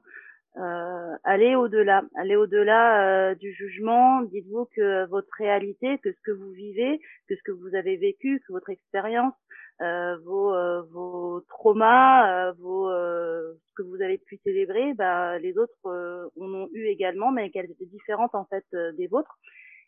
euh, 0.56 1.16
allez 1.24 1.56
au-delà, 1.56 2.02
allez 2.14 2.36
au-delà 2.36 3.30
euh, 3.30 3.34
du 3.34 3.52
jugement. 3.52 4.22
Dites-vous 4.22 4.66
que 4.76 5.06
votre 5.06 5.30
réalité, 5.36 5.98
que 5.98 6.12
ce 6.12 6.20
que 6.24 6.30
vous 6.30 6.50
vivez, 6.52 7.00
que 7.28 7.34
ce 7.34 7.42
que 7.42 7.50
vous 7.50 7.74
avez 7.74 7.96
vécu, 7.96 8.40
que 8.46 8.52
votre 8.52 8.70
expérience, 8.70 9.34
euh, 9.82 10.16
vos, 10.24 10.54
euh, 10.54 10.82
vos 10.92 11.40
traumas, 11.48 12.52
vos, 12.52 12.88
ce 12.88 13.74
que 13.76 13.82
vous 13.82 14.00
avez 14.00 14.18
pu 14.18 14.38
célébrer, 14.44 14.94
bah, 14.94 15.38
les 15.40 15.58
autres 15.58 15.74
en 15.84 16.54
ont 16.54 16.68
eu 16.72 16.86
également, 16.86 17.32
mais 17.32 17.50
qu'elles 17.50 17.70
étaient 17.70 17.86
différentes 17.86 18.34
en 18.34 18.44
fait 18.44 18.64
des 18.96 19.08
vôtres. 19.08 19.36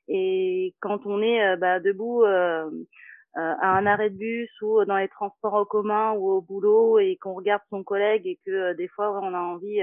Et 0.08 0.74
quand 0.80 1.06
on 1.06 1.22
est 1.22 1.56
bah, 1.58 1.78
debout 1.78 2.24
à 2.24 2.66
un 3.34 3.86
arrêt 3.86 4.10
de 4.10 4.16
bus 4.16 4.50
ou 4.62 4.84
dans 4.84 4.96
les 4.96 5.08
transports 5.08 5.54
en 5.54 5.64
commun 5.64 6.12
ou 6.14 6.30
au 6.30 6.40
boulot 6.40 6.98
et 6.98 7.16
qu'on 7.20 7.34
regarde 7.34 7.62
son 7.70 7.84
collègue 7.84 8.26
et 8.26 8.38
que 8.44 8.72
des 8.72 8.88
fois 8.88 9.20
on 9.22 9.34
a 9.34 9.40
envie 9.40 9.82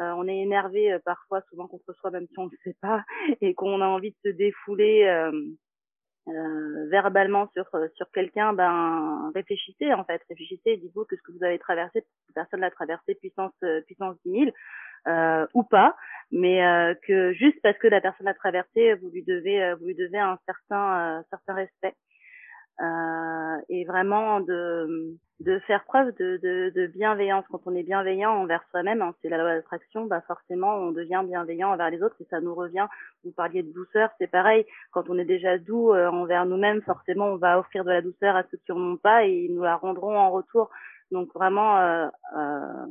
euh, 0.00 0.12
on 0.16 0.26
est 0.26 0.38
énervé 0.38 0.92
euh, 0.92 0.98
parfois, 1.04 1.42
souvent 1.48 1.68
contre 1.68 1.92
soi, 1.94 2.10
même 2.10 2.26
si 2.26 2.38
on 2.38 2.46
ne 2.46 2.56
sait 2.64 2.76
pas, 2.80 3.04
et 3.40 3.54
qu'on 3.54 3.80
a 3.80 3.86
envie 3.86 4.10
de 4.10 4.30
se 4.30 4.36
défouler 4.36 5.04
euh, 5.04 5.32
euh, 6.28 6.88
verbalement 6.88 7.48
sur 7.52 7.66
sur 7.96 8.10
quelqu'un, 8.10 8.54
ben 8.54 9.30
réfléchissez 9.34 9.92
en 9.92 10.04
fait, 10.04 10.22
réfléchissez 10.28 10.78
dites-vous 10.78 11.04
que 11.04 11.16
ce 11.16 11.22
que 11.22 11.32
vous 11.32 11.44
avez 11.44 11.58
traversé, 11.58 12.04
personne 12.34 12.60
l'a 12.60 12.70
traversé 12.70 13.14
puissance 13.14 13.52
puissance 13.86 14.16
10 14.24 14.30
000 14.30 14.50
euh, 15.06 15.46
ou 15.52 15.62
pas, 15.64 15.94
mais 16.32 16.62
que 17.06 17.34
juste 17.34 17.60
parce 17.62 17.76
que 17.76 17.88
la 17.88 18.00
personne 18.00 18.24
l'a 18.26 18.34
traversé, 18.34 18.94
vous 18.94 19.10
lui 19.10 19.22
devez 19.22 19.74
vous 19.74 19.86
lui 19.86 19.94
devez 19.94 20.18
un 20.18 20.38
certain 20.46 21.22
certain 21.30 21.54
respect 21.54 21.94
et 22.80 23.84
vraiment 23.84 24.40
de 24.40 25.16
de 25.40 25.58
faire 25.60 25.84
preuve 25.84 26.14
de, 26.16 26.38
de, 26.42 26.72
de, 26.74 26.86
bienveillance. 26.86 27.44
Quand 27.50 27.60
on 27.66 27.74
est 27.74 27.82
bienveillant 27.82 28.30
envers 28.30 28.64
soi-même, 28.70 29.02
hein, 29.02 29.14
c'est 29.20 29.28
la 29.28 29.38
loi 29.38 29.54
d'attraction, 29.54 30.06
bah 30.06 30.22
forcément 30.26 30.76
on 30.76 30.92
devient 30.92 31.22
bienveillant 31.26 31.72
envers 31.72 31.90
les 31.90 32.02
autres 32.02 32.16
et 32.20 32.26
ça 32.30 32.40
nous 32.40 32.54
revient. 32.54 32.86
Vous 33.24 33.32
parliez 33.32 33.62
de 33.62 33.72
douceur, 33.72 34.10
c'est 34.18 34.30
pareil. 34.30 34.64
Quand 34.92 35.10
on 35.10 35.18
est 35.18 35.24
déjà 35.24 35.58
doux 35.58 35.92
euh, 35.92 36.08
envers 36.08 36.46
nous-mêmes, 36.46 36.82
forcément 36.82 37.26
on 37.26 37.36
va 37.36 37.58
offrir 37.58 37.84
de 37.84 37.90
la 37.90 38.00
douceur 38.00 38.36
à 38.36 38.44
ceux 38.50 38.58
qui 38.64 38.72
en 38.72 38.80
ont 38.80 38.96
pas 38.96 39.26
et 39.26 39.46
ils 39.46 39.54
nous 39.54 39.62
la 39.62 39.76
rendront 39.76 40.16
en 40.16 40.30
retour. 40.30 40.70
Donc 41.10 41.32
vraiment 41.34 41.78
euh, 41.78 42.08
euh, 42.36 42.86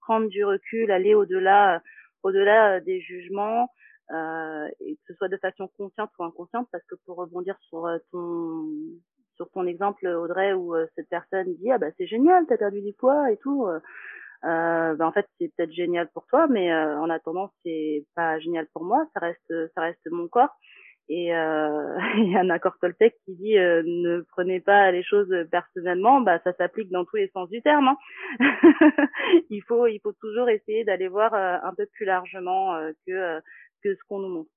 prendre 0.00 0.28
du 0.28 0.44
recul, 0.44 0.90
aller 0.90 1.14
au-delà, 1.14 1.82
au-delà 2.22 2.76
euh, 2.76 2.80
des 2.80 3.00
jugements. 3.00 3.70
Et 4.10 4.96
que 4.96 5.02
ce 5.06 5.14
soit 5.14 5.28
de 5.28 5.36
façon 5.36 5.68
consciente 5.76 6.10
ou 6.18 6.24
inconsciente, 6.24 6.68
parce 6.72 6.84
que 6.84 6.94
pour 7.04 7.16
rebondir 7.16 7.56
sur 7.68 7.86
ton 8.10 8.66
sur 9.38 9.48
ton 9.50 9.66
exemple, 9.66 10.06
Audrey, 10.06 10.52
où 10.52 10.74
euh, 10.74 10.86
cette 10.96 11.08
personne 11.08 11.54
dit 11.54 11.70
ah 11.70 11.78
bah 11.78 11.86
c'est 11.96 12.06
génial, 12.06 12.44
t'as 12.46 12.58
perdu 12.58 12.82
du 12.82 12.92
poids 12.92 13.30
et 13.30 13.38
tout. 13.38 13.66
Euh, 13.66 13.78
euh, 14.44 14.94
ben, 14.94 15.06
en 15.06 15.12
fait 15.12 15.26
c'est 15.38 15.50
peut-être 15.56 15.72
génial 15.72 16.08
pour 16.12 16.26
toi, 16.26 16.46
mais 16.48 16.70
euh, 16.72 16.98
en 16.98 17.08
attendant 17.08 17.50
c'est 17.64 18.04
pas 18.14 18.38
génial 18.40 18.66
pour 18.74 18.84
moi. 18.84 19.06
Ça 19.14 19.20
reste 19.20 19.72
ça 19.74 19.80
reste 19.80 20.06
mon 20.10 20.28
corps. 20.28 20.54
Et 21.08 21.34
euh, 21.34 21.98
il 22.16 22.32
y 22.32 22.36
a 22.36 22.40
un 22.40 22.50
accord 22.50 22.76
Toltec 22.80 23.14
qui 23.24 23.36
dit 23.36 23.56
euh, 23.56 23.82
ne 23.86 24.22
prenez 24.32 24.60
pas 24.60 24.90
les 24.90 25.04
choses 25.04 25.32
personnellement, 25.52 26.20
bah 26.20 26.40
ça 26.42 26.52
s'applique 26.54 26.90
dans 26.90 27.04
tous 27.04 27.16
les 27.16 27.28
sens 27.28 27.48
du 27.48 27.62
terme. 27.62 27.88
Hein. 27.88 27.96
il 29.50 29.62
faut 29.62 29.86
il 29.86 30.00
faut 30.00 30.12
toujours 30.14 30.48
essayer 30.48 30.84
d'aller 30.84 31.08
voir 31.08 31.32
un 31.34 31.74
peu 31.76 31.86
plus 31.94 32.04
largement 32.06 32.76
que 33.06 33.40
que 33.82 33.94
ce 33.94 34.00
qu'on 34.08 34.18
nous 34.20 34.28
montre. 34.28 34.50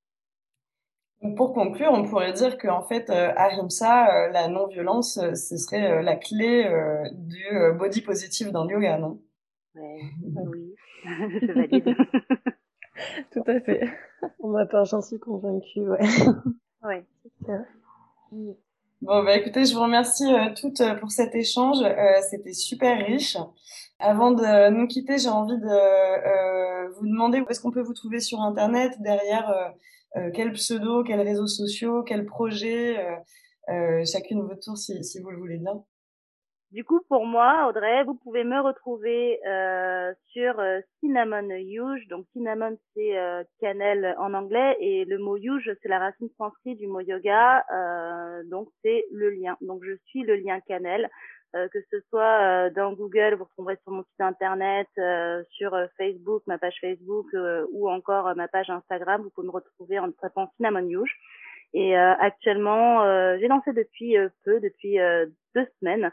Pour 1.36 1.54
conclure, 1.54 1.92
on 1.92 2.04
pourrait 2.04 2.34
dire 2.34 2.58
qu'en 2.58 2.82
fait, 2.82 3.12
euh, 3.12 3.32
Ahimsa, 3.36 4.08
euh, 4.08 4.30
la 4.30 4.48
non-violence, 4.48 5.20
euh, 5.20 5.36
ce 5.36 5.56
serait 5.56 6.02
la 6.02 6.16
clé 6.16 6.68
du 7.14 7.46
body 7.78 8.02
positive 8.02 8.52
dans 8.52 8.66
le 8.66 8.72
yoga, 8.72 8.98
non? 8.98 9.22
Oui, 9.76 10.76
je 11.06 11.52
valide. 11.52 11.96
Tout 13.32 13.44
à 13.46 13.60
fait. 13.60 13.88
Pour 14.40 14.50
ma 14.50 14.66
part, 14.66 14.86
j'en 14.86 15.02
suis 15.02 15.20
convaincue, 15.20 15.82
ouais. 15.82 16.00
Ouais. 16.84 17.06
Bon, 19.02 19.24
bah 19.24 19.36
écoutez, 19.36 19.66
je 19.66 19.74
vous 19.74 19.82
remercie 19.82 20.32
toutes 20.60 20.82
pour 21.00 21.12
cet 21.12 21.34
échange. 21.36 21.78
C'était 22.30 22.54
super 22.54 23.06
riche. 23.06 23.38
Avant 24.02 24.32
de 24.32 24.70
nous 24.72 24.88
quitter, 24.88 25.18
j'ai 25.18 25.30
envie 25.30 25.58
de 25.58 26.90
vous 26.96 27.08
demander 27.08 27.40
où 27.42 27.46
est-ce 27.50 27.62
qu'on 27.62 27.72
peut 27.72 27.82
vous 27.82 27.94
trouver 27.94 28.20
sur 28.20 28.42
Internet 28.42 28.94
derrière 29.00 29.74
euh, 30.18 30.30
quel 30.34 30.52
pseudo, 30.54 31.04
quels 31.04 31.22
réseaux 31.22 31.48
sociaux, 31.48 32.04
quels 32.04 32.26
projets, 32.26 33.00
euh, 33.00 33.16
euh, 33.70 34.06
chacune 34.06 34.42
votre 34.42 34.60
tour 34.60 34.78
si, 34.78 35.04
si 35.04 35.22
vous 35.22 35.30
le 35.30 35.38
voulez 35.38 35.58
bien. 35.58 35.84
Du 36.72 36.86
coup, 36.86 37.02
pour 37.10 37.26
moi, 37.26 37.68
Audrey, 37.68 38.04
vous 38.06 38.16
pouvez 38.16 38.46
me 38.46 38.62
retrouver 38.62 39.40
euh, 39.46 40.14
sur 40.32 40.62
Cinnamon 41.00 41.50
Yuge. 41.50 42.08
Donc, 42.08 42.26
cinnamon, 42.32 42.78
c'est 42.94 43.18
euh, 43.18 43.44
cannelle 43.60 44.16
en 44.18 44.34
anglais 44.34 44.78
et 44.80 45.04
le 45.04 45.18
mot 45.18 45.36
yuge, 45.36 45.70
c'est 45.82 45.90
la 45.90 46.00
racine 46.00 46.30
sanskrit 46.38 46.76
du 46.76 46.88
mot 46.88 47.02
yoga. 47.02 47.66
Euh, 47.74 48.44
donc, 48.46 48.70
c'est 48.84 49.06
le 49.12 49.32
lien. 49.32 49.58
Donc, 49.60 49.84
je 49.84 49.94
suis 50.06 50.24
le 50.24 50.36
lien 50.36 50.62
cannelle. 50.62 51.10
Euh, 51.54 51.68
que 51.68 51.80
ce 51.92 52.00
soit 52.10 52.68
euh, 52.68 52.70
dans 52.70 52.94
Google, 52.94 53.36
vous 53.36 53.44
retrouverez 53.44 53.78
sur 53.84 53.92
mon 53.92 54.04
site 54.04 54.22
internet, 54.22 54.88
euh, 54.98 55.44
sur 55.50 55.78
Facebook, 55.98 56.44
ma 56.48 56.58
page 56.58 56.78
Facebook 56.80 57.28
ou 57.72 57.90
encore 57.90 58.34
ma 58.36 58.48
page 58.48 58.70
Instagram. 58.70 59.22
Vous 59.22 59.30
pouvez 59.32 59.48
me 59.48 59.52
retrouver 59.52 60.00
en 60.00 60.12
tapant 60.12 60.52
Cinnamon 60.56 60.88
Youge. 60.88 61.14
Et 61.74 61.96
actuellement, 61.96 63.06
j'ai 63.40 63.48
lancé 63.48 63.72
depuis 63.72 64.18
peu, 64.44 64.60
depuis 64.60 64.98
deux 65.56 65.68
semaines, 65.80 66.12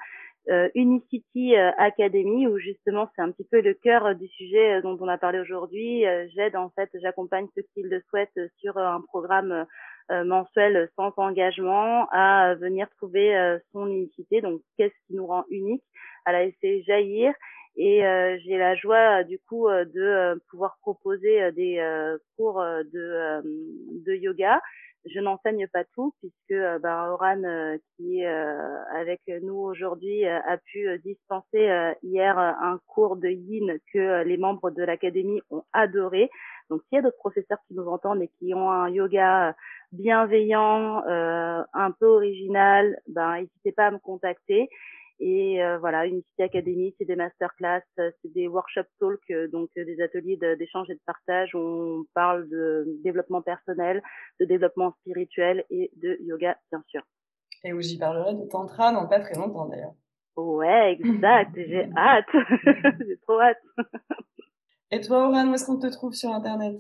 Unicity 0.76 1.56
Academy, 1.56 2.46
où 2.46 2.58
justement 2.58 3.10
c'est 3.14 3.22
un 3.22 3.32
petit 3.32 3.46
peu 3.50 3.60
le 3.60 3.74
cœur 3.74 4.14
du 4.14 4.28
sujet 4.28 4.80
dont 4.82 4.96
on 5.00 5.08
a 5.08 5.18
parlé 5.18 5.40
aujourd'hui. 5.40 6.04
J'aide 6.32 6.54
en 6.54 6.70
fait, 6.70 6.90
j'accompagne 7.02 7.48
ceux 7.56 7.64
qui 7.74 7.82
le 7.82 8.00
souhaitent 8.08 8.38
sur 8.60 8.78
un 8.78 9.00
programme 9.00 9.50
euh, 9.50 9.64
mensuel 10.10 10.88
sans 10.96 11.12
engagement 11.16 12.06
à 12.10 12.54
venir 12.54 12.88
trouver 12.96 13.36
euh, 13.36 13.58
son 13.72 13.86
unicité. 13.88 14.40
Donc, 14.40 14.60
qu'est-ce 14.76 14.94
qui 15.06 15.14
nous 15.14 15.26
rend 15.26 15.44
unique? 15.50 15.84
À 16.24 16.32
la 16.32 16.44
laisser 16.44 16.82
jaillir. 16.82 17.32
Et 17.76 18.04
euh, 18.04 18.36
j'ai 18.44 18.58
la 18.58 18.74
joie 18.74 19.22
du 19.24 19.38
coup 19.48 19.68
de 19.68 20.40
pouvoir 20.50 20.76
proposer 20.80 21.52
des 21.52 21.80
cours 22.36 22.60
de, 22.60 23.40
de 24.04 24.14
yoga. 24.14 24.60
Je 25.06 25.20
n'enseigne 25.20 25.66
pas 25.68 25.84
tout 25.94 26.12
puisque 26.18 26.60
ben, 26.82 27.10
Oran, 27.12 27.40
qui 27.96 28.20
est 28.20 28.26
avec 28.26 29.20
nous 29.42 29.54
aujourd'hui, 29.54 30.26
a 30.26 30.58
pu 30.64 30.98
dispenser 31.04 31.94
hier 32.02 32.36
un 32.36 32.80
cours 32.88 33.16
de 33.16 33.28
yin 33.28 33.78
que 33.92 34.24
les 34.24 34.36
membres 34.36 34.72
de 34.72 34.82
l'académie 34.82 35.40
ont 35.50 35.62
adoré. 35.72 36.30
Donc, 36.70 36.82
s'il 36.82 36.96
y 36.96 36.98
a 36.98 37.02
d'autres 37.02 37.16
professeurs 37.16 37.58
qui 37.66 37.74
nous 37.74 37.86
entendent 37.86 38.22
et 38.22 38.30
qui 38.38 38.54
ont 38.54 38.70
un 38.70 38.88
yoga 38.90 39.54
bienveillant, 39.92 41.02
euh, 41.06 41.62
un 41.72 41.90
peu 41.92 42.06
original, 42.06 42.98
ben 43.08 43.36
n'hésitez 43.36 43.72
pas 43.72 43.86
à 43.86 43.90
me 43.90 43.98
contacter. 43.98 44.68
Et 45.20 45.62
euh, 45.62 45.78
voilà, 45.78 46.06
Unicity 46.06 46.42
Academy, 46.42 46.94
c'est 46.96 47.04
des 47.04 47.16
masterclass, 47.16 47.82
c'est 47.96 48.32
des 48.32 48.46
workshop 48.46 48.84
talk, 49.00 49.20
euh, 49.30 49.48
donc 49.48 49.68
euh, 49.76 49.84
des 49.84 50.00
ateliers 50.00 50.36
d'échange 50.36 50.88
et 50.90 50.94
de 50.94 51.00
partage 51.04 51.54
où 51.56 51.58
on 51.58 52.04
parle 52.14 52.48
de 52.48 52.86
développement 53.02 53.42
personnel, 53.42 54.00
de 54.38 54.44
développement 54.44 54.94
spirituel 55.00 55.64
et 55.70 55.90
de 55.96 56.18
yoga, 56.20 56.56
bien 56.70 56.84
sûr. 56.86 57.02
Et 57.64 57.72
où 57.72 57.80
j'y 57.80 57.98
parlerai 57.98 58.34
de 58.34 58.44
tantra 58.44 58.92
dans 58.92 59.08
pas 59.08 59.18
très 59.18 59.34
longtemps 59.34 59.66
d'ailleurs. 59.66 59.94
Ouais, 60.36 60.92
exact. 60.92 61.50
J'ai 61.56 61.90
hâte. 61.96 62.26
J'ai 63.00 63.18
trop 63.26 63.40
hâte. 63.40 63.58
et 64.90 65.00
toi, 65.00 65.28
Oran, 65.28 65.48
où 65.48 65.54
est-ce 65.54 65.64
qu'on 65.64 65.78
te 65.78 65.86
trouve 65.86 66.14
sur 66.14 66.30
Internet? 66.30 66.76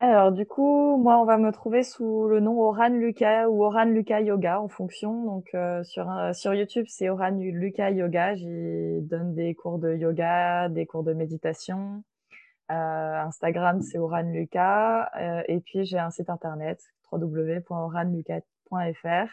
Alors 0.00 0.30
du 0.30 0.46
coup, 0.46 0.96
moi, 0.96 1.20
on 1.20 1.24
va 1.24 1.38
me 1.38 1.50
trouver 1.50 1.82
sous 1.82 2.28
le 2.28 2.38
nom 2.38 2.60
Oran 2.60 2.90
Lucas 2.90 3.48
ou 3.48 3.64
Oran 3.64 3.86
Lucas 3.86 4.20
Yoga 4.20 4.60
en 4.60 4.68
fonction. 4.68 5.24
Donc 5.24 5.50
euh, 5.54 5.82
sur 5.82 6.08
euh, 6.08 6.32
sur 6.32 6.54
YouTube, 6.54 6.86
c'est 6.88 7.08
Oran 7.08 7.30
Lucas 7.30 7.90
Yoga. 7.90 8.36
J'y 8.36 9.00
donne 9.02 9.34
des 9.34 9.56
cours 9.56 9.80
de 9.80 9.96
yoga, 9.96 10.68
des 10.68 10.86
cours 10.86 11.02
de 11.02 11.14
méditation. 11.14 12.04
Euh, 12.70 12.74
Instagram, 12.74 13.82
c'est 13.82 13.98
Oran 13.98 14.22
Lucas. 14.22 15.10
et 15.48 15.58
puis 15.60 15.84
j'ai 15.84 15.98
un 15.98 16.10
site 16.10 16.30
internet 16.30 16.80
www.oranlucas.fr 17.10 19.30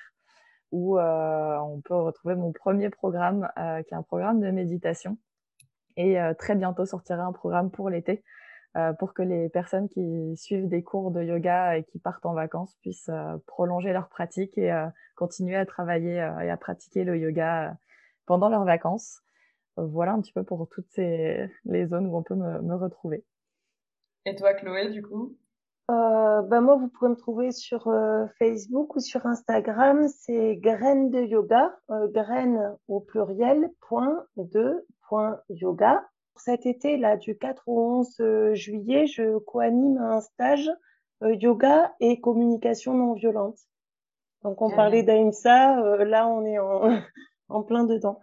où 0.72 0.98
on 1.00 1.82
peut 1.82 1.96
retrouver 1.96 2.36
mon 2.36 2.52
premier 2.54 2.90
programme, 2.90 3.48
qui 3.56 3.94
est 3.94 3.98
un 3.98 4.02
programme 4.02 4.42
de 4.42 4.50
méditation. 4.50 5.18
Et 5.98 6.18
très 6.38 6.56
bientôt 6.56 6.86
sortira 6.86 7.24
un 7.24 7.32
programme 7.32 7.72
pour 7.72 7.90
l'été 7.90 8.24
euh, 8.78 8.92
pour 8.92 9.14
que 9.14 9.22
les 9.22 9.48
personnes 9.48 9.88
qui 9.88 10.36
suivent 10.36 10.68
des 10.68 10.84
cours 10.84 11.10
de 11.12 11.24
yoga 11.24 11.78
et 11.78 11.86
qui 11.86 11.98
partent 11.98 12.26
en 12.26 12.34
vacances 12.34 12.76
puissent 12.82 13.08
euh, 13.08 13.38
prolonger 13.48 13.94
leur 13.94 14.10
pratique 14.10 14.58
et 14.58 14.70
euh, 14.70 14.88
continuer 15.16 15.56
à 15.56 15.66
travailler 15.66 16.16
et 16.16 16.50
à 16.50 16.58
pratiquer 16.58 17.06
le 17.06 17.18
yoga 17.18 17.78
pendant 18.26 18.50
leurs 18.50 18.66
vacances. 18.66 19.22
voilà 19.78 20.12
un 20.12 20.20
petit 20.20 20.34
peu 20.34 20.44
pour 20.44 20.68
toutes 20.68 20.98
les 20.98 21.88
zones 21.88 22.08
où 22.08 22.18
on 22.18 22.24
peut 22.24 22.36
me, 22.36 22.62
me 22.62 22.76
retrouver. 22.76 23.24
Et 24.26 24.36
toi, 24.36 24.54
Chloé, 24.54 24.90
du 24.90 25.02
coup? 25.02 25.38
Euh, 25.92 26.42
bah 26.42 26.62
moi, 26.62 26.76
vous 26.76 26.88
pourrez 26.88 27.10
me 27.10 27.16
trouver 27.16 27.52
sur 27.52 27.94
Facebook 28.40 28.96
ou 28.96 29.00
sur 29.00 29.26
Instagram. 29.26 30.08
C'est 30.08 30.56
graines 30.56 31.12
de 31.12 31.22
yoga, 31.22 31.78
euh, 31.92 32.08
graines 32.08 32.76
au 32.88 33.00
pluriel, 33.00 33.70
point 33.82 34.26
de, 34.38 34.86
point 35.08 35.40
yoga. 35.50 36.04
Cet 36.38 36.66
été, 36.66 36.98
là, 36.98 37.18
du 37.18 37.38
4 37.38 37.64
au 37.68 38.00
11 38.00 38.16
euh, 38.20 38.54
juillet, 38.54 39.08
je 39.08 39.38
co-anime 39.40 39.98
un 39.98 40.22
stage 40.22 40.70
euh, 41.24 41.34
yoga 41.34 41.94
et 42.00 42.20
communication 42.20 42.94
non 42.94 43.14
violente. 43.14 43.58
Donc, 44.44 44.62
on 44.62 44.70
parlait 44.70 45.02
d'AIMSA, 45.02 45.80
euh, 45.80 46.06
là, 46.06 46.28
on 46.28 46.46
est 46.46 46.60
en, 46.60 47.00
en 47.50 47.64
plein 47.64 47.86
dedans. 47.86 48.20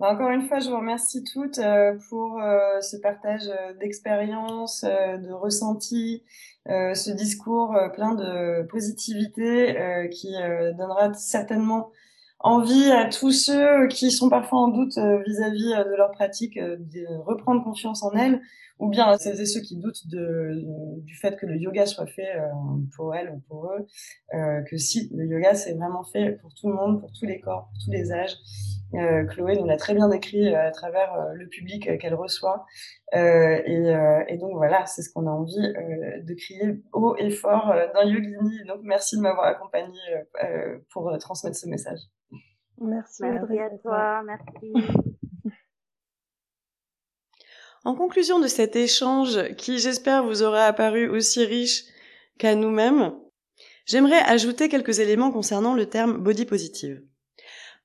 Bah, 0.00 0.12
encore 0.12 0.30
une 0.30 0.46
fois, 0.46 0.60
je 0.60 0.70
vous 0.70 0.76
remercie 0.76 1.24
toutes 1.24 1.60
pour 2.08 2.40
ce 2.80 2.96
partage 2.98 3.50
d'expériences, 3.80 4.84
de 4.84 5.32
ressentis, 5.32 6.22
ce 6.66 7.10
discours 7.10 7.76
plein 7.94 8.14
de 8.14 8.62
positivité 8.68 10.08
qui 10.12 10.34
donnera 10.76 11.12
certainement 11.14 11.90
envie 12.40 12.90
à 12.90 13.06
tous 13.06 13.32
ceux 13.32 13.88
qui 13.88 14.10
sont 14.10 14.28
parfois 14.28 14.60
en 14.60 14.68
doute 14.68 14.96
euh, 14.98 15.22
vis-à-vis 15.26 15.72
euh, 15.72 15.84
de 15.84 15.96
leur 15.96 16.12
pratique 16.12 16.56
euh, 16.56 16.76
de 16.78 17.04
reprendre 17.24 17.64
confiance 17.64 18.02
en 18.02 18.12
elles, 18.12 18.40
ou 18.78 18.88
bien 18.88 19.06
à 19.06 19.18
celles 19.18 19.40
et 19.40 19.46
ceux 19.46 19.60
qui 19.60 19.76
doutent 19.76 20.06
de, 20.06 20.64
du 21.02 21.16
fait 21.16 21.36
que 21.36 21.46
le 21.46 21.56
yoga 21.56 21.84
soit 21.84 22.06
fait 22.06 22.38
pour 22.94 23.12
elles 23.12 23.28
ou 23.30 23.40
pour 23.48 23.72
eux, 23.72 23.86
que 24.70 24.76
si 24.76 25.10
le 25.12 25.26
yoga 25.26 25.54
c'est 25.54 25.72
vraiment 25.72 26.04
fait 26.04 26.38
pour 26.40 26.54
tout 26.54 26.68
le 26.68 26.74
monde, 26.74 27.00
pour 27.00 27.10
tous 27.10 27.26
les 27.26 27.40
corps, 27.40 27.68
pour 27.72 27.84
tous 27.84 27.90
les 27.90 28.12
âges. 28.12 28.36
Chloé 28.92 29.56
nous 29.56 29.66
l'a 29.66 29.76
très 29.76 29.94
bien 29.94 30.08
décrit 30.08 30.54
à 30.54 30.70
travers 30.70 31.32
le 31.34 31.46
public 31.48 31.98
qu'elle 31.98 32.14
reçoit. 32.14 32.64
Et, 33.12 33.92
et, 34.28 34.36
donc 34.38 34.52
voilà, 34.54 34.86
c'est 34.86 35.02
ce 35.02 35.12
qu'on 35.12 35.26
a 35.26 35.30
envie 35.30 35.56
de 35.56 36.34
crier 36.34 36.82
haut 36.92 37.14
et 37.18 37.30
fort 37.30 37.74
dans 37.94 38.02
Yogini. 38.02 38.64
Donc 38.66 38.80
merci 38.82 39.16
de 39.16 39.22
m'avoir 39.22 39.46
accompagné 39.46 39.98
pour 40.90 41.16
transmettre 41.18 41.56
ce 41.56 41.68
message. 41.68 42.00
Merci, 42.80 43.24
merci 43.24 43.58
à 43.58 43.70
toi, 43.82 44.22
merci. 44.24 44.72
En 47.84 47.94
conclusion 47.94 48.40
de 48.40 48.48
cet 48.48 48.76
échange, 48.76 49.54
qui 49.54 49.78
j'espère 49.78 50.24
vous 50.24 50.42
aura 50.42 50.64
apparu 50.64 51.08
aussi 51.08 51.44
riche 51.44 51.84
qu'à 52.36 52.54
nous-mêmes, 52.54 53.14
j'aimerais 53.86 54.20
ajouter 54.26 54.68
quelques 54.68 54.98
éléments 54.98 55.30
concernant 55.30 55.74
le 55.74 55.86
terme 55.86 56.18
body 56.18 56.44
positive. 56.44 57.02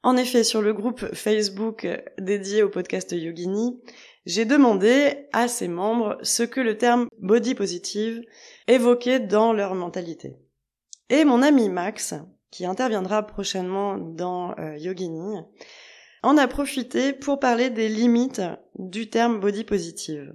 En 0.04 0.18
effet, 0.18 0.44
sur 0.44 0.62
le 0.62 0.74
groupe 0.74 1.16
Facebook 1.16 1.88
dédié 2.20 2.62
au 2.62 2.70
podcast 2.70 3.14
Yogini, 3.14 3.82
j'ai 4.26 4.44
demandé 4.44 5.28
à 5.32 5.48
ses 5.48 5.70
membres 5.70 6.18
ce 6.24 6.44
que 6.44 6.60
le 6.60 6.78
terme 6.78 7.08
body 7.20 7.56
positive 7.56 8.22
évoquait 8.68 9.22
dans 9.22 9.54
leur 9.54 9.76
mentalité. 9.76 10.36
Et 11.10 11.24
mon 11.24 11.42
ami 11.42 11.70
Max, 11.70 12.16
qui 12.52 12.66
interviendra 12.66 13.24
prochainement 13.24 13.98
dans 13.98 14.54
euh, 14.60 14.78
Yogini, 14.78 15.40
en 16.22 16.38
a 16.38 16.48
profité 16.48 17.14
pour 17.14 17.40
parler 17.40 17.70
des 17.70 17.88
limites 17.88 18.42
du 18.76 19.10
terme 19.10 19.40
body 19.40 19.64
positive. 19.64 20.34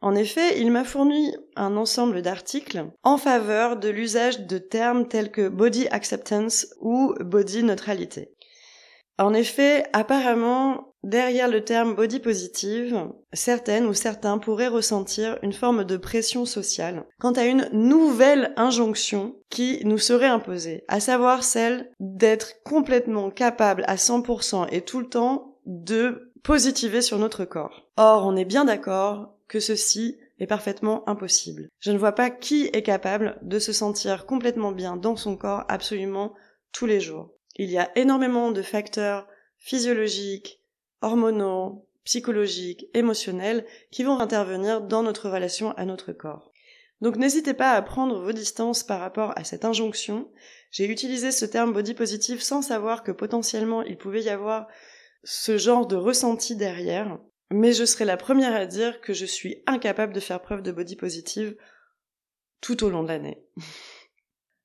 En 0.00 0.14
effet, 0.14 0.60
il 0.60 0.70
m'a 0.70 0.84
fourni 0.84 1.34
un 1.56 1.76
ensemble 1.76 2.22
d'articles 2.22 2.86
en 3.02 3.18
faveur 3.18 3.76
de 3.76 3.88
l'usage 3.88 4.46
de 4.46 4.58
termes 4.58 5.08
tels 5.08 5.30
que 5.30 5.48
body 5.48 5.88
acceptance 5.88 6.74
ou 6.80 7.14
body 7.20 7.64
neutralité. 7.64 8.32
En 9.18 9.34
effet, 9.34 9.84
apparemment, 9.92 10.94
derrière 11.02 11.48
le 11.48 11.64
terme 11.64 11.94
body 11.94 12.20
positive, 12.20 13.08
certaines 13.32 13.86
ou 13.86 13.94
certains 13.94 14.38
pourraient 14.38 14.68
ressentir 14.68 15.38
une 15.42 15.52
forme 15.52 15.84
de 15.84 15.96
pression 15.96 16.44
sociale 16.44 17.04
quant 17.18 17.32
à 17.32 17.44
une 17.44 17.68
nouvelle 17.72 18.52
injonction 18.56 19.34
qui 19.50 19.80
nous 19.84 19.98
serait 19.98 20.26
imposée, 20.26 20.84
à 20.86 21.00
savoir 21.00 21.42
celle 21.42 21.90
d'être 21.98 22.62
complètement 22.62 23.30
capable 23.30 23.84
à 23.88 23.96
100% 23.96 24.68
et 24.70 24.82
tout 24.82 25.00
le 25.00 25.08
temps 25.08 25.58
de 25.66 26.32
positiver 26.44 27.02
sur 27.02 27.18
notre 27.18 27.44
corps. 27.44 27.88
Or, 27.96 28.24
on 28.24 28.36
est 28.36 28.44
bien 28.44 28.64
d'accord 28.64 29.34
que 29.48 29.60
ceci 29.60 30.16
est 30.38 30.46
parfaitement 30.46 31.08
impossible. 31.08 31.68
Je 31.80 31.90
ne 31.90 31.98
vois 31.98 32.12
pas 32.12 32.30
qui 32.30 32.70
est 32.72 32.82
capable 32.82 33.36
de 33.42 33.58
se 33.58 33.72
sentir 33.72 34.26
complètement 34.26 34.70
bien 34.70 34.96
dans 34.96 35.16
son 35.16 35.36
corps 35.36 35.64
absolument 35.68 36.34
tous 36.72 36.86
les 36.86 37.00
jours. 37.00 37.30
Il 37.58 37.70
y 37.70 37.78
a 37.78 37.90
énormément 37.96 38.52
de 38.52 38.62
facteurs 38.62 39.26
physiologiques, 39.58 40.62
hormonaux, 41.02 41.86
psychologiques, 42.04 42.86
émotionnels 42.94 43.66
qui 43.90 44.04
vont 44.04 44.18
intervenir 44.18 44.80
dans 44.80 45.02
notre 45.02 45.28
relation 45.28 45.72
à 45.72 45.84
notre 45.84 46.12
corps. 46.12 46.52
Donc 47.00 47.16
n'hésitez 47.16 47.54
pas 47.54 47.72
à 47.72 47.82
prendre 47.82 48.20
vos 48.20 48.32
distances 48.32 48.82
par 48.82 49.00
rapport 49.00 49.36
à 49.36 49.44
cette 49.44 49.64
injonction. 49.64 50.30
J'ai 50.70 50.86
utilisé 50.86 51.30
ce 51.30 51.44
terme 51.44 51.72
body 51.72 51.94
positive 51.94 52.42
sans 52.42 52.62
savoir 52.62 53.02
que 53.02 53.12
potentiellement 53.12 53.82
il 53.82 53.98
pouvait 53.98 54.22
y 54.22 54.30
avoir 54.30 54.68
ce 55.22 55.58
genre 55.58 55.86
de 55.86 55.96
ressenti 55.96 56.56
derrière, 56.56 57.18
mais 57.50 57.72
je 57.72 57.84
serai 57.84 58.04
la 58.04 58.16
première 58.16 58.54
à 58.54 58.66
dire 58.66 59.00
que 59.00 59.12
je 59.12 59.26
suis 59.26 59.62
incapable 59.66 60.12
de 60.12 60.20
faire 60.20 60.40
preuve 60.40 60.62
de 60.62 60.72
body 60.72 60.96
positive 60.96 61.56
tout 62.60 62.84
au 62.84 62.90
long 62.90 63.02
de 63.02 63.08
l'année. 63.08 63.42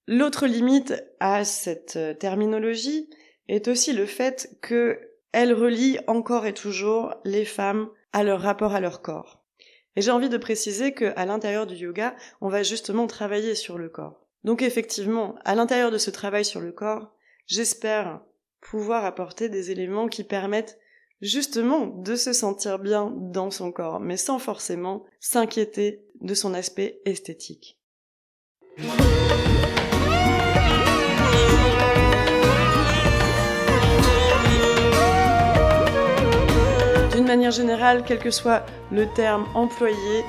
L'autre 0.08 0.48
limite 0.48 0.94
à 1.22 1.46
cette 1.46 1.96
euh, 1.96 2.14
terminologie 2.14 3.10
est 3.48 3.70
aussi 3.70 3.94
le 3.94 4.06
fait 4.06 4.58
que 4.62 5.00
elle 5.32 5.54
relie 5.54 5.98
encore 6.08 6.46
et 6.46 6.54
toujours 6.54 7.16
les 7.24 7.46
femmes 7.46 7.90
à 8.12 8.24
leur 8.24 8.42
rapport 8.42 8.76
à 8.76 8.82
leur 8.82 9.02
corps. 9.02 9.44
Et 9.96 10.02
j'ai 10.02 10.12
envie 10.12 10.30
de 10.30 10.38
préciser 10.38 10.92
que 10.92 11.14
à 11.16 11.26
l'intérieur 11.26 11.66
du 11.66 11.76
yoga, 11.76 12.16
on 12.42 12.50
va 12.50 12.64
justement 12.64 13.08
travailler 13.08 13.56
sur 13.56 13.78
le 13.78 13.90
corps. 13.90 14.28
Donc 14.44 14.62
effectivement, 14.62 15.36
à 15.46 15.56
l'intérieur 15.56 15.90
de 15.90 15.98
ce 15.98 16.12
travail 16.12 16.44
sur 16.44 16.60
le 16.60 16.72
corps, 16.72 17.14
j'espère 17.48 18.22
pouvoir 18.60 19.06
apporter 19.06 19.50
des 19.50 19.72
éléments 19.72 20.08
qui 20.08 20.24
permettent 20.24 20.80
justement 21.22 21.88
de 21.88 22.16
se 22.16 22.34
sentir 22.34 22.78
bien 22.78 23.14
dans 23.16 23.52
son 23.52 23.72
corps, 23.72 24.02
mais 24.02 24.18
sans 24.18 24.40
forcément 24.40 25.06
s'inquiéter 25.22 26.04
de 26.20 26.34
son 26.34 26.54
aspect 26.54 27.00
esthétique. 27.06 27.80
Générale, 37.54 38.04
quel 38.06 38.20
que 38.20 38.32
soit 38.32 38.66
le 38.92 39.08
terme 39.14 39.46
employé, 39.56 40.26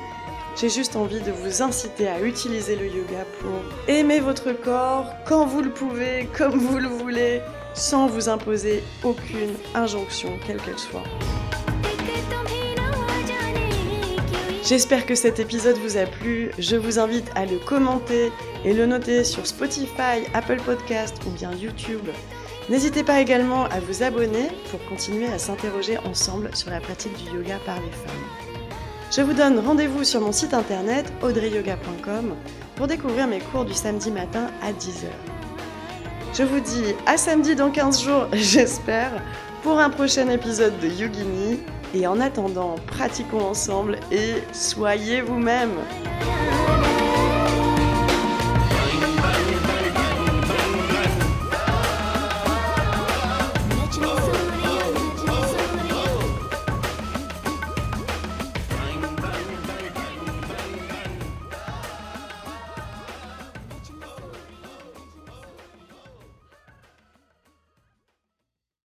j'ai 0.55 0.69
juste 0.69 0.95
envie 0.95 1.19
de 1.19 1.31
vous 1.31 1.61
inciter 1.61 2.07
à 2.07 2.21
utiliser 2.21 2.77
le 2.77 2.85
yoga 2.85 3.25
pour 3.41 3.51
aimer 3.89 4.21
votre 4.21 4.53
corps 4.53 5.13
quand 5.25 5.45
vous 5.45 5.61
le 5.61 5.71
pouvez, 5.71 6.29
comme 6.37 6.57
vous 6.57 6.77
le 6.77 6.87
voulez, 6.87 7.41
sans 7.73 8.07
vous 8.07 8.29
imposer 8.29 8.81
aucune 9.03 9.53
injonction, 9.73 10.29
quelle 10.47 10.61
qu'elle 10.61 10.79
soit. 10.79 11.03
J'espère 14.63 15.05
que 15.05 15.13
cet 15.13 15.39
épisode 15.39 15.77
vous 15.77 15.97
a 15.97 16.05
plu. 16.05 16.49
Je 16.57 16.75
vous 16.75 16.97
invite 16.97 17.29
à 17.35 17.45
le 17.45 17.59
commenter 17.59 18.31
et 18.63 18.73
le 18.73 18.87
noter 18.87 19.23
sur 19.23 19.45
Spotify, 19.45 20.25
Apple 20.33 20.59
Podcast 20.65 21.17
ou 21.27 21.29
bien 21.31 21.51
YouTube. 21.51 22.07
N'hésitez 22.67 23.03
pas 23.03 23.21
également 23.21 23.65
à 23.65 23.79
vous 23.79 24.01
abonner 24.01 24.47
pour 24.71 24.83
continuer 24.89 25.27
à 25.27 25.37
s'interroger 25.37 25.99
ensemble 25.99 26.49
sur 26.55 26.71
la 26.71 26.79
pratique 26.79 27.13
du 27.15 27.37
yoga 27.37 27.59
par 27.63 27.75
les 27.75 27.91
femmes. 27.91 28.25
Je 29.15 29.21
vous 29.21 29.33
donne 29.33 29.59
rendez-vous 29.59 30.03
sur 30.03 30.19
mon 30.19 30.31
site 30.31 30.55
internet 30.55 31.05
audreyyoga.com 31.21 32.33
pour 32.75 32.87
découvrir 32.87 33.27
mes 33.27 33.39
cours 33.39 33.65
du 33.65 33.73
samedi 33.73 34.09
matin 34.09 34.47
à 34.63 34.71
10h. 34.71 35.05
Je 36.33 36.41
vous 36.41 36.59
dis 36.59 36.95
à 37.05 37.17
samedi 37.17 37.55
dans 37.55 37.69
15 37.69 38.03
jours, 38.03 38.27
j'espère, 38.33 39.11
pour 39.61 39.79
un 39.79 39.91
prochain 39.91 40.27
épisode 40.29 40.77
de 40.79 40.87
Yogini. 40.87 41.59
Et 41.93 42.07
en 42.07 42.19
attendant, 42.19 42.75
pratiquons 42.87 43.45
ensemble 43.45 43.99
et 44.11 44.33
soyez 44.51 45.21
vous-même. 45.21 45.71